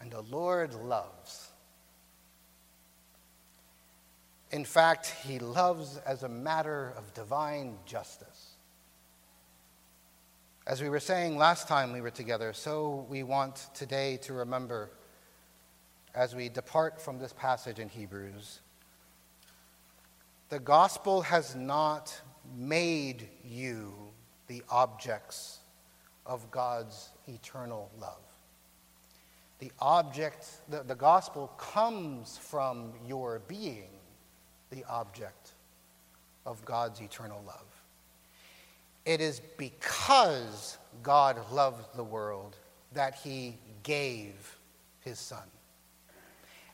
and 0.00 0.10
the 0.10 0.22
Lord 0.22 0.74
loves. 0.74 1.50
In 4.50 4.64
fact, 4.64 5.12
he 5.24 5.38
loves 5.38 5.98
as 6.06 6.22
a 6.22 6.28
matter 6.28 6.94
of 6.96 7.12
divine 7.14 7.76
justice. 7.84 8.52
As 10.66 10.82
we 10.82 10.88
were 10.88 11.00
saying 11.00 11.36
last 11.36 11.68
time 11.68 11.92
we 11.92 12.00
were 12.00 12.10
together, 12.10 12.52
so 12.52 13.06
we 13.08 13.22
want 13.22 13.68
today 13.74 14.18
to 14.22 14.32
remember 14.32 14.90
as 16.14 16.34
we 16.34 16.48
depart 16.48 17.00
from 17.00 17.18
this 17.18 17.32
passage 17.32 17.78
in 17.78 17.88
Hebrews. 17.88 18.60
The 20.48 20.58
gospel 20.58 21.22
has 21.22 21.54
not 21.54 22.18
made 22.56 23.28
you 23.44 23.92
the 24.46 24.62
objects 24.70 25.58
of 26.24 26.50
God's 26.50 27.10
eternal 27.28 27.90
love. 28.00 28.20
The 29.58 29.72
object, 29.80 30.46
the, 30.68 30.82
the 30.82 30.94
gospel 30.94 31.48
comes 31.56 32.38
from 32.38 32.92
your 33.06 33.40
being 33.48 33.88
the 34.70 34.84
object 34.84 35.52
of 36.44 36.64
God's 36.64 37.00
eternal 37.00 37.42
love. 37.46 37.66
It 39.04 39.20
is 39.20 39.40
because 39.56 40.78
God 41.02 41.38
loved 41.52 41.96
the 41.96 42.04
world 42.04 42.56
that 42.92 43.14
he 43.14 43.56
gave 43.82 44.58
his 45.00 45.18
son. 45.18 45.44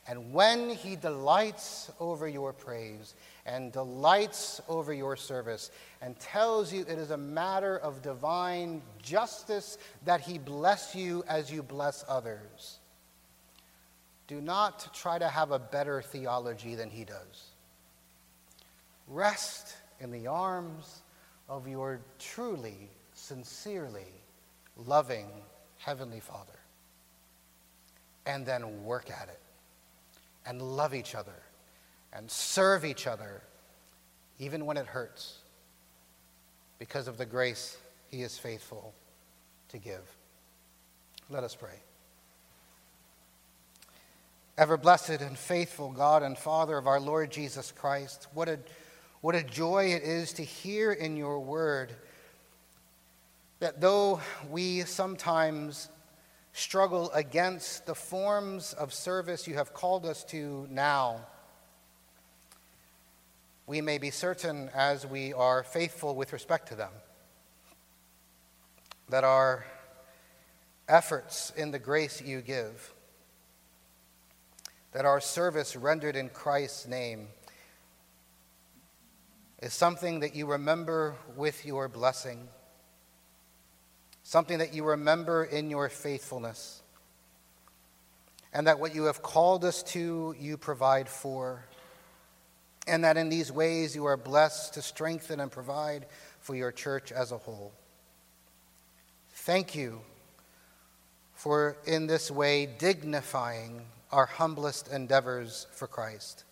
And 0.09 0.33
when 0.33 0.71
he 0.71 0.97
delights 0.97 1.91
over 2.01 2.27
your 2.27 2.53
praise 2.53 3.15
and 3.47 3.71
delights 3.71 4.61
over 4.69 4.93
your 4.93 5.17
service 5.17 5.71
and 6.01 6.19
tells 6.19 6.73
you 6.73 6.83
it 6.83 6.99
is 6.99 7.13
a 7.13 7.17
matter 7.17 7.79
of 7.79 8.03
divine 8.03 8.83
justice 9.01 9.79
that 10.05 10.21
he 10.21 10.39
bless 10.39 10.97
you 10.97 11.23
as 11.29 11.53
you 11.53 11.63
bless 11.63 12.05
others, 12.09 12.79
do 14.27 14.41
not 14.41 14.93
try 14.93 15.19
to 15.19 15.29
have 15.29 15.53
a 15.53 15.59
better 15.59 16.03
theology 16.03 16.75
than 16.75 16.91
he 16.91 17.05
does. 17.05 17.51
Rest 19.07 19.77
in 20.01 20.11
the 20.11 20.27
arms 20.27 21.03
of 21.49 21.69
your 21.69 22.01
truly, 22.19 22.91
sincerely 23.15 24.07
loving 24.77 25.29
Heavenly 25.79 26.21
Father. 26.21 26.59
And 28.27 28.47
then 28.47 28.85
work 28.85 29.11
at 29.11 29.29
it 29.29 29.42
and 30.47 30.61
love 30.61 30.95
each 30.95 31.15
other 31.15 31.43
and 32.13 32.31
serve 32.31 32.85
each 32.85 33.07
other, 33.07 33.43
even 34.39 34.67
when 34.67 34.77
it 34.77 34.87
hurts, 34.87 35.39
because 36.79 37.09
of 37.09 37.17
the 37.17 37.27
grace 37.27 37.77
He 38.11 38.23
is 38.23 38.39
faithful 38.39 38.95
to 39.69 39.79
give. 39.79 40.03
Let 41.31 41.45
us 41.45 41.55
pray. 41.55 41.81
Ever 44.59 44.77
blessed 44.77 45.23
and 45.23 45.39
faithful 45.39 45.93
God 45.93 46.23
and 46.23 46.37
Father 46.37 46.77
of 46.77 46.87
our 46.87 47.01
Lord 47.01 47.31
Jesus 47.31 47.73
Christ, 47.73 48.27
what 48.35 48.49
a, 48.49 48.59
what 49.23 49.35
a 49.35 49.43
joy 49.43 49.87
it 49.87 50.03
is 50.03 50.35
to 50.35 50.43
hear 50.43 50.93
in 50.93 51.17
your 51.17 51.41
word 51.41 51.95
that 53.61 53.81
though 53.81 54.21
we 54.51 54.81
sometimes 54.81 55.89
struggle 56.53 57.11
against 57.13 57.87
the 57.87 57.95
forms 57.95 58.73
of 58.75 58.93
service 58.93 59.47
you 59.47 59.55
have 59.55 59.73
called 59.73 60.05
us 60.05 60.25
to 60.25 60.67
now, 60.71 61.21
we 63.67 63.81
may 63.81 63.99
be 63.99 64.11
certain 64.11 64.69
as 64.75 65.07
we 65.07 65.33
are 65.33 65.63
faithful 65.63 66.15
with 66.15 66.33
respect 66.33 66.69
to 66.69 66.75
them 66.75 66.91
that 69.09 69.25
our 69.25 69.65
efforts 70.89 71.53
in 71.57 71.71
the 71.71 71.79
grace 71.79 72.23
you 72.23 72.41
give, 72.41 72.93
that 74.93 75.05
our 75.05 75.21
service 75.21 75.77
rendered 75.77 76.17
in 76.17 76.29
Christ's 76.31 76.87
name, 76.87 77.29
is 79.61 79.73
something 79.73 80.21
that 80.21 80.35
you 80.35 80.47
remember 80.47 81.15
with 81.37 81.65
your 81.65 81.89
blessing 81.89 82.49
something 84.23 84.59
that 84.59 84.75
you 84.75 84.85
remember 84.85 85.45
in 85.45 85.71
your 85.71 85.89
faithfulness, 85.89 86.83
and 88.53 88.67
that 88.67 88.79
what 88.79 88.95
you 88.95 89.05
have 89.05 89.23
called 89.23 89.65
us 89.65 89.83
to, 89.83 90.35
you 90.39 90.57
provide 90.57 91.09
for, 91.09 91.65
and 92.87 93.05
that 93.05 93.17
in 93.17 93.29
these 93.29 93.51
ways 93.51 93.95
you 93.95 94.05
are 94.05 94.17
blessed 94.17 94.75
to 94.75 94.83
strengthen 94.83 95.41
and 95.41 95.51
provide 95.51 96.07
for 96.41 96.55
your 96.55 96.73
church 96.73 97.13
as 97.13 97.33
a 97.33 97.39
whole. 97.39 97.73
Thank 99.31 99.75
you 99.75 100.01
for, 101.35 101.77
in 101.87 102.07
this 102.07 102.31
way, 102.31 102.67
dignifying 102.67 103.83
our 104.13 104.27
humblest 104.27 104.89
endeavors 104.93 105.67
for 105.73 105.87
Christ. 105.87 106.45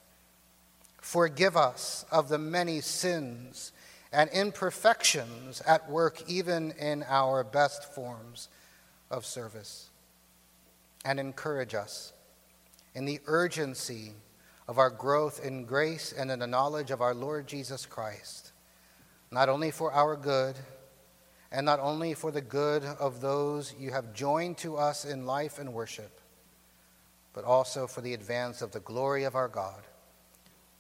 Forgive 1.01 1.57
us 1.57 2.05
of 2.11 2.29
the 2.29 2.39
many 2.39 2.81
sins 2.81 3.73
and 4.13 4.31
imperfections 4.31 5.61
at 5.67 5.89
work 5.91 6.23
even 6.29 6.73
in 6.73 7.05
our 7.09 7.45
best 7.45 7.93
forms 7.95 8.49
of 9.11 9.25
service. 9.25 9.89
And 11.05 11.19
encourage 11.19 11.75
us 11.75 12.13
in 12.95 13.05
the 13.05 13.21
urgency 13.27 14.13
of 14.69 14.79
our 14.79 14.91
growth 14.91 15.45
in 15.45 15.65
grace 15.65 16.13
and 16.17 16.31
in 16.31 16.41
the 16.41 16.47
knowledge 16.47 16.91
of 16.91 17.01
our 17.01 17.15
Lord 17.15 17.47
Jesus 17.47 17.87
Christ, 17.87 18.53
not 19.31 19.49
only 19.49 19.71
for 19.71 19.93
our 19.93 20.17
good, 20.17 20.57
and 21.53 21.67
not 21.67 21.81
only 21.81 22.15
for 22.15 22.31
the 22.31 22.41
good 22.41 22.85
of 22.85 23.21
those 23.21 23.75
you 23.79 23.91
have 23.91 24.15
joined 24.15 24.59
to 24.59 24.77
us 24.77 25.05
in 25.05 25.27
life 25.27 25.59
and 25.59 25.73
worship, 25.73 26.21
but 27.33 27.45
also 27.45 27.87
for 27.87 28.01
the 28.01 28.15
advance 28.15 28.63
of 28.63 28.73
the 28.73 28.81
glory 28.81 29.25
of 29.25 29.35
our 29.35 29.49
God, 29.49 29.83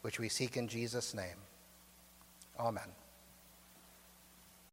which 0.02 0.18
we 0.20 0.28
seek 0.28 0.56
in 0.56 0.68
Jesus' 0.68 1.14
name. 1.14 1.38
Amen. 2.58 2.99